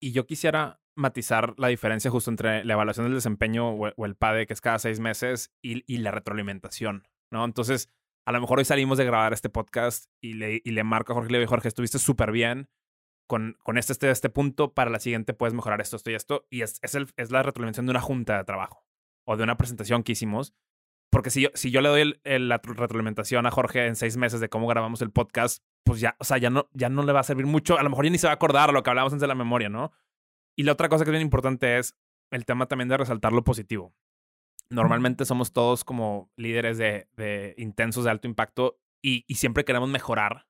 Y 0.00 0.12
yo 0.12 0.26
quisiera 0.26 0.80
matizar 0.94 1.52
la 1.58 1.68
diferencia 1.68 2.10
justo 2.10 2.30
entre 2.30 2.64
la 2.64 2.72
evaluación 2.72 3.04
del 3.04 3.14
desempeño 3.16 3.68
o, 3.68 4.06
el 4.06 4.14
PADE, 4.14 4.46
que 4.46 4.54
es 4.54 4.62
cada 4.62 4.78
seis 4.78 5.00
meses, 5.00 5.52
y, 5.60 5.84
y 5.86 5.98
la 5.98 6.12
retroalimentación, 6.12 7.06
¿no? 7.30 7.44
Entonces, 7.44 7.90
a 8.24 8.32
lo 8.32 8.40
mejor 8.40 8.58
hoy 8.58 8.64
salimos 8.64 8.98
de 8.98 9.04
grabar 9.04 9.32
este 9.32 9.48
podcast 9.48 10.06
y 10.20 10.34
le, 10.34 10.60
y 10.64 10.70
le 10.70 10.84
marco 10.84 11.12
a 11.12 11.14
Jorge 11.14 11.30
y 11.30 11.32
le 11.32 11.38
digo, 11.40 11.50
Jorge, 11.50 11.68
estuviste 11.68 11.98
súper 11.98 12.30
bien 12.32 12.68
con, 13.26 13.56
con 13.62 13.78
este, 13.78 13.92
este, 13.92 14.10
este 14.10 14.28
punto, 14.30 14.74
para 14.74 14.90
la 14.90 14.98
siguiente 14.98 15.34
puedes 15.34 15.54
mejorar 15.54 15.80
esto, 15.80 15.96
esto 15.96 16.10
y 16.10 16.14
esto. 16.14 16.46
Y 16.50 16.62
es, 16.62 16.78
es, 16.82 16.94
el, 16.94 17.08
la 17.30 17.42
retroalimentación 17.42 17.86
de 17.86 17.90
una 17.90 18.00
junta 18.00 18.36
de 18.36 18.44
trabajo 18.44 18.86
o 19.24 19.36
de 19.36 19.42
una 19.44 19.56
presentación 19.56 20.02
que 20.02 20.12
hicimos. 20.12 20.54
Porque 21.10 21.30
si 21.30 21.42
yo, 21.42 21.48
si 21.54 21.70
yo 21.70 21.80
le 21.80 21.88
doy 21.88 22.20
la 22.24 22.58
retroalimentación 22.58 23.46
a 23.46 23.50
Jorge 23.50 23.86
en 23.86 23.96
seis 23.96 24.16
meses 24.16 24.40
de 24.40 24.48
cómo 24.48 24.66
grabamos 24.66 25.02
el 25.02 25.10
podcast, 25.10 25.62
pues 25.84 26.00
ya, 26.00 26.16
o 26.18 26.24
sea, 26.24 26.38
ya 26.38 26.50
no, 26.50 26.68
ya 26.72 26.88
no 26.88 27.02
le 27.02 27.12
va 27.12 27.20
a 27.20 27.24
servir 27.24 27.46
mucho. 27.46 27.78
A 27.78 27.82
lo 27.82 27.90
mejor 27.90 28.06
ya 28.06 28.10
ni 28.10 28.18
se 28.18 28.26
va 28.26 28.32
a 28.32 28.36
acordar 28.36 28.72
lo 28.72 28.82
que 28.82 28.90
hablamos 28.90 29.12
antes 29.12 29.22
de 29.22 29.28
la 29.28 29.34
memoria, 29.34 29.68
¿no? 29.68 29.92
Y 30.56 30.64
la 30.64 30.72
otra 30.72 30.88
cosa 30.88 31.04
que 31.04 31.10
es 31.10 31.12
bien 31.12 31.22
importante 31.22 31.78
es 31.78 31.96
el 32.30 32.46
tema 32.46 32.66
también 32.66 32.88
de 32.88 32.96
resaltar 32.96 33.32
lo 33.32 33.44
positivo. 33.44 33.94
Normalmente 34.72 35.26
somos 35.26 35.52
todos 35.52 35.84
como 35.84 36.30
líderes 36.36 36.78
de, 36.78 37.54
intensos 37.58 38.04
de 38.04 38.10
alto 38.10 38.26
impacto 38.26 38.80
y, 39.02 39.24
siempre 39.34 39.64
queremos 39.64 39.88
mejorar 39.88 40.46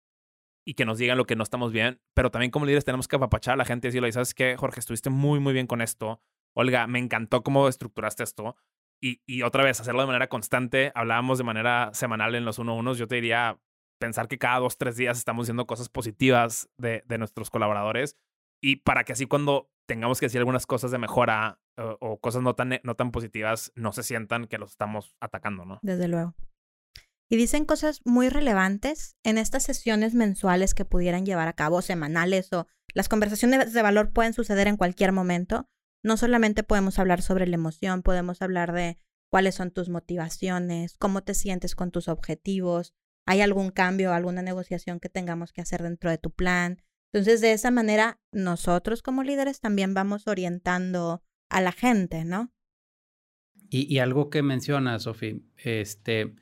y 0.65 0.75
que 0.75 0.85
nos 0.85 0.99
digan 0.99 1.19
lo 1.19 1.27
que 1.27 1.35
no 1.35 1.43
estamos 1.43 1.73
bien, 1.73 2.01
pero 2.15 2.31
también 2.31 2.53
como 2.53 2.65
líderes 2.65 2.85
tenemos 2.85 3.09
que 3.09 3.17
apapachar 3.17 3.55
a 3.55 3.57
la 3.57 3.65
gente 3.65 3.89
y 3.89 3.91
decirle, 3.91 4.13
¿sabes 4.13 4.33
qué, 4.33 4.57
Jorge? 4.57 4.79
Estuviste 4.79 5.11
muy, 5.11 5.41
muy 5.41 5.53
bien 5.53 5.67
con 5.67 5.81
esto. 5.81 6.21
Olga, 6.55 6.87
me 6.87 7.01
encantó 7.01 7.43
cómo 7.43 7.67
estructuraste 7.67 8.23
esto. 8.23 8.57
Y, 9.01 9.43
otra 9.43 9.65
vez, 9.65 9.81
hacerlo 9.81 10.03
de 10.03 10.07
manera 10.07 10.29
constante. 10.29 10.93
Hablábamos 10.95 11.39
de 11.39 11.43
manera 11.43 11.91
semanal 11.93 12.37
en 12.37 12.45
los 12.45 12.61
uno 12.61 12.77
unos. 12.77 12.99
Yo 12.99 13.09
te 13.09 13.17
diría 13.17 13.59
pensar 13.99 14.29
que 14.29 14.39
cada 14.39 14.61
dos, 14.61 14.79
tres 14.79 14.97
días 14.97 15.19
estamos 15.19 15.47
diciendo 15.47 15.67
cosas 15.67 15.89
positivas 15.89 16.71
de 16.77 17.19
nuestros 17.19 17.51
colaboradores 17.51 18.17
y 18.63 18.77
para 18.77 19.05
que 19.05 19.13
así 19.13 19.27
cuando 19.27 19.71
tengamos 19.87 20.21
que 20.21 20.27
decir 20.27 20.39
algunas 20.39 20.65
cosas 20.65 20.91
de 20.91 20.99
mejora 20.99 21.61
o, 21.77 22.19
cosas 22.21 22.43
no 22.43 22.55
tan, 22.55 22.81
no 22.85 22.95
tan 22.95 23.11
positivas, 23.11 23.73
no 23.75 23.93
se 23.93 24.03
sientan 24.03 24.47
que 24.47 24.59
los 24.59 24.71
estamos 24.71 25.17
atacando, 25.21 25.65
¿no? 25.65 25.81
Desde 25.83 26.09
luego. 26.09 26.35
Y 27.29 27.37
dicen 27.37 27.65
cosas 27.65 28.01
muy 28.05 28.29
relevantes 28.29 29.17
en 29.25 29.39
estas 29.39 29.65
sesiones 29.65 30.15
mensuales 30.15 30.75
que 30.75 30.85
pudieran 30.85 31.27
llevar 31.27 31.49
a 31.49 31.55
cabo, 31.55 31.83
semanales 31.83 32.53
o 32.53 32.67
las 32.95 33.09
conversaciones 33.09 33.73
de 33.73 33.83
valor 33.83 34.13
pueden 34.13 34.35
suceder 34.35 34.69
en 34.69 34.77
cualquier 34.77 35.13
momento. 35.13 35.69
No 36.05 36.17
solamente 36.17 36.63
podemos 36.63 36.99
hablar 36.99 37.23
sobre 37.23 37.47
la 37.47 37.55
emoción, 37.55 38.03
podemos 38.03 38.43
hablar 38.43 38.73
de 38.73 38.99
cuáles 39.31 39.55
son 39.55 39.71
tus 39.71 39.89
motivaciones, 39.89 40.97
cómo 40.99 41.23
te 41.23 41.35
sientes 41.35 41.75
con 41.75 41.91
tus 41.91 42.09
objetivos, 42.09 42.93
hay 43.27 43.41
algún 43.41 43.71
cambio, 43.71 44.13
alguna 44.13 44.43
negociación 44.43 45.01
que 45.01 45.09
tengamos 45.09 45.53
que 45.53 45.63
hacer 45.63 45.83
dentro 45.83 46.11
de 46.11 46.19
tu 46.19 46.31
plan, 46.33 46.83
Entonces, 47.13 47.43
de 47.43 47.53
esa 47.53 47.71
manera, 47.71 48.19
nosotros 48.33 49.03
como 49.03 49.23
líderes 49.23 49.61
también 49.61 49.93
vamos 49.93 50.27
orientando 50.27 51.23
a 51.51 51.61
la 51.61 51.73
gente, 51.73 52.25
¿no? 52.25 52.51
Y, 53.69 53.99
algo 54.01 54.29
que 54.29 54.43
menciona, 54.43 54.99
Sofía, 54.99 55.37
este, 55.57 56.35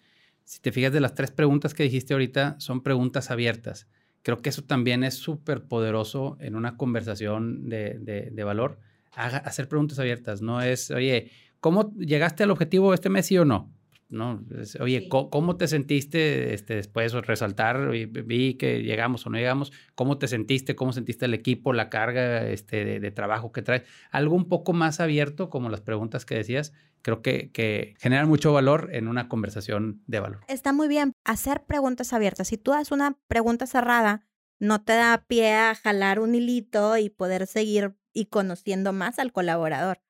si 0.44 0.60
te 0.60 0.72
fijas 0.72 0.92
de 0.92 1.00
las 1.00 1.14
tres 1.14 1.30
preguntas 1.30 1.74
que 1.74 1.84
dijiste 1.84 2.12
ahorita, 2.12 2.56
son 2.58 2.82
preguntas 2.82 3.30
abiertas. 3.30 3.86
Creo 4.22 4.42
que 4.42 4.48
eso 4.48 4.62
también 4.62 5.04
es 5.04 5.14
súper 5.14 5.62
poderoso 5.62 6.36
en 6.40 6.56
una 6.56 6.76
conversación 6.76 7.68
de, 7.68 8.30
de, 8.32 8.44
valor. 8.44 8.80
hacer 9.12 9.68
preguntas 9.68 10.00
abiertas, 10.00 10.42
no 10.42 10.60
es, 10.60 10.90
oye, 10.90 11.30
¿cómo 11.60 11.94
llegaste 11.94 12.42
al 12.42 12.50
objetivo 12.50 12.94
este 12.94 13.10
mes, 13.10 13.26
sí 13.26 13.38
o 13.38 13.44
no? 13.44 13.72
¿No? 14.10 14.44
Oye, 14.80 15.08
¿cómo, 15.08 15.56
te 15.56 15.68
sentiste 15.68 16.54
este, 16.54 16.74
después 16.74 17.12
de 17.12 17.20
resaltar? 17.22 17.90
Vi 17.90 18.54
que 18.54 18.82
llegamos 18.82 19.26
o 19.26 19.30
no 19.30 19.38
llegamos. 19.38 19.72
¿Cómo 19.94 20.18
te 20.18 20.28
sentiste? 20.28 20.74
¿Cómo 20.74 20.92
sentiste 20.92 21.24
el 21.24 21.34
equipo, 21.34 21.72
la 21.72 21.88
carga 21.88 22.46
este, 22.46 23.00
de, 23.00 23.10
trabajo 23.10 23.52
que 23.52 23.62
traes? 23.62 23.82
Algo 24.10 24.34
un 24.34 24.48
poco 24.48 24.72
más 24.72 25.00
abierto, 25.00 25.50
como 25.50 25.68
las 25.68 25.80
preguntas 25.80 26.24
que 26.24 26.34
decías, 26.34 26.72
creo 27.02 27.22
que, 27.22 27.50
que 27.52 27.94
generan 27.98 28.28
mucho 28.28 28.52
valor 28.52 28.90
en 28.92 29.08
una 29.08 29.28
conversación 29.28 30.02
de 30.06 30.20
valor. 30.20 30.40
Está 30.48 30.72
muy 30.72 30.88
bien 30.88 31.12
hacer 31.24 31.64
preguntas 31.64 32.12
abiertas. 32.12 32.48
Si 32.48 32.58
tú 32.58 32.72
das 32.72 32.90
una 32.90 33.16
pregunta 33.28 33.66
cerrada, 33.66 34.26
no 34.58 34.82
te 34.82 34.92
da 34.92 35.24
pie 35.26 35.54
a 35.54 35.74
jalar 35.74 36.20
un 36.20 36.34
hilito 36.34 36.96
y 36.98 37.08
poder 37.08 37.46
seguir 37.46 37.94
y 38.12 38.26
conociendo 38.26 38.92
más 38.92 39.18
al 39.18 39.32
colaborador. 39.32 40.00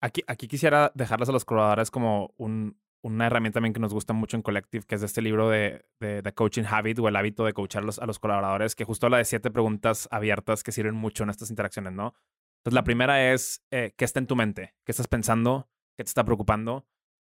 Aquí, 0.00 0.22
aquí 0.28 0.46
quisiera 0.46 0.92
dejarles 0.94 1.28
a 1.28 1.32
los 1.32 1.44
colaboradores 1.44 1.90
como 1.90 2.32
un, 2.36 2.78
una 3.02 3.26
herramienta 3.26 3.56
también 3.56 3.72
que 3.72 3.80
nos 3.80 3.94
gusta 3.94 4.12
mucho 4.12 4.36
en 4.36 4.42
Collective, 4.42 4.84
que 4.84 4.94
es 4.96 5.02
este 5.02 5.22
libro 5.22 5.48
de, 5.48 5.84
de, 6.00 6.32
Coaching 6.34 6.64
Habit 6.68 6.98
o 6.98 7.08
el 7.08 7.16
hábito 7.16 7.44
de 7.44 7.52
coachar 7.52 7.82
a 7.82 8.06
los 8.06 8.18
colaboradores, 8.18 8.74
que 8.74 8.84
justo 8.84 9.06
habla 9.06 9.18
de 9.18 9.24
siete 9.24 9.50
preguntas 9.50 10.08
abiertas 10.10 10.62
que 10.62 10.72
sirven 10.72 10.94
mucho 10.94 11.22
en 11.22 11.30
estas 11.30 11.50
interacciones, 11.50 11.92
¿no? 11.92 12.14
Entonces, 12.58 12.74
la 12.74 12.84
primera 12.84 13.32
es, 13.32 13.64
eh, 13.70 13.94
¿qué 13.96 14.04
está 14.04 14.18
en 14.18 14.26
tu 14.26 14.36
mente? 14.36 14.74
¿Qué 14.84 14.92
estás 14.92 15.06
pensando? 15.06 15.68
¿Qué 15.96 16.04
te 16.04 16.08
está 16.08 16.24
preocupando? 16.24 16.86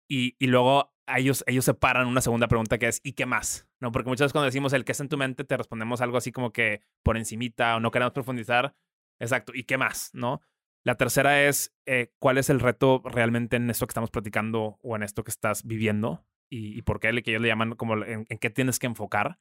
Y, 0.07 0.35
y 0.37 0.47
luego 0.47 0.93
ellos, 1.07 1.43
ellos 1.47 1.65
separan 1.65 2.07
una 2.07 2.21
segunda 2.21 2.47
pregunta 2.47 2.77
que 2.77 2.87
es, 2.87 3.01
¿y 3.03 3.13
qué 3.13 3.25
más? 3.25 3.67
¿No? 3.79 3.91
Porque 3.91 4.09
muchas 4.09 4.25
veces 4.25 4.33
cuando 4.33 4.45
decimos 4.45 4.73
el 4.73 4.85
qué 4.85 4.91
está 4.91 5.03
en 5.03 5.09
tu 5.09 5.17
mente, 5.17 5.43
te 5.43 5.57
respondemos 5.57 6.01
algo 6.01 6.17
así 6.17 6.31
como 6.31 6.51
que 6.51 6.81
por 7.03 7.17
encimita 7.17 7.75
o 7.75 7.79
no 7.79 7.91
queremos 7.91 8.13
profundizar. 8.13 8.75
Exacto, 9.19 9.51
¿y 9.55 9.63
qué 9.63 9.77
más? 9.77 10.11
¿No? 10.13 10.41
La 10.85 10.95
tercera 10.95 11.43
es, 11.43 11.75
eh, 11.87 12.13
¿cuál 12.19 12.37
es 12.37 12.49
el 12.51 12.59
reto 12.59 13.01
realmente 13.03 13.55
en 13.55 13.69
esto 13.71 13.87
que 13.87 13.91
estamos 13.91 14.11
platicando 14.11 14.77
o 14.83 14.95
en 14.95 15.01
esto 15.01 15.23
que 15.23 15.31
estás 15.31 15.65
viviendo? 15.65 16.25
Y, 16.47 16.83
por 16.83 16.99
qué, 16.99 17.11
que 17.23 17.31
ellos 17.31 17.41
le 17.41 17.47
llaman 17.47 17.75
como 17.75 18.01
en, 18.03 18.25
qué 18.25 18.49
tienes 18.51 18.77
que 18.77 18.85
enfocar. 18.85 19.39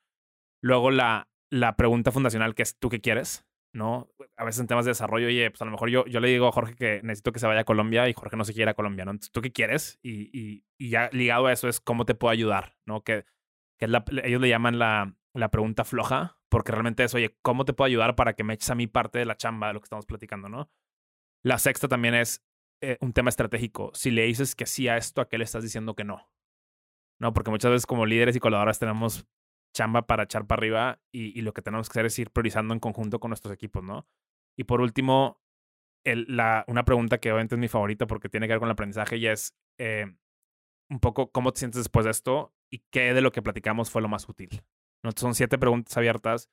Luego 0.63 0.91
la, 0.91 1.29
la 1.51 1.77
pregunta 1.77 2.11
fundacional 2.11 2.55
que 2.55 2.63
es, 2.63 2.79
¿tú 2.79 2.89
qué 2.89 3.01
quieres? 3.01 3.47
¿no? 3.75 4.09
A 4.37 4.45
veces 4.45 4.61
en 4.61 4.69
temas 4.69 4.87
de 4.87 4.93
desarrollo, 4.93 5.27
oye, 5.27 5.51
pues 5.51 5.61
a 5.61 5.65
lo 5.67 5.73
mejor 5.73 5.91
yo, 5.91 6.07
yo 6.07 6.21
le 6.21 6.29
digo 6.29 6.47
a 6.47 6.53
Jorge 6.53 6.75
que 6.77 7.01
necesito 7.03 7.33
que 7.33 7.41
se 7.41 7.47
vaya 7.47 7.61
a 7.61 7.65
Colombia 7.65 8.09
y 8.09 8.15
Jorge 8.15 8.37
no 8.37 8.45
se 8.45 8.55
quiere 8.55 8.71
a 8.71 8.75
Colombia, 8.75 9.05
¿no? 9.05 9.11
Entonces, 9.11 9.33
¿tú 9.33 9.43
qué 9.43 9.53
quieres? 9.53 9.99
Y, 10.03 10.31
y, 10.79 10.89
ya 10.89 11.11
ligado 11.13 11.47
a 11.47 11.53
eso 11.53 11.69
es 11.69 11.81
cómo 11.81 12.05
te 12.05 12.15
puedo 12.15 12.31
ayudar, 12.31 12.77
¿no? 12.87 13.03
Que, 13.03 13.27
que 13.79 13.87
ellos 14.23 14.41
le 14.41 14.49
llaman 14.49 14.79
la, 14.79 15.15
la 15.35 15.51
pregunta 15.51 15.85
floja, 15.85 16.39
porque 16.49 16.73
realmente 16.73 17.05
es, 17.05 17.15
oye, 17.15 17.37
¿cómo 17.43 17.65
te 17.65 17.73
puedo 17.73 17.87
ayudar 17.87 18.15
para 18.15 18.35
que 18.35 18.45
me 18.45 18.55
eches 18.55 18.71
a 18.71 18.75
mi 18.77 18.87
parte 18.87 19.19
de 19.19 19.27
la 19.27 19.37
chamba 19.37 19.69
de 19.69 19.75
lo 19.75 19.81
que 19.81 19.85
estamos 19.85 20.07
platicando, 20.07 20.49
¿no? 20.49 20.71
La 21.45 21.59
sexta 21.59 21.89
también 21.89 22.15
es 22.15 22.43
eh, 22.81 22.97
un 23.01 23.13
tema 23.13 23.29
estratégico. 23.29 23.91
Si 23.95 24.11
le 24.11 24.25
dices 24.25 24.57
que 24.57 24.67
sí 24.67 24.89
a 24.89 24.97
esto, 24.97 25.21
¿a 25.21 25.29
qué 25.29 25.37
le 25.37 25.45
estás 25.45 25.63
diciendo 25.63 25.95
que 25.95 26.03
no? 26.03 26.31
No, 27.21 27.33
porque 27.35 27.51
muchas 27.51 27.71
veces 27.71 27.87
como 27.87 28.07
líderes 28.07 28.35
y 28.35 28.41
colaboradores 28.41 28.79
tenemos 28.79 29.27
chamba 29.75 30.07
para 30.07 30.25
echar 30.25 30.47
para 30.47 30.61
arriba 30.61 31.01
y, 31.13 31.41
lo 31.43 31.53
que 31.53 31.61
tenemos 31.61 31.89
que 31.89 31.93
hacer 31.93 32.07
es 32.07 32.19
ir 32.19 32.31
priorizando 32.31 32.73
en 32.73 32.81
conjunto 32.81 33.21
con 33.21 33.31
nuestros 33.31 33.53
equipos, 33.53 33.83
¿no? 33.85 34.07
Y 34.57 34.65
por 34.65 34.81
último, 34.81 35.41
la, 36.05 36.65
una 36.67 36.85
pregunta 36.85 37.19
que 37.19 37.31
obviamente 37.31 37.57
es 37.57 37.59
mi 37.59 37.69
favorita 37.69 38.07
porque 38.07 38.29
tiene 38.29 38.47
que 38.47 38.55
ver 38.55 38.61
con 38.61 38.69
el 38.69 38.73
aprendizaje 38.73 39.17
y 39.17 39.27
es 39.27 39.55
eh, 39.79 40.17
un 40.91 41.01
poco 41.01 41.31
cómo 41.31 41.53
te 41.53 41.59
sientes 41.59 41.79
después 41.79 42.05
de 42.05 42.11
esto 42.13 42.55
y 42.73 42.85
qué 42.91 43.13
de 43.13 43.21
lo 43.21 43.33
que 43.33 43.43
platicamos 43.43 43.91
fue 43.91 44.01
lo 44.01 44.09
más 44.09 44.29
útil. 44.29 44.63
¿no? 45.03 45.11
Son 45.17 45.35
siete 45.35 45.59
preguntas 45.59 45.97
abiertas 45.97 46.49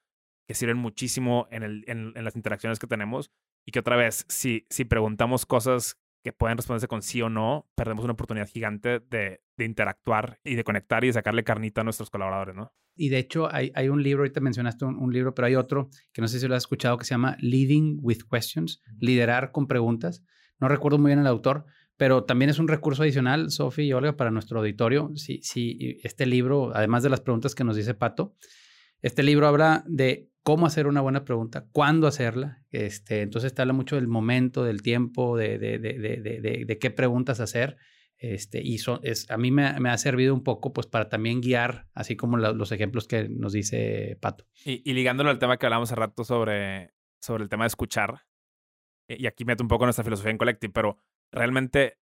que 0.47 0.55
sirven 0.55 0.77
muchísimo 0.77 1.47
en 1.51 2.13
las 2.15 2.35
interacciones 2.35 2.79
que 2.79 2.87
tenemos 2.87 3.31
y 3.65 3.71
que 3.71 3.79
otra 3.79 3.95
vez, 3.95 4.25
si, 4.27 4.65
si 4.69 4.85
preguntamos 4.85 5.45
cosas 5.45 5.97
que 6.23 6.33
pueden 6.33 6.57
responderse 6.57 6.87
con 6.87 7.01
sí 7.01 7.21
o 7.21 7.29
no, 7.29 7.69
perdemos 7.75 8.03
una 8.03 8.13
oportunidad 8.13 8.47
gigante 8.47 8.99
de, 8.99 9.41
de, 9.57 9.65
interactuar 9.65 10.39
y 10.43 10.55
de 10.55 10.63
conectar 10.63 11.03
y 11.03 11.07
de 11.07 11.13
sacarle 11.13 11.43
carnita 11.43 11.81
a 11.81 11.83
nuestros 11.83 12.09
colaboradores, 12.09 12.55
¿no? 12.55 12.73
Y 12.95 13.09
de 13.09 13.17
hecho, 13.17 13.51
hay, 13.51 13.71
hay 13.73 13.89
un 13.89 14.03
libro, 14.03 14.21
ahorita 14.21 14.41
mencionaste 14.41 14.85
un, 14.85 15.11
libro, 15.13 15.33
pero 15.33 15.47
hay 15.47 15.55
otro 15.55 15.89
que 16.11 16.21
no 16.21 16.27
sé 16.27 16.39
si 16.39 16.47
lo 16.47 16.55
has 16.55 16.63
escuchado, 16.63 16.97
que 16.97 17.05
se 17.05 17.11
llama 17.11 17.37
Leading 17.39 17.99
with 18.01 18.19
Questions, 18.29 18.81
liderar 18.99 19.51
con 19.51 19.67
preguntas. 19.67 20.23
No 20.59 20.67
recuerdo 20.67 20.99
muy 20.99 21.09
bien 21.09 21.19
el 21.19 21.27
autor, 21.27 21.65
pero 21.97 22.25
también 22.25 22.49
es 22.49 22.59
un 22.59 22.67
recurso 22.67 23.03
adicional, 23.03 23.49
Sofi 23.49 23.83
y 23.83 23.93
Olga, 23.93 24.17
para 24.17 24.29
nuestro 24.29 24.59
auditorio. 24.59 25.11
Si, 25.15 25.41
si 25.41 25.99
este 26.03 26.25
libro, 26.25 26.75
además 26.75 27.01
de 27.03 27.09
las 27.09 27.21
preguntas 27.21 27.55
que 27.55 27.63
nos 27.63 27.75
dice 27.75 27.93
Pato, 27.93 28.35
este 29.01 29.23
libro 29.23 29.47
habla 29.47 29.83
de 29.87 30.30
cómo 30.43 30.65
hacer 30.65 30.87
una 30.87 31.01
buena 31.01 31.23
pregunta, 31.23 31.67
cuándo 31.71 32.07
hacerla. 32.07 32.63
Este, 32.71 33.21
entonces 33.21 33.53
te 33.53 33.61
habla 33.61 33.73
mucho 33.73 33.95
del 33.95 34.07
momento, 34.07 34.63
del 34.63 34.81
tiempo, 34.81 35.37
de, 35.37 35.57
de, 35.57 35.79
de, 35.79 36.65
de 36.65 36.79
qué 36.79 36.91
preguntas 36.91 37.39
hacer. 37.39 37.77
Este, 38.21 38.61
y 38.63 38.77
es, 39.01 39.31
a 39.31 39.37
mí 39.37 39.49
me, 39.49 39.63
ha 39.63 39.97
servido 39.97 40.35
un 40.35 40.43
poco 40.43 40.73
pues 40.73 40.85
para 40.85 41.09
también 41.09 41.41
guiar, 41.41 41.87
así 41.95 42.15
como 42.15 42.37
los 42.37 42.71
ejemplos 42.71 43.07
que 43.07 43.27
nos 43.27 43.51
dice 43.51 44.15
Pato. 44.21 44.45
Y, 44.63 44.93
ligándolo 44.93 45.31
al 45.31 45.39
tema 45.39 45.57
que 45.57 45.65
hablamos 45.65 45.91
hace 45.91 45.99
rato 45.99 46.23
sobre, 46.23 46.93
sobre 47.19 47.41
el 47.41 47.49
tema 47.49 47.63
de 47.63 47.69
escuchar, 47.69 48.27
y 49.07 49.25
aquí 49.25 49.43
meto 49.43 49.63
un 49.63 49.67
poco 49.67 49.85
nuestra 49.85 50.03
filosofía 50.03 50.29
en 50.29 50.37
Collective, 50.37 50.71
pero 50.71 50.97
realmente 51.31 51.97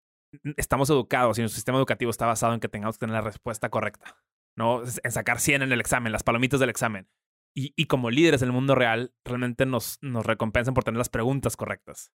estamos 0.56 0.88
educados 0.88 1.36
y 1.36 1.42
nuestro 1.42 1.56
sistema 1.56 1.76
educativo 1.76 2.10
está 2.10 2.24
basado 2.24 2.54
en 2.54 2.60
que 2.60 2.68
tengamos 2.68 2.96
que 2.96 3.00
tener 3.00 3.14
la 3.14 3.20
respuesta 3.20 3.68
correcta, 3.68 4.16
¿no? 4.56 4.84
En 4.84 5.12
sacar 5.12 5.38
100 5.38 5.62
en 5.62 5.72
el 5.72 5.80
examen, 5.80 6.12
las 6.12 6.22
palomitas 6.22 6.60
del 6.60 6.70
examen. 6.70 7.08
Y, 7.56 7.72
y 7.74 7.86
como 7.86 8.10
líderes 8.10 8.40
del 8.40 8.52
mundo 8.52 8.74
real, 8.74 9.14
realmente 9.24 9.64
nos, 9.64 9.98
nos 10.02 10.26
recompensan 10.26 10.74
por 10.74 10.84
tener 10.84 10.98
las 10.98 11.08
preguntas 11.08 11.56
correctas. 11.56 12.12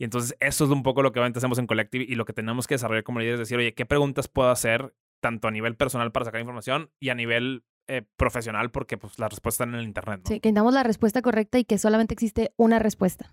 Y 0.00 0.04
entonces 0.04 0.36
eso 0.40 0.64
es 0.64 0.70
un 0.70 0.82
poco 0.82 1.02
lo 1.02 1.12
que 1.12 1.20
obviamente 1.20 1.38
hacemos 1.38 1.58
en 1.58 1.66
Collective 1.66 2.04
y 2.08 2.16
lo 2.16 2.24
que 2.24 2.32
tenemos 2.32 2.66
que 2.66 2.74
desarrollar 2.74 3.04
como 3.04 3.20
líderes 3.20 3.40
es 3.40 3.48
decir, 3.48 3.58
oye, 3.58 3.74
¿qué 3.74 3.86
preguntas 3.86 4.26
puedo 4.26 4.50
hacer 4.50 4.94
tanto 5.20 5.46
a 5.46 5.52
nivel 5.52 5.76
personal 5.76 6.10
para 6.10 6.24
sacar 6.24 6.40
información 6.40 6.90
y 6.98 7.10
a 7.10 7.14
nivel 7.14 7.64
eh, 7.88 8.02
profesional 8.16 8.70
porque 8.70 8.96
pues 8.96 9.18
las 9.18 9.30
respuestas 9.30 9.66
están 9.66 9.74
en 9.74 9.80
el 9.80 9.86
internet. 9.86 10.20
Sí, 10.26 10.40
que 10.40 10.52
damos 10.52 10.72
la 10.72 10.84
respuesta 10.84 11.20
correcta 11.20 11.58
y 11.58 11.64
que 11.64 11.78
solamente 11.78 12.14
existe 12.14 12.52
una 12.56 12.78
respuesta. 12.78 13.32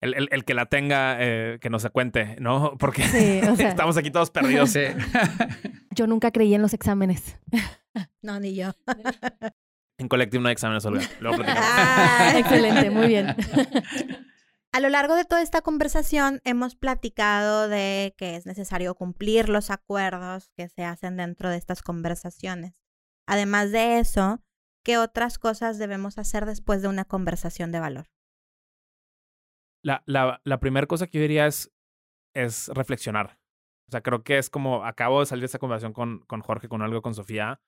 El, 0.00 0.14
el, 0.14 0.28
el 0.30 0.44
que 0.44 0.54
la 0.54 0.66
tenga, 0.66 1.16
eh, 1.20 1.58
que 1.60 1.70
no 1.70 1.78
se 1.78 1.90
cuente, 1.90 2.36
¿no? 2.40 2.76
Porque 2.78 3.02
estamos 3.58 3.96
aquí 3.96 4.10
todos 4.10 4.30
perdidos. 4.30 4.70
Sí. 4.70 4.80
yo 5.94 6.06
nunca 6.06 6.30
creí 6.30 6.54
en 6.54 6.62
los 6.62 6.74
exámenes. 6.74 7.38
no, 8.22 8.40
ni 8.40 8.54
yo. 8.54 8.72
En 9.98 10.08
Collective 10.08 10.42
no 10.42 10.48
hay 10.48 10.52
exámenes, 10.52 10.84
Olga. 10.84 11.04
Luego 11.20 11.42
ah, 11.46 12.32
excelente, 12.36 12.90
muy 12.90 13.08
bien. 13.08 13.34
A 14.72 14.80
lo 14.80 14.90
largo 14.90 15.14
de 15.14 15.24
toda 15.24 15.40
esta 15.40 15.62
conversación 15.62 16.40
hemos 16.44 16.76
platicado 16.76 17.68
de 17.68 18.14
que 18.18 18.36
es 18.36 18.44
necesario 18.44 18.94
cumplir 18.94 19.48
los 19.48 19.70
acuerdos 19.70 20.50
que 20.54 20.68
se 20.68 20.84
hacen 20.84 21.16
dentro 21.16 21.48
de 21.48 21.56
estas 21.56 21.82
conversaciones. 21.82 22.82
Además 23.26 23.72
de 23.72 23.98
eso, 23.98 24.42
¿qué 24.84 24.98
otras 24.98 25.38
cosas 25.38 25.78
debemos 25.78 26.18
hacer 26.18 26.44
después 26.44 26.82
de 26.82 26.88
una 26.88 27.06
conversación 27.06 27.72
de 27.72 27.80
valor? 27.80 28.06
La, 29.82 30.02
la, 30.04 30.40
la 30.44 30.60
primera 30.60 30.86
cosa 30.86 31.06
que 31.06 31.18
yo 31.18 31.22
diría 31.22 31.46
es, 31.46 31.72
es 32.34 32.68
reflexionar. 32.68 33.38
O 33.88 33.92
sea, 33.92 34.02
creo 34.02 34.24
que 34.24 34.36
es 34.36 34.50
como, 34.50 34.84
acabo 34.84 35.20
de 35.20 35.26
salir 35.26 35.42
de 35.42 35.46
esta 35.46 35.58
conversación 35.58 35.92
con, 35.92 36.20
con 36.26 36.40
Jorge, 36.42 36.68
con 36.68 36.82
algo, 36.82 37.02
con 37.02 37.14
Sofía, 37.14 37.60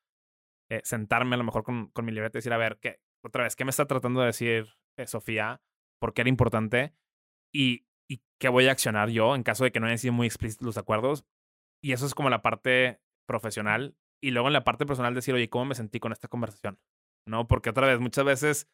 eh, 0.70 0.80
sentarme 0.84 1.34
a 1.34 1.38
lo 1.38 1.44
mejor 1.44 1.62
con, 1.62 1.88
con 1.88 2.04
mi 2.04 2.12
libreta 2.12 2.38
y 2.38 2.40
decir, 2.40 2.52
a 2.52 2.58
ver, 2.58 2.78
¿qué, 2.80 3.00
otra 3.22 3.44
vez, 3.44 3.56
¿qué 3.56 3.64
me 3.64 3.70
está 3.70 3.86
tratando 3.86 4.20
de 4.20 4.26
decir 4.26 4.66
eh, 4.96 5.06
Sofía? 5.06 5.62
¿Por 6.00 6.14
qué 6.14 6.22
era 6.22 6.28
importante? 6.28 6.94
Y, 7.52 7.86
y 8.08 8.22
qué 8.38 8.48
voy 8.48 8.68
a 8.68 8.72
accionar 8.72 9.08
yo 9.08 9.34
en 9.34 9.42
caso 9.42 9.64
de 9.64 9.72
que 9.72 9.80
no 9.80 9.86
hayan 9.86 9.98
sido 9.98 10.12
muy 10.12 10.26
explícitos 10.26 10.66
los 10.66 10.78
acuerdos. 10.78 11.24
Y 11.82 11.92
eso 11.92 12.06
es 12.06 12.14
como 12.14 12.30
la 12.30 12.42
parte 12.42 13.00
profesional. 13.26 13.96
Y 14.20 14.32
luego 14.32 14.48
en 14.48 14.52
la 14.52 14.64
parte 14.64 14.84
personal 14.84 15.14
decir, 15.14 15.34
oye, 15.34 15.48
¿cómo 15.48 15.66
me 15.66 15.74
sentí 15.74 16.00
con 16.00 16.12
esta 16.12 16.28
conversación? 16.28 16.78
¿No? 17.26 17.46
Porque 17.46 17.70
otra 17.70 17.86
vez, 17.86 18.00
muchas 18.00 18.24
veces 18.24 18.68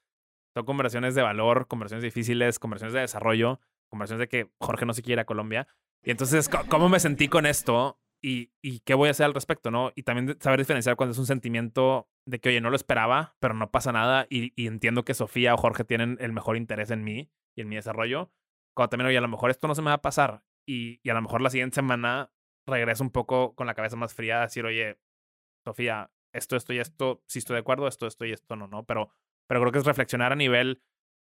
son 0.54 0.64
conversaciones 0.64 1.14
de 1.14 1.22
valor, 1.22 1.66
conversaciones 1.66 2.04
difíciles, 2.04 2.58
conversaciones 2.58 2.94
de 2.94 3.00
desarrollo, 3.00 3.60
conversaciones 3.90 4.20
de 4.20 4.28
que 4.28 4.52
Jorge 4.58 4.86
no 4.86 4.94
se 4.94 5.02
quiere 5.02 5.22
a 5.22 5.26
Colombia. 5.26 5.68
Y 6.02 6.10
entonces, 6.10 6.48
¿cómo 6.68 6.88
me 6.88 7.00
sentí 7.00 7.28
con 7.28 7.46
esto? 7.46 7.98
Y, 8.24 8.54
y, 8.62 8.80
qué 8.80 8.94
voy 8.94 9.08
a 9.08 9.10
hacer 9.10 9.26
al 9.26 9.34
respecto, 9.34 9.70
¿no? 9.70 9.92
Y 9.94 10.04
también 10.04 10.38
saber 10.40 10.58
diferenciar 10.58 10.96
cuando 10.96 11.12
es 11.12 11.18
un 11.18 11.26
sentimiento 11.26 12.08
de 12.26 12.40
que, 12.40 12.48
oye, 12.48 12.62
no 12.62 12.70
lo 12.70 12.76
esperaba, 12.76 13.36
pero 13.38 13.52
no 13.52 13.70
pasa 13.70 13.92
nada 13.92 14.26
y, 14.30 14.54
entiendo 14.66 15.04
que 15.04 15.12
Sofía 15.12 15.52
o 15.52 15.58
Jorge 15.58 15.84
tienen 15.84 16.16
el 16.20 16.32
mejor 16.32 16.56
interés 16.56 16.90
en 16.90 17.04
mí 17.04 17.30
y 17.54 17.60
en 17.60 17.68
mi 17.68 17.76
desarrollo. 17.76 18.32
Cuando 18.74 18.88
también, 18.88 19.08
oye, 19.08 19.18
a 19.18 19.20
lo 19.20 19.28
mejor 19.28 19.50
esto 19.50 19.68
no 19.68 19.74
se 19.74 19.82
me 19.82 19.90
va 19.90 19.96
a 19.96 20.02
pasar 20.02 20.42
y, 20.66 21.06
a 21.06 21.12
lo 21.12 21.20
mejor 21.20 21.42
la 21.42 21.50
siguiente 21.50 21.74
semana 21.74 22.32
regreso 22.66 23.04
un 23.04 23.10
poco 23.10 23.54
con 23.54 23.66
la 23.66 23.74
cabeza 23.74 23.96
más 23.96 24.14
fría 24.14 24.38
a 24.38 24.44
decir, 24.44 24.64
oye, 24.64 24.98
Sofía, 25.66 26.10
esto, 26.32 26.56
esto 26.56 26.72
y 26.72 26.78
esto, 26.78 27.22
si 27.28 27.40
estoy 27.40 27.54
de 27.54 27.60
acuerdo, 27.60 27.86
esto, 27.88 28.06
esto 28.06 28.24
y 28.24 28.32
esto 28.32 28.56
no, 28.56 28.68
¿no? 28.68 28.84
Pero, 28.84 29.10
pero 29.46 29.60
creo 29.60 29.72
que 29.72 29.80
es 29.80 29.84
reflexionar 29.84 30.32
a 30.32 30.36
nivel 30.36 30.82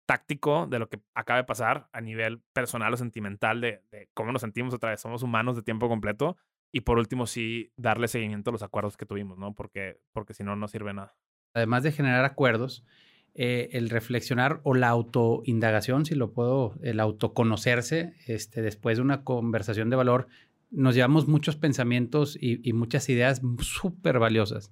táctico 0.07 0.65
de 0.65 0.79
lo 0.79 0.89
que 0.89 0.99
acaba 1.13 1.37
de 1.37 1.43
pasar 1.43 1.87
a 1.93 2.01
nivel 2.01 2.41
personal 2.51 2.91
o 2.95 2.97
sentimental 2.97 3.61
de, 3.61 3.83
de 3.91 4.09
cómo 4.15 4.31
nos 4.31 4.41
sentimos 4.41 4.73
otra 4.73 4.89
vez. 4.89 5.01
Somos 5.01 5.21
humanos 5.21 5.55
de 5.55 5.61
tiempo 5.61 5.87
completo. 5.87 6.35
Y 6.71 6.81
por 6.81 6.97
último, 6.97 7.25
sí, 7.25 7.71
darle 7.77 8.07
seguimiento 8.07 8.51
a 8.51 8.53
los 8.53 8.63
acuerdos 8.63 8.97
que 8.97 9.05
tuvimos, 9.05 9.37
¿no? 9.37 9.55
Porque, 9.55 9.99
porque 10.11 10.33
si 10.33 10.43
no, 10.43 10.55
no 10.55 10.67
sirve 10.67 10.93
nada. 10.93 11.15
Además 11.53 11.83
de 11.83 11.91
generar 11.91 12.25
acuerdos, 12.25 12.85
eh, 13.33 13.69
el 13.73 13.89
reflexionar 13.89 14.61
o 14.63 14.75
la 14.75 14.89
autoindagación, 14.89 16.05
si 16.05 16.15
lo 16.15 16.31
puedo, 16.33 16.75
el 16.83 16.99
autoconocerse, 16.99 18.13
este, 18.27 18.61
después 18.61 18.97
de 18.97 19.03
una 19.03 19.23
conversación 19.23 19.89
de 19.89 19.95
valor, 19.95 20.27
nos 20.71 20.93
llevamos 20.93 21.27
muchos 21.27 21.55
pensamientos 21.55 22.37
y, 22.39 22.67
y 22.67 22.73
muchas 22.73 23.09
ideas 23.09 23.41
súper 23.61 24.19
valiosas. 24.19 24.71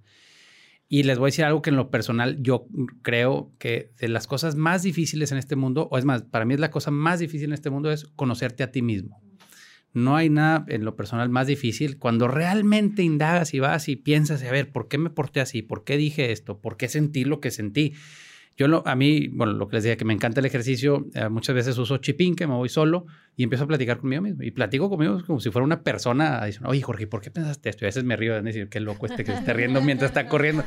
Y 0.90 1.04
les 1.04 1.18
voy 1.18 1.28
a 1.28 1.30
decir 1.30 1.46
algo 1.46 1.62
que 1.62 1.70
en 1.70 1.76
lo 1.76 1.90
personal 1.90 2.42
yo 2.42 2.68
creo 3.02 3.52
que 3.58 3.92
de 4.00 4.08
las 4.08 4.26
cosas 4.26 4.56
más 4.56 4.84
difíciles 4.84 5.32
en 5.32 5.38
este 5.38 5.56
mundo, 5.56 5.90
o 5.92 5.98
es 5.98 6.06
más, 6.06 6.24
para 6.24 6.46
mí 6.46 6.54
es 6.54 6.60
la 6.60 6.72
cosa 6.72 6.92
más 6.92 7.20
difícil 7.20 7.50
en 7.50 7.54
este 7.54 7.70
mundo, 7.70 7.92
es 7.92 8.06
conocerte 8.16 8.64
a 8.64 8.72
ti 8.72 8.82
mismo. 8.82 9.22
No 9.94 10.16
hay 10.16 10.30
nada 10.30 10.66
en 10.68 10.86
lo 10.86 10.96
personal 10.96 11.30
más 11.30 11.48
difícil 11.48 11.98
cuando 11.98 12.28
realmente 12.28 13.04
indagas 13.04 13.54
y 13.54 13.60
vas 13.60 13.90
y 13.90 13.96
piensas, 13.96 14.44
a 14.44 14.52
ver, 14.52 14.72
¿por 14.72 14.88
qué 14.88 14.98
me 14.98 15.10
porté 15.10 15.40
así? 15.40 15.62
¿Por 15.62 15.84
qué 15.84 15.98
dije 15.98 16.32
esto? 16.32 16.60
¿Por 16.60 16.78
qué 16.78 16.88
sentí 16.88 17.24
lo 17.24 17.40
que 17.40 17.52
sentí? 17.52 17.94
Yo 18.58 18.68
lo, 18.68 18.82
a 18.88 18.96
mí, 18.96 19.28
bueno, 19.28 19.54
lo 19.54 19.68
que 19.68 19.76
les 19.76 19.84
decía, 19.84 19.98
que 19.98 20.06
me 20.06 20.14
encanta 20.14 20.40
el 20.40 20.48
ejercicio, 20.48 21.06
eh, 21.14 21.30
muchas 21.30 21.56
veces 21.56 21.78
uso 21.78 21.98
chipín, 21.98 22.36
que 22.36 22.48
me 22.48 22.56
voy 22.56 22.70
solo 22.70 23.06
y 23.36 23.44
empiezo 23.44 23.66
a 23.66 23.68
platicar 23.68 24.00
conmigo 24.00 24.24
mismo. 24.24 24.42
Y 24.42 24.50
platico 24.50 24.90
conmigo 24.90 25.22
como 25.28 25.40
si 25.40 25.52
fuera 25.52 25.64
una 25.64 25.84
persona 25.84 26.44
diciendo, 26.44 26.70
oye, 26.70 26.82
Jorge, 26.82 27.06
¿por 27.06 27.22
qué 27.22 27.30
pensaste 27.30 27.70
esto? 27.70 27.84
Y 27.84 27.86
a 27.86 27.90
veces 27.90 28.04
me 28.04 28.16
río 28.16 28.34
de 28.34 28.42
decir, 28.42 28.68
qué 28.68 28.80
loco 28.80 29.06
este 29.06 29.24
que 29.24 29.38
se 29.38 29.54
riendo 29.54 29.80
mientras 29.82 30.10
está 30.10 30.28
corriendo. 30.28 30.64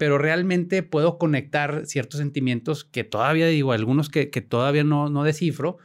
Pero 0.00 0.18
realmente 0.18 0.82
puedo 0.82 1.18
conectar 1.18 1.86
ciertos 1.86 2.18
sentimientos 2.18 2.82
que 2.82 3.04
todavía 3.04 3.46
digo, 3.46 3.70
algunos 3.70 4.08
que, 4.08 4.28
que 4.28 4.40
todavía 4.40 4.82
no, 4.82 5.08
no 5.08 5.22
descifro, 5.22 5.78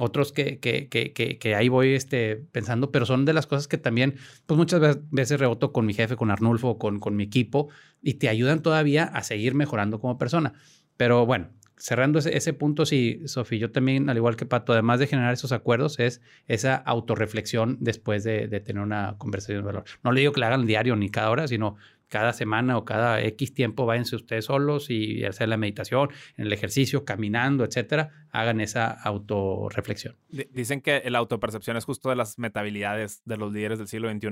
otros 0.00 0.32
que, 0.32 0.58
que, 0.58 0.88
que, 0.88 1.12
que, 1.12 1.54
ahí 1.54 1.68
voy 1.68 1.94
este, 1.94 2.36
pensando, 2.36 2.90
pero 2.90 3.06
son 3.06 3.24
de 3.24 3.32
las 3.32 3.46
cosas 3.46 3.68
que 3.68 3.78
también, 3.78 4.16
pues 4.46 4.56
muchas 4.56 4.98
veces 5.10 5.38
reboto 5.38 5.72
con 5.72 5.86
mi 5.86 5.94
jefe, 5.94 6.16
con 6.16 6.30
Arnulfo, 6.30 6.78
con, 6.78 7.00
con 7.00 7.16
mi 7.16 7.24
equipo, 7.24 7.68
y 8.00 8.14
te 8.14 8.28
ayudan 8.28 8.62
todavía 8.62 9.04
a 9.04 9.22
seguir 9.22 9.54
mejorando 9.54 10.00
como 10.00 10.18
persona. 10.18 10.54
Pero 10.96 11.26
bueno, 11.26 11.50
cerrando 11.76 12.20
ese, 12.20 12.52
punto, 12.52 12.86
sí, 12.86 13.22
Sofía, 13.26 13.58
yo 13.58 13.72
también, 13.72 14.08
al 14.08 14.16
igual 14.16 14.36
que 14.36 14.46
Pato, 14.46 14.72
además 14.72 15.00
de 15.00 15.08
generar 15.08 15.32
esos 15.32 15.52
acuerdos, 15.52 15.98
es 15.98 16.20
esa 16.46 16.76
autorreflexión 16.76 17.76
después 17.80 18.24
de, 18.24 18.46
de 18.46 18.60
tener 18.60 18.82
una 18.82 19.16
conversación 19.18 19.58
de 19.58 19.66
valor. 19.66 19.84
No 20.04 20.12
le 20.12 20.20
digo 20.20 20.32
que 20.32 20.40
la 20.40 20.46
hagan 20.46 20.66
diario 20.66 20.94
ni 20.96 21.10
cada 21.10 21.30
hora, 21.30 21.48
sino 21.48 21.76
cada 22.12 22.34
semana 22.34 22.76
o 22.76 22.84
cada 22.84 23.22
X 23.22 23.54
tiempo 23.54 23.86
váyanse 23.86 24.16
ustedes 24.16 24.44
solos 24.44 24.90
y 24.90 25.24
hacer 25.24 25.48
la 25.48 25.56
meditación, 25.56 26.10
en 26.36 26.46
el 26.46 26.52
ejercicio, 26.52 27.06
caminando, 27.06 27.64
etcétera, 27.64 28.10
hagan 28.30 28.60
esa 28.60 28.90
autorreflexión. 28.90 30.18
Dicen 30.28 30.82
que 30.82 31.02
la 31.08 31.20
autopercepción 31.20 31.78
es 31.78 31.86
justo 31.86 32.10
de 32.10 32.16
las 32.16 32.38
metabilidades 32.38 33.22
de 33.24 33.38
los 33.38 33.50
líderes 33.50 33.78
del 33.78 33.88
siglo 33.88 34.10
XXI 34.12 34.28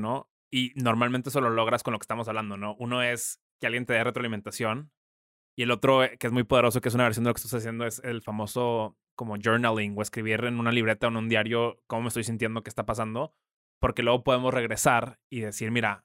y 0.51 0.72
normalmente 0.74 1.31
eso 1.31 1.41
lo 1.41 1.49
logras 1.49 1.83
con 1.83 1.93
lo 1.93 1.99
que 1.99 2.05
estamos 2.05 2.28
hablando, 2.28 2.59
¿no? 2.59 2.76
Uno 2.78 3.03
es 3.03 3.41
que 3.59 3.66
alguien 3.66 3.87
te 3.87 3.95
dé 3.95 4.05
retroalimentación 4.05 4.93
y 5.57 5.62
el 5.62 5.70
otro, 5.70 6.05
eh, 6.05 6.18
que 6.18 6.26
es 6.26 6.35
muy 6.35 6.45
poderoso, 6.45 6.83
que 6.83 6.91
es 6.91 6.95
una 6.95 7.05
versión 7.05 7.24
de 7.24 7.31
lo 7.31 7.35
que 7.35 7.39
estás 7.39 7.55
haciendo, 7.55 7.87
es 7.87 8.01
el 8.05 8.20
famoso 8.20 8.99
como 9.14 9.37
journaling 9.43 9.97
o 9.97 10.03
escribir 10.03 10.45
en 10.45 10.61
una 10.61 10.70
libreta 10.70 11.07
o 11.07 11.11
en 11.11 11.16
un 11.16 11.31
diario 11.31 11.83
cómo 11.87 12.03
me 12.03 12.09
estoy 12.09 12.24
sintiendo, 12.24 12.62
qué 12.62 12.68
está 12.68 12.85
pasando, 12.85 13.33
porque 13.81 14.03
luego 14.03 14.22
podemos 14.22 14.53
regresar 14.53 15.18
y 15.31 15.41
decir, 15.41 15.70
mira, 15.70 16.05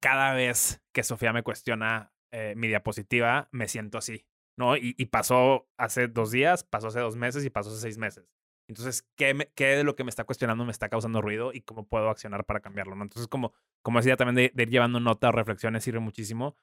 cada 0.00 0.32
vez 0.34 0.82
que 0.92 1.02
Sofía 1.02 1.32
me 1.32 1.42
cuestiona 1.42 2.12
eh, 2.32 2.54
mi 2.56 2.68
diapositiva, 2.68 3.48
me 3.52 3.68
siento 3.68 3.98
así, 3.98 4.26
¿no? 4.58 4.76
Y, 4.76 4.94
pasó 5.06 5.68
hace 5.78 6.08
dos 6.08 6.30
días, 6.30 6.64
pasó 6.64 6.88
hace 6.88 7.00
dos 7.00 7.16
meses 7.16 7.44
y 7.44 7.50
pasó 7.50 7.70
hace 7.70 7.80
seis 7.80 7.98
meses. 7.98 8.28
Entonces, 8.68 9.06
¿qué, 9.16 9.50
¿qué, 9.54 9.66
de 9.76 9.84
lo 9.84 9.94
que 9.94 10.02
me 10.04 10.10
está 10.10 10.24
cuestionando 10.24 10.64
me 10.64 10.72
está 10.72 10.88
causando 10.88 11.22
ruido 11.22 11.52
y 11.52 11.60
cómo 11.60 11.86
puedo 11.86 12.10
accionar 12.10 12.44
para 12.44 12.60
cambiarlo? 12.60 12.96
¿no? 12.96 13.04
Entonces, 13.04 13.28
como, 13.28 13.52
como 13.82 14.00
decía 14.00 14.16
también 14.16 14.50
de, 14.54 14.62
ir 14.62 14.70
llevando 14.70 14.98
nota 14.98 15.28
o 15.28 15.32
reflexiones 15.32 15.84
sirve 15.84 16.00
muchísimo, 16.00 16.56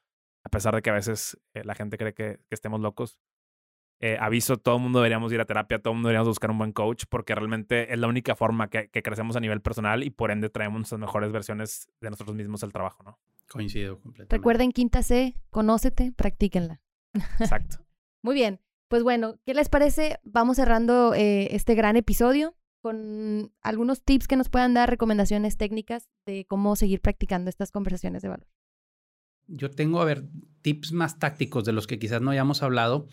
a 0.44 0.50
pesar 0.50 0.74
de 0.74 0.82
que 0.82 0.90
a 0.90 0.94
veces 0.94 1.40
eh, 1.54 1.64
la 1.64 1.74
gente 1.74 1.96
cree 1.96 2.12
que 2.12 2.40
estemos 2.50 2.80
locos. 2.80 3.18
Eh, 4.00 4.16
aviso, 4.20 4.56
todo 4.56 4.76
el 4.76 4.82
mundo 4.82 4.98
deberíamos 4.98 5.32
ir 5.32 5.40
a 5.40 5.44
terapia, 5.44 5.78
todo 5.78 5.92
el 5.92 5.96
mundo 5.96 6.08
deberíamos 6.08 6.28
buscar 6.28 6.50
un 6.50 6.58
buen 6.58 6.72
coach, 6.72 7.04
porque 7.08 7.34
realmente 7.34 7.92
es 7.92 7.98
la 7.98 8.06
única 8.06 8.34
forma 8.34 8.68
que, 8.68 8.88
que 8.88 9.02
crecemos 9.02 9.36
a 9.36 9.40
nivel 9.40 9.60
personal 9.60 10.02
y 10.02 10.10
por 10.10 10.30
ende 10.30 10.50
traemos 10.50 10.78
nuestras 10.78 11.00
mejores 11.00 11.32
versiones 11.32 11.88
de 12.00 12.10
nosotros 12.10 12.36
mismos 12.36 12.62
al 12.64 12.72
trabajo, 12.72 13.02
¿no? 13.02 13.18
Coincido 13.48 14.00
completamente. 14.00 14.36
Recuerden 14.36 14.72
quinta 14.72 15.02
C, 15.02 15.36
conócete, 15.50 16.12
practíquenla. 16.12 16.80
Exacto. 17.38 17.78
Muy 18.22 18.34
bien. 18.34 18.60
Pues 18.88 19.02
bueno, 19.02 19.36
¿qué 19.44 19.54
les 19.54 19.68
parece? 19.68 20.18
Vamos 20.24 20.56
cerrando 20.56 21.14
eh, 21.14 21.54
este 21.54 21.74
gran 21.74 21.96
episodio 21.96 22.54
con 22.80 23.50
algunos 23.62 24.02
tips 24.02 24.28
que 24.28 24.36
nos 24.36 24.50
puedan 24.50 24.74
dar, 24.74 24.90
recomendaciones 24.90 25.56
técnicas 25.56 26.10
de 26.26 26.44
cómo 26.44 26.76
seguir 26.76 27.00
practicando 27.00 27.48
estas 27.48 27.70
conversaciones 27.70 28.20
de 28.20 28.28
valor. 28.28 28.46
Yo 29.46 29.70
tengo, 29.70 30.00
a 30.00 30.04
ver, 30.04 30.24
tips 30.62 30.92
más 30.92 31.18
tácticos 31.18 31.64
de 31.64 31.72
los 31.72 31.86
que 31.86 31.98
quizás 31.98 32.20
no 32.20 32.30
hayamos 32.30 32.62
hablado. 32.62 33.08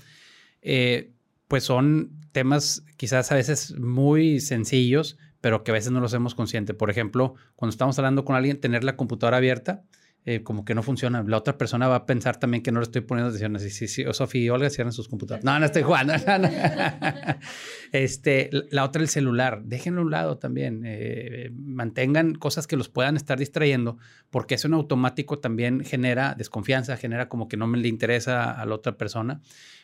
Eh, 0.61 1.11
pues 1.47 1.63
son 1.63 2.11
temas 2.31 2.83
quizás 2.97 3.31
a 3.31 3.35
veces 3.35 3.77
muy 3.77 4.39
sencillos, 4.39 5.17
pero 5.41 5.63
que 5.63 5.71
a 5.71 5.73
veces 5.73 5.91
no 5.91 5.99
los 5.99 6.13
hacemos 6.13 6.35
consciente. 6.35 6.73
Por 6.73 6.89
ejemplo, 6.89 7.35
cuando 7.55 7.71
estamos 7.71 7.97
hablando 7.99 8.23
con 8.23 8.35
alguien, 8.35 8.59
tener 8.59 8.83
la 8.83 8.95
computadora 8.95 9.37
abierta, 9.37 9.83
eh, 10.23 10.43
como 10.43 10.65
que 10.65 10.75
no 10.75 10.83
funciona. 10.83 11.23
La 11.23 11.37
otra 11.37 11.57
persona 11.57 11.87
va 11.87 11.95
a 11.95 12.05
pensar 12.05 12.37
también 12.37 12.61
que 12.61 12.71
no 12.71 12.79
le 12.79 12.83
estoy 12.83 13.01
poniendo 13.01 13.29
atención. 13.29 13.55
Así, 13.55 13.71
sí, 13.71 13.87
sí, 13.87 14.05
o 14.05 14.13
Sofía 14.13 14.43
y 14.43 14.49
Olga 14.49 14.69
cierran 14.69 14.93
sus 14.93 15.07
computadoras. 15.07 15.43
No, 15.43 15.57
no 15.57 15.65
estoy 15.65 15.81
jugando. 15.81 16.13
este, 17.91 18.51
la 18.69 18.83
otra, 18.83 19.01
el 19.01 19.07
celular. 19.07 19.63
Déjenlo 19.63 20.01
a 20.01 20.03
un 20.03 20.11
lado 20.11 20.37
también. 20.37 20.83
Eh, 20.85 21.49
mantengan 21.55 22.35
cosas 22.35 22.67
que 22.67 22.77
los 22.77 22.87
puedan 22.87 23.17
estar 23.17 23.39
distrayendo, 23.39 23.97
porque 24.29 24.53
eso 24.55 24.67
en 24.67 24.75
automático 24.75 25.39
también 25.39 25.83
genera 25.83 26.35
desconfianza, 26.37 26.97
genera 26.97 27.27
como 27.27 27.47
que 27.47 27.57
no 27.57 27.65
me 27.65 27.79
le 27.79 27.87
interesa 27.87 28.51
a 28.51 28.63
la 28.67 28.75
otra 28.75 28.97
persona. 28.97 29.41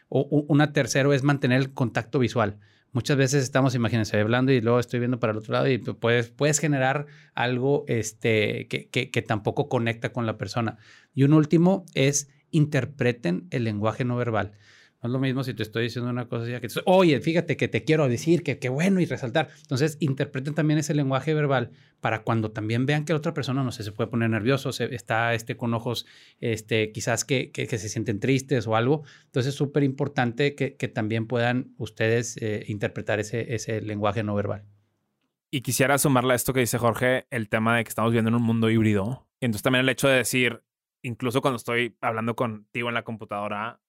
O 0.10 0.22
una 0.48 0.74
tercero 0.74 1.14
es 1.14 1.24
mantener 1.24 1.60
el 1.60 1.74
contacto 1.74 2.20
visual. 2.20 2.60
Muchas 2.94 3.18
veces 3.18 3.44
estamos, 3.44 3.76
imagínense, 3.76 4.20
hablando 4.20 4.52
y 4.52 4.62
luego 4.62 4.80
estoy 4.80 5.00
viendo 5.00 5.20
para 5.20 5.32
el 5.32 5.38
otro 5.38 5.54
lado 5.54 5.68
y 5.68 5.78
puedes, 5.78 6.30
puedes 6.30 6.60
generar 6.60 7.06
algo 7.36 7.84
este, 7.88 8.68
que, 8.70 8.88
que, 8.90 9.12
que 9.12 9.22
tampoco 9.22 9.70
conecta 9.70 10.14
con 10.14 10.26
la 10.26 10.38
persona. 10.38 10.78
Y 11.14 11.24
un 11.24 11.34
último 11.34 11.86
es 11.94 12.30
interpreten 12.50 13.48
el 13.52 13.66
lenguaje 13.66 14.06
no 14.06 14.16
verbal. 14.16 14.54
No 15.02 15.10
es 15.10 15.14
lo 15.14 15.20
mismo 15.20 15.44
si 15.44 15.54
te 15.54 15.62
estoy 15.62 15.84
diciendo 15.84 16.10
una 16.10 16.28
cosa 16.28 16.50
ya 16.50 16.60
que, 16.60 16.68
oye, 16.86 17.22
fíjate 17.22 17.56
que 17.56 17.68
te 17.68 17.84
quiero 17.84 18.10
decir, 18.10 18.42
que 18.42 18.70
bueno 18.70 19.00
y 19.00 19.06
resaltar. 19.06 19.50
Entonces, 19.62 19.98
interpreten 20.00 20.56
también 20.56 20.80
ese 20.80 20.96
lenguaje 20.96 21.36
verbal 21.36 21.72
para 22.02 22.24
cuando 22.24 22.52
también 22.52 22.86
vean 22.86 23.06
que 23.06 23.14
la 23.14 23.18
otra 23.18 23.34
persona, 23.34 23.64
no 23.64 23.72
sé, 23.72 23.84
se 23.84 23.92
puede 23.92 24.10
poner 24.10 24.30
nervioso, 24.30 24.72
se, 24.72 24.94
está 24.96 25.36
este, 25.36 25.56
con 25.56 25.74
ojos, 25.74 26.08
este, 26.40 26.92
quizás 26.92 27.26
que, 27.26 27.52
que, 27.52 27.68
se 27.68 27.90
sienten 27.90 28.20
tristes 28.20 28.66
o 28.66 28.76
algo. 28.76 29.04
Entonces, 29.26 29.54
es 29.54 29.58
súper 29.58 29.84
importante 29.84 30.56
que, 30.56 30.76
que, 30.76 30.88
también 30.88 31.28
puedan 31.28 31.74
ustedes 31.78 32.38
eh, 32.38 32.66
interpretar 32.68 33.20
ese, 33.20 33.54
ese 33.54 33.82
lenguaje 33.82 34.24
no 34.24 34.34
verbal. 34.34 34.64
Y 35.52 35.62
quisiera 35.62 35.98
sumarle 35.98 36.34
a 36.34 36.36
esto 36.36 36.54
que 36.54 36.60
dice 36.60 36.78
Jorge, 36.78 37.28
el 37.30 37.50
tema 37.50 37.78
de 37.78 37.84
que 37.84 37.90
estamos 37.90 38.12
viviendo 38.12 38.30
en 38.30 38.36
un 38.36 38.44
mundo 38.44 38.70
híbrido. 38.70 39.28
Y 39.40 39.46
entonces 39.46 39.64
también 39.64 39.84
el 39.84 39.90
hecho 39.90 40.08
de 40.08 40.18
decir, 40.18 40.64
incluso 41.04 41.42
cuando 41.42 41.58
estoy 41.58 41.96
hablando 42.02 42.36
contigo 42.36 42.90
en 42.90 42.96
la 42.96 43.04
computadora, 43.04 43.80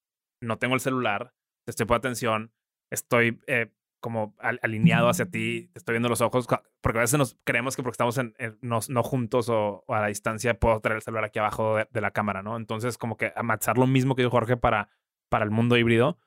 no 0.40 0.58
tengo 0.58 0.74
el 0.74 0.80
celular, 0.80 1.34
te 1.64 1.70
estoy 1.70 1.86
poniendo 1.86 2.08
atención, 2.08 2.52
estoy 2.90 3.40
eh, 3.46 3.70
como 4.00 4.34
alineado 4.38 5.08
hacia 5.08 5.26
ti, 5.26 5.70
te 5.72 5.78
estoy 5.78 5.94
viendo 5.94 6.08
los 6.08 6.20
ojos, 6.20 6.46
porque 6.80 6.98
a 6.98 7.02
veces 7.02 7.18
nos 7.18 7.36
creemos 7.44 7.76
que 7.76 7.82
porque 7.82 7.94
estamos 7.94 8.18
en, 8.18 8.34
no, 8.60 8.80
juntos 9.02 9.48
o, 9.48 9.84
a 9.88 10.00
la 10.00 10.06
distancia 10.06 10.58
puedo 10.58 10.80
traer 10.80 10.96
el 10.96 11.02
celular 11.02 11.24
aquí 11.24 11.38
abajo 11.38 11.76
de, 11.76 12.00
la 12.00 12.12
cámara, 12.12 12.42
¿no? 12.42 12.56
Entonces, 12.56 12.96
como 12.96 13.16
que 13.16 13.32
amachar 13.34 13.76
lo 13.76 13.86
mismo 13.86 14.14
que 14.14 14.22
dijo 14.22 14.30
Jorge 14.30 14.56
para, 14.56 14.88
para 15.28 15.44
el 15.44 15.50
mundo 15.50 15.76
híbrido. 15.76 16.18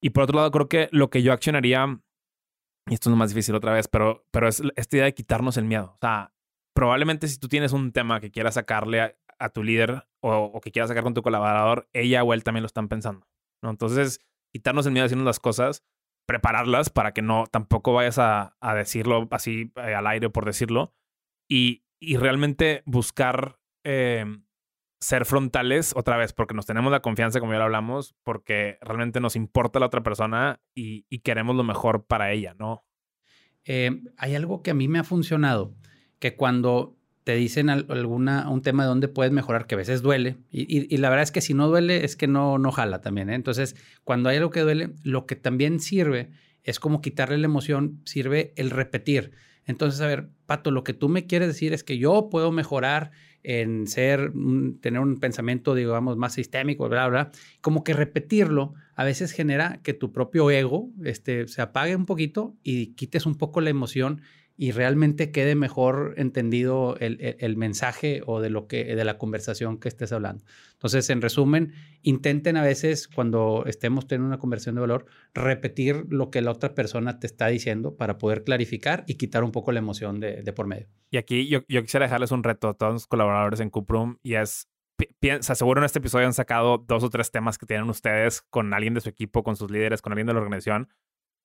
Y 0.00 0.10
por 0.10 0.24
otro 0.24 0.36
lado, 0.36 0.50
creo 0.50 0.68
que 0.68 0.88
lo 0.92 1.10
que 1.10 1.22
yo 1.22 1.32
accionaría, 1.32 2.00
y 2.88 2.94
esto 2.94 3.08
es 3.08 3.12
lo 3.12 3.16
más 3.16 3.30
difícil 3.30 3.54
otra 3.54 3.72
vez, 3.72 3.88
pero, 3.88 4.24
pero 4.30 4.48
es 4.48 4.62
esta 4.76 4.96
idea 4.96 5.06
de 5.06 5.14
quitarnos 5.14 5.56
el 5.56 5.64
miedo. 5.64 5.92
O 5.94 5.98
sea, 6.00 6.32
probablemente 6.74 7.28
si 7.28 7.38
tú 7.38 7.48
tienes 7.48 7.72
un 7.72 7.92
tema 7.92 8.20
que 8.20 8.30
quieras 8.30 8.54
sacarle 8.54 9.00
a, 9.00 9.16
a 9.38 9.48
tu 9.50 9.62
líder 9.62 10.06
o, 10.20 10.32
o, 10.34 10.60
que 10.60 10.70
quieras 10.70 10.88
sacar 10.88 11.02
con 11.02 11.14
tu 11.14 11.22
colaborador, 11.22 11.88
ella 11.92 12.22
o 12.22 12.32
él 12.32 12.44
también 12.44 12.62
lo 12.62 12.66
están 12.66 12.88
pensando. 12.88 13.26
¿No? 13.62 13.70
Entonces, 13.70 14.20
quitarnos 14.52 14.86
el 14.86 14.92
miedo 14.92 15.06
haciendo 15.06 15.24
las 15.24 15.40
cosas, 15.40 15.84
prepararlas 16.26 16.90
para 16.90 17.12
que 17.12 17.22
no 17.22 17.46
tampoco 17.46 17.92
vayas 17.92 18.18
a, 18.18 18.56
a 18.60 18.74
decirlo 18.74 19.28
así 19.30 19.72
eh, 19.76 19.94
al 19.94 20.06
aire 20.06 20.30
por 20.30 20.44
decirlo 20.44 20.94
y, 21.48 21.84
y 22.00 22.16
realmente 22.16 22.82
buscar 22.86 23.58
eh, 23.84 24.24
ser 25.00 25.24
frontales 25.24 25.94
otra 25.96 26.16
vez 26.16 26.32
porque 26.32 26.54
nos 26.54 26.66
tenemos 26.66 26.92
la 26.92 27.02
confianza 27.02 27.40
como 27.40 27.52
ya 27.52 27.58
lo 27.58 27.64
hablamos 27.64 28.14
porque 28.22 28.78
realmente 28.80 29.20
nos 29.20 29.34
importa 29.34 29.80
la 29.80 29.86
otra 29.86 30.02
persona 30.02 30.60
y, 30.74 31.06
y 31.08 31.20
queremos 31.20 31.56
lo 31.56 31.64
mejor 31.64 32.06
para 32.06 32.30
ella, 32.30 32.54
¿no? 32.58 32.84
Eh, 33.64 34.02
hay 34.16 34.34
algo 34.34 34.62
que 34.62 34.70
a 34.70 34.74
mí 34.74 34.88
me 34.88 34.98
ha 34.98 35.04
funcionado, 35.04 35.74
que 36.18 36.36
cuando 36.36 36.96
te 37.24 37.36
dicen 37.36 37.70
alguna, 37.70 38.50
un 38.50 38.62
tema 38.62 38.82
de 38.82 38.88
donde 38.88 39.08
puedes 39.08 39.32
mejorar, 39.32 39.66
que 39.66 39.76
a 39.76 39.78
veces 39.78 40.02
duele. 40.02 40.38
Y, 40.50 40.96
la 40.96 41.08
verdad 41.08 41.22
es 41.22 41.30
que 41.30 41.40
si 41.40 41.54
no 41.54 41.68
duele, 41.68 42.04
es 42.04 42.16
que 42.16 42.26
no, 42.26 42.58
no 42.58 42.72
jala 42.72 43.00
también. 43.00 43.30
¿eh? 43.30 43.34
Entonces, 43.34 43.76
cuando 44.02 44.28
hay 44.28 44.38
algo 44.38 44.50
que 44.50 44.60
duele, 44.60 44.90
lo 45.04 45.26
que 45.26 45.36
también 45.36 45.78
sirve 45.78 46.30
es 46.64 46.80
como 46.80 47.00
quitarle 47.00 47.38
la 47.38 47.46
emoción, 47.46 48.00
sirve 48.04 48.52
el 48.56 48.70
repetir. 48.70 49.32
Entonces, 49.66 50.00
a 50.00 50.06
ver, 50.06 50.28
Pato, 50.46 50.72
lo 50.72 50.82
que 50.82 50.94
tú 50.94 51.08
me 51.08 51.26
quieres 51.26 51.48
decir 51.48 51.72
es 51.72 51.84
que 51.84 51.98
yo 51.98 52.28
puedo 52.28 52.50
mejorar 52.50 53.12
en 53.44 53.86
ser, 53.86 54.32
tener 54.80 55.00
un 55.00 55.18
pensamiento, 55.18 55.74
digamos, 55.74 56.16
más 56.16 56.34
sistémico, 56.34 56.88
bla, 56.88 57.08
bla. 57.08 57.30
Como 57.60 57.84
que 57.84 57.92
repetirlo 57.92 58.74
a 58.94 59.04
veces 59.04 59.32
genera 59.32 59.80
que 59.82 59.94
tu 59.94 60.12
propio 60.12 60.50
ego 60.50 60.90
este, 61.04 61.48
se 61.48 61.62
apague 61.62 61.96
un 61.96 62.06
poquito 62.06 62.56
y 62.62 62.94
quites 62.94 63.26
un 63.26 63.36
poco 63.36 63.60
la 63.60 63.70
emoción 63.70 64.22
y 64.62 64.70
realmente 64.70 65.32
quede 65.32 65.56
mejor 65.56 66.14
entendido 66.18 66.96
el, 67.00 67.56
mensaje 67.56 68.22
o 68.26 68.40
de 68.40 68.48
lo 68.48 68.68
que 68.68 68.94
de 68.94 69.04
la 69.04 69.18
conversación 69.18 69.76
que 69.76 69.88
estés 69.88 70.12
hablando. 70.12 70.44
Entonces, 70.74 71.10
en 71.10 71.20
resumen, 71.20 71.72
intenten 72.02 72.56
a 72.56 72.62
veces 72.62 73.08
cuando 73.08 73.64
estemos 73.66 74.06
teniendo 74.06 74.28
una 74.28 74.38
conversación 74.38 74.76
de 74.76 74.82
valor 74.82 75.06
repetir 75.34 76.04
lo 76.10 76.30
que 76.30 76.42
la 76.42 76.52
otra 76.52 76.76
persona 76.76 77.18
te 77.18 77.26
está 77.26 77.48
diciendo 77.48 77.96
para 77.96 78.18
poder 78.18 78.44
clarificar 78.44 79.02
y 79.08 79.16
quitar 79.16 79.42
un 79.42 79.50
poco 79.50 79.72
la 79.72 79.80
emoción 79.80 80.20
de, 80.20 80.52
por 80.52 80.68
medio. 80.68 80.86
Y 81.10 81.16
aquí 81.16 81.48
yo, 81.48 81.64
quisiera 81.66 82.06
dejarles 82.06 82.30
un 82.30 82.44
reto 82.44 82.68
a 82.68 82.74
todos 82.74 82.92
los 82.92 83.06
colaboradores 83.08 83.58
en 83.58 83.68
Cuprum 83.68 84.18
y 84.22 84.34
es 84.34 84.68
se 85.42 85.54
seguro 85.56 85.80
en 85.80 85.86
este 85.86 85.98
episodio 85.98 86.26
han 86.26 86.34
sacado 86.34 86.78
dos 86.78 87.02
o 87.02 87.10
tres 87.10 87.32
temas 87.32 87.58
que 87.58 87.66
tienen 87.66 87.90
ustedes 87.90 88.42
con 88.42 88.72
alguien 88.72 88.94
de 88.94 89.00
su 89.00 89.08
equipo, 89.08 89.42
con 89.42 89.56
sus 89.56 89.72
líderes, 89.72 90.00
con 90.00 90.12
alguien 90.12 90.28
de 90.28 90.34
la 90.34 90.38
organización 90.38 90.88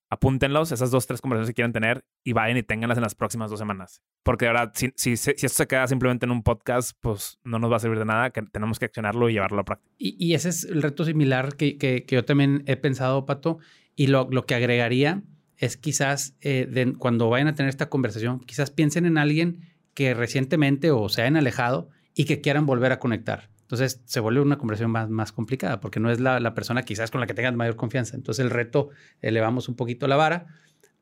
apúntenlos, 0.10 0.72
esas 0.72 0.91
dos, 0.91 1.08
tres 1.08 1.22
conversaciones 1.22 1.49
que 1.49 1.55
quieran 1.55 1.74
tener 1.74 2.05
y 2.24 2.34
vayan 2.34 2.58
y 2.58 2.64
ténganlas 2.64 2.97
en 2.97 3.03
las 3.03 3.16
próximas 3.16 3.49
dos 3.49 3.60
semanas. 3.60 4.01
Porque 4.24 4.45
de 4.45 4.51
verdad, 4.51 4.72
si, 4.76 4.91
si, 4.95 5.14
esto 5.14 5.49
se 5.49 5.68
queda 5.68 5.88
simplemente 5.88 6.26
en 6.26 6.32
un 6.32 6.43
podcast, 6.43 6.91
pues 6.99 7.39
no 7.43 7.60
nos 7.60 7.72
va 7.72 7.78
a 7.78 7.80
servir 7.80 7.99
de 7.99 8.05
nada, 8.05 8.30
que 8.32 8.41
tenemos 8.41 8.80
que 8.80 8.86
accionarlo 8.86 9.30
y 9.30 9.34
llevarlo 9.34 9.62
a 9.62 9.66
práctica. 9.66 9.93
Y, 9.97 10.16
y 10.20 10.34
ese 10.34 10.49
es 10.49 10.64
el 10.64 10.82
reto 10.82 11.05
similar 11.05 11.55
que, 11.55 11.78
que, 11.78 12.05
yo 12.08 12.26
también 12.26 12.64
he 12.68 12.76
pensado, 12.78 13.26
Pato, 13.26 13.60
y 13.95 14.08
lo, 14.08 14.28
lo 14.32 14.45
que 14.45 14.55
agregaría 14.55 15.24
es 15.58 15.76
quizás 15.76 16.36
eh, 16.41 16.93
cuando 16.97 17.30
vayan 17.30 17.47
a 17.47 17.55
tener 17.55 17.70
esta 17.70 17.89
conversación, 17.89 18.39
quizás 18.39 18.72
piensen 18.72 19.05
en 19.05 19.18
alguien 19.18 19.62
que 19.93 20.14
recientemente 20.14 20.91
o 20.91 21.10
se 21.10 21.22
hayan 21.22 21.38
alejado 21.38 21.89
y 22.14 22.26
que 22.26 22.41
quieran 22.41 22.66
volver 22.66 22.91
a 22.91 22.99
conectar. 22.99 23.49
Entonces 23.68 24.01
se 24.05 24.22
vuelve 24.22 24.39
una 24.39 24.57
conversación 24.57 24.91
más, 24.91 25.09
más 25.09 25.34
complicada 25.34 25.82
porque 25.82 25.99
no 25.99 26.09
es 26.09 26.22
la, 26.22 26.53
persona 26.53 26.84
quizás 26.84 27.11
con 27.11 27.20
la 27.20 27.28
que 27.28 27.34
tengas 27.34 27.53
mayor 27.53 27.76
confianza. 27.76 28.15
Entonces 28.15 28.45
el 28.45 28.49
reto, 28.49 28.91
elevamos 29.22 29.68
un 29.68 29.76
poquito 29.76 30.07
la 30.07 30.15
vara. 30.15 30.47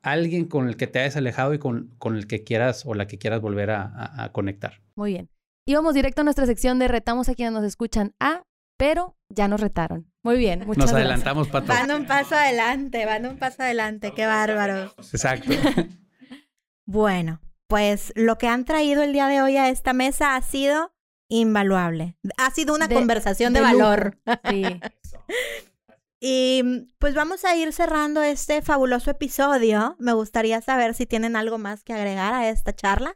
Alguien 0.02 0.46
con 0.46 0.68
el 0.68 0.76
que 0.76 0.88
te 0.88 0.98
hayas 0.98 1.16
alejado 1.16 1.54
y 1.54 1.60
con, 1.60 1.94
con 2.00 2.16
el 2.16 2.26
que 2.26 2.44
quieras 2.44 2.84
o 2.88 2.96
la 2.96 3.06
que 3.06 3.20
quieras 3.20 3.40
volver 3.40 3.70
a, 3.70 4.32
conectar. 4.34 4.82
Muy 4.96 5.12
bien. 5.12 5.30
Y 5.68 5.76
vamos 5.76 5.94
directo 5.94 6.22
a 6.22 6.24
nuestra 6.24 6.48
sección 6.48 6.80
de 6.80 6.88
retamos 6.88 7.30
a 7.30 7.36
quienes 7.36 7.54
nos 7.54 7.64
escuchan 7.64 8.16
a, 8.20 8.42
pero 8.78 9.16
ya 9.30 9.48
nos 9.48 9.62
retaron. 9.62 10.12
Muy 10.24 10.38
bien, 10.38 10.64
muchas 10.66 10.86
Nos 10.86 10.94
adelantamos, 10.94 11.48
Pato. 11.50 11.68
Van 11.68 11.92
un 11.92 12.08
paso 12.08 12.34
adelante, 12.34 13.06
van 13.06 13.28
un 13.28 13.38
paso 13.38 13.62
adelante, 13.62 14.12
qué 14.16 14.26
bárbaro. 14.26 14.96
Exacto. 14.98 15.54
bueno, 16.88 17.42
pues 17.68 18.12
lo 18.16 18.40
que 18.40 18.48
han 18.48 18.66
traído 18.66 19.04
el 19.04 19.14
día 19.14 19.28
de 19.28 19.44
hoy 19.44 19.58
a 19.58 19.70
esta 19.70 19.94
mesa 19.94 20.36
ha 20.36 20.42
sido 20.42 20.95
invaluable. 21.28 22.18
Ha 22.38 22.52
sido 22.52 22.76
una 22.76 22.88
conversación 22.90 23.54
de, 23.54 23.62
valor. 23.62 24.18
Sí. 24.50 24.64
y 26.20 26.88
pues 27.00 27.16
vamos 27.16 27.46
a 27.46 27.56
ir 27.56 27.74
cerrando 27.74 28.22
este 28.24 28.62
fabuloso 28.62 29.12
episodio. 29.12 29.96
Me 30.00 30.14
gustaría 30.14 30.62
saber 30.62 30.94
si 30.94 31.06
tienen 31.06 31.36
algo 31.36 31.58
más 31.58 31.84
que 31.84 31.94
agregar 31.94 32.34
a 32.34 32.50
esta 32.50 32.74
charla. 32.74 33.16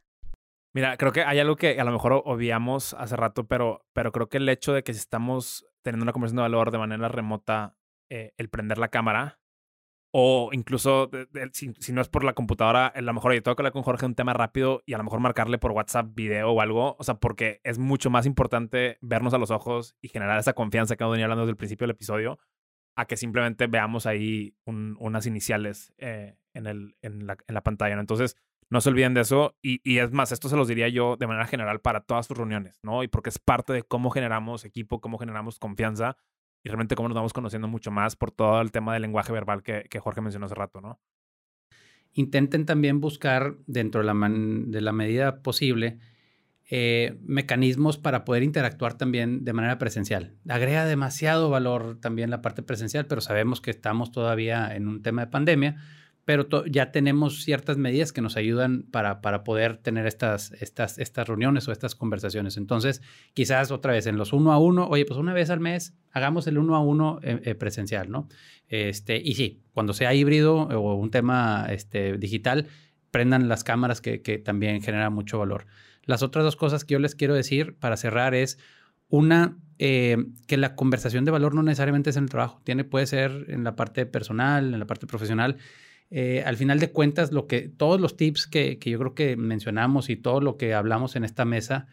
Mira, 0.74 0.97
creo 0.97 1.12
que 1.12 1.24
hay 1.24 1.39
algo 1.39 1.55
que 1.55 1.80
a 1.80 1.84
lo 1.84 1.91
mejor 1.91 2.22
obviamos 2.26 2.93
hace 2.93 3.16
rato, 3.16 3.47
pero, 3.47 3.86
pero 3.93 4.12
creo 4.12 4.30
que 4.30 4.38
el 4.38 4.47
hecho 4.49 4.74
de 4.74 4.84
que 4.84 4.93
si 4.93 4.99
estamos 4.99 5.66
teniendo 5.82 6.03
una 6.03 6.14
conversación 6.14 6.38
de 6.38 6.43
valor 6.43 6.72
de 6.72 6.78
manera 6.78 7.07
remota, 7.07 7.76
eh, 8.10 8.34
el 8.38 8.49
prender 8.49 8.78
la 8.78 8.89
cámara 8.89 9.39
o 10.12 10.49
incluso, 10.53 11.10
si, 11.51 11.93
no 11.93 12.01
es 12.01 12.10
por 12.10 12.24
la 12.24 12.34
computadora, 12.34 12.88
a 12.88 13.01
lo 13.01 13.14
mejor 13.14 13.34
yo 13.34 13.43
tengo 13.43 13.55
que 13.55 13.62
hablar 13.62 13.74
con 13.74 13.84
Jorge 13.84 14.07
un 14.07 14.16
tema 14.16 14.34
rápido 14.34 14.82
y 14.86 14.93
a 14.93 14.97
lo 14.97 15.03
mejor 15.03 15.20
marcarle 15.20 15.60
por 15.60 15.72
WhatsApp 15.72 16.07
video 16.16 16.49
o 16.49 16.62
algo. 16.62 16.95
O 16.97 17.03
sea, 17.03 17.16
porque 17.16 17.62
es 17.64 17.78
mucho 17.78 18.10
más 18.10 18.26
importante 18.26 18.97
vernos 19.01 19.36
a 19.36 19.38
los 19.38 19.51
ojos 19.51 19.95
y 20.01 20.07
generar 20.10 20.39
esa 20.39 20.53
confianza 20.53 20.95
que 20.95 21.03
hemos 21.03 21.14
venido 21.14 21.26
hablando 21.26 21.43
desde 21.43 21.51
el 21.51 21.57
principio 21.57 21.86
del 21.86 21.95
episodio, 21.95 22.39
a 22.95 23.05
que 23.05 23.18
simplemente 23.18 23.68
veamos 23.68 24.07
ahí 24.07 24.55
unas 24.66 25.28
iniciales 25.28 25.93
eh, 25.99 26.38
en, 26.53 26.66
el, 26.66 26.95
en, 27.03 27.28
la, 27.28 27.62
pantalla. 27.62 27.99
Entonces, 27.99 28.36
no 28.72 28.82
se 28.82 28.89
olviden 28.89 29.14
de 29.14 29.22
eso. 29.22 29.57
Y, 29.62 29.80
y, 29.84 29.99
es 29.99 30.12
más, 30.12 30.32
esto 30.32 30.49
se 30.49 30.57
los 30.57 30.68
diría 30.68 30.89
yo 30.89 31.18
de 31.18 31.28
manera 31.28 31.45
general 31.45 31.82
para 31.82 32.01
todas 32.01 32.26
sus 32.26 32.36
reuniones, 32.36 32.80
¿no? 32.82 33.03
Y 33.03 33.07
porque 33.10 33.30
es 33.30 33.38
parte 33.38 33.74
de 33.74 33.84
cómo 33.84 34.10
generamos 34.10 34.66
equipo, 34.66 35.01
cómo 35.01 35.20
generamos 35.20 35.60
confianza 35.60 36.18
y 36.64 36.70
realmente 36.70 36.95
cómo 36.95 37.10
nos 37.10 37.16
vamos 37.16 37.34
conociendo 37.34 37.68
mucho 37.68 37.91
más 37.91 38.16
por 38.16 38.32
todo 38.32 38.62
el 38.62 38.72
tema 38.72 38.93
del 38.93 39.03
lenguaje 39.03 39.32
verbal 39.32 39.64
que, 39.64 39.99
Jorge 39.99 40.22
mencionó 40.22 40.45
hace 40.45 40.55
rato, 40.55 40.82
¿no? 40.82 40.99
Intenten 42.14 42.66
también 42.66 42.99
buscar 43.01 43.55
dentro 43.68 44.01
de 44.01 44.07
la, 44.07 44.30
de 44.30 44.82
la 44.82 44.91
medida 44.91 45.41
posible 45.41 45.99
eh, 46.72 47.18
mecanismos 47.24 47.97
para 47.97 48.26
poder 48.26 48.43
interactuar 48.43 48.95
también 48.95 49.43
de 49.43 49.53
manera 49.53 49.78
presencial. 49.78 50.36
Agrega 50.47 50.86
demasiado 50.86 51.49
valor 51.49 51.99
también 51.99 52.30
la 52.30 52.41
parte 52.41 52.62
presencial, 52.62 53.07
pero 53.07 53.22
sabemos 53.22 53.62
que 53.62 53.72
estamos 53.72 54.12
todavía 54.12 54.76
en 54.76 54.88
un 54.88 55.01
tema 55.01 55.26
de 55.26 55.32
pandemia 55.32 55.78
pero 56.30 56.46
ya 56.68 56.92
tenemos 56.92 57.44
ciertas 57.44 57.80
medidas 57.80 58.14
que 58.14 58.22
nos 58.22 58.38
ayudan 58.38 58.84
para, 58.84 59.20
para 59.20 59.44
poder 59.44 59.78
tener 59.78 60.06
estas, 60.06 60.52
estas, 60.52 61.00
estas 61.00 61.28
reuniones 61.28 61.68
o 61.68 61.72
estas 61.72 61.96
conversaciones. 61.96 62.56
Entonces, 62.56 63.02
quizás 63.34 63.72
otra 63.72 63.94
vez 63.94 64.06
en 64.06 64.16
los 64.16 64.32
uno 64.32 64.52
a 64.52 64.60
uno, 64.60 64.88
oye, 64.88 65.06
pues 65.06 65.18
una 65.20 65.34
vez 65.34 65.50
al 65.50 65.60
mes 65.60 65.96
hagamos 66.12 66.46
el 66.46 66.60
uno 66.60 66.76
a 66.76 66.82
uno 66.82 67.20
eh, 67.24 67.42
eh, 67.46 67.56
presencial, 67.56 68.12
¿no? 68.12 68.30
Este, 68.68 69.20
y 69.20 69.34
sí, 69.34 69.64
cuando 69.72 69.94
sea 69.94 70.14
híbrido 70.14 70.56
o 70.56 70.94
un 70.94 71.10
tema 71.10 71.66
este, 71.72 72.20
digital, 72.20 72.68
prendan 73.10 73.50
las 73.50 73.64
cámaras 73.64 74.00
que, 74.00 74.22
que 74.22 74.38
también 74.38 74.84
generan 74.84 75.12
mucho 75.12 75.40
valor. 75.40 75.66
Las 76.04 76.22
otras 76.22 76.46
dos 76.46 76.56
cosas 76.56 76.86
que 76.86 76.94
yo 76.94 77.00
les 77.00 77.16
quiero 77.16 77.34
decir 77.34 77.76
para 77.80 77.98
cerrar 77.98 78.36
es, 78.36 78.60
una, 79.08 79.58
eh, 79.80 80.26
que 80.46 80.58
la 80.58 80.76
conversación 80.76 81.26
de 81.26 81.32
valor 81.32 81.56
no 81.56 81.64
necesariamente 81.64 82.12
es 82.12 82.18
en 82.18 82.26
el 82.26 82.30
trabajo, 82.30 82.62
tiene, 82.64 82.84
puede 82.84 83.08
ser 83.08 83.46
en 83.48 83.64
la 83.64 83.76
parte 83.76 84.06
personal, 84.06 84.76
en 84.76 84.80
la 84.80 84.86
parte 84.86 85.08
profesional. 85.08 85.58
Eh, 86.12 86.43
al 86.45 86.57
final 86.57 86.80
de 86.80 86.91
cuentas, 86.91 87.32
lo 87.32 87.47
que, 87.47 87.70
todos 87.70 88.01
los 88.01 88.18
tips 88.18 88.47
que, 88.47 88.80
yo 88.84 88.99
creo 88.99 89.14
que 89.14 89.38
mencionamos 89.38 90.10
y 90.10 90.16
todo 90.16 90.41
lo 90.41 90.57
que 90.57 90.74
hablamos 90.74 91.16
en 91.16 91.24
esta 91.24 91.45
mesa. 91.45 91.88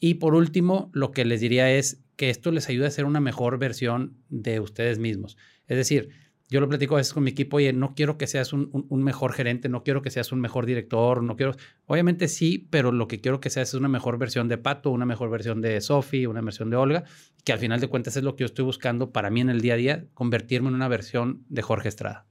Y 0.00 0.14
por 0.14 0.34
último, 0.34 0.90
lo 0.92 1.10
que 1.10 1.24
les 1.24 1.40
diría 1.40 1.70
es 1.72 2.04
que 2.16 2.30
esto 2.30 2.52
les 2.52 2.68
ayude 2.68 2.86
a 2.86 2.90
ser 2.90 3.04
una 3.04 3.20
mejor 3.20 3.58
versión 3.58 4.18
de 4.28 4.60
ustedes 4.60 4.98
mismos. 4.98 5.36
Es 5.66 5.76
decir, 5.76 6.10
yo 6.50 6.60
lo 6.60 6.68
platico 6.68 6.94
a 6.94 6.98
veces 6.98 7.12
con 7.12 7.24
mi 7.24 7.30
equipo, 7.30 7.58
oye, 7.58 7.72
no 7.72 7.94
quiero 7.94 8.16
que 8.16 8.26
seas 8.26 8.52
un, 8.52 8.70
un, 8.72 9.02
mejor 9.02 9.32
gerente, 9.34 9.68
no 9.68 9.82
quiero 9.82 10.00
que 10.00 10.10
seas 10.10 10.32
un 10.32 10.40
mejor 10.40 10.64
director, 10.64 11.22
no 11.22 11.36
quiero, 11.36 11.54
obviamente 11.84 12.26
sí, 12.26 12.68
pero 12.70 12.90
lo 12.90 13.06
que 13.06 13.20
quiero 13.20 13.38
que 13.40 13.50
seas 13.50 13.68
es 13.68 13.74
una 13.74 13.88
mejor 13.88 14.16
versión 14.18 14.48
de 14.48 14.56
Pato, 14.56 14.90
una 14.90 15.04
mejor 15.04 15.28
versión 15.28 15.60
de 15.60 15.78
Sofi, 15.82 16.24
una 16.24 16.40
versión 16.40 16.70
de 16.70 16.76
Olga, 16.76 17.04
que 17.44 17.52
al 17.52 17.58
final 17.58 17.80
de 17.80 17.88
cuentas 17.88 18.16
es 18.16 18.22
lo 18.22 18.34
que 18.34 18.42
yo 18.42 18.46
estoy 18.46 18.64
buscando 18.64 19.12
para 19.12 19.28
mí 19.28 19.42
en 19.42 19.50
el 19.50 19.60
día 19.60 19.74
a 19.74 19.76
día, 19.76 20.06
convertirme 20.14 20.68
en 20.68 20.74
una 20.76 20.88
versión 20.88 21.44
de 21.50 21.60
Jorge 21.60 21.88
Estrada. 21.88 22.27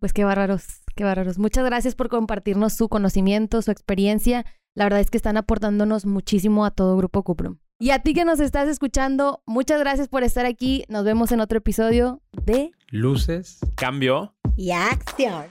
Pues 0.00 0.12
qué 0.12 0.24
bárbaros, 0.24 0.64
qué 0.94 1.04
bárbaros. 1.04 1.38
Muchas 1.38 1.64
gracias 1.64 1.94
por 1.94 2.08
compartirnos 2.08 2.72
su 2.72 2.88
conocimiento, 2.88 3.62
su 3.62 3.70
experiencia. 3.70 4.44
La 4.74 4.84
verdad 4.84 5.00
es 5.00 5.10
que 5.10 5.16
están 5.16 5.36
aportándonos 5.36 6.06
muchísimo 6.06 6.64
a 6.64 6.70
todo 6.70 6.96
Grupo 6.96 7.24
Cuprum. 7.24 7.58
Y 7.80 7.90
a 7.90 8.00
ti 8.00 8.14
que 8.14 8.24
nos 8.24 8.40
estás 8.40 8.68
escuchando, 8.68 9.42
muchas 9.46 9.80
gracias 9.80 10.08
por 10.08 10.22
estar 10.22 10.46
aquí. 10.46 10.84
Nos 10.88 11.04
vemos 11.04 11.32
en 11.32 11.40
otro 11.40 11.58
episodio 11.58 12.22
de 12.44 12.72
Luces, 12.90 13.60
Cambio 13.76 14.34
y 14.56 14.72
Acción. 14.72 15.46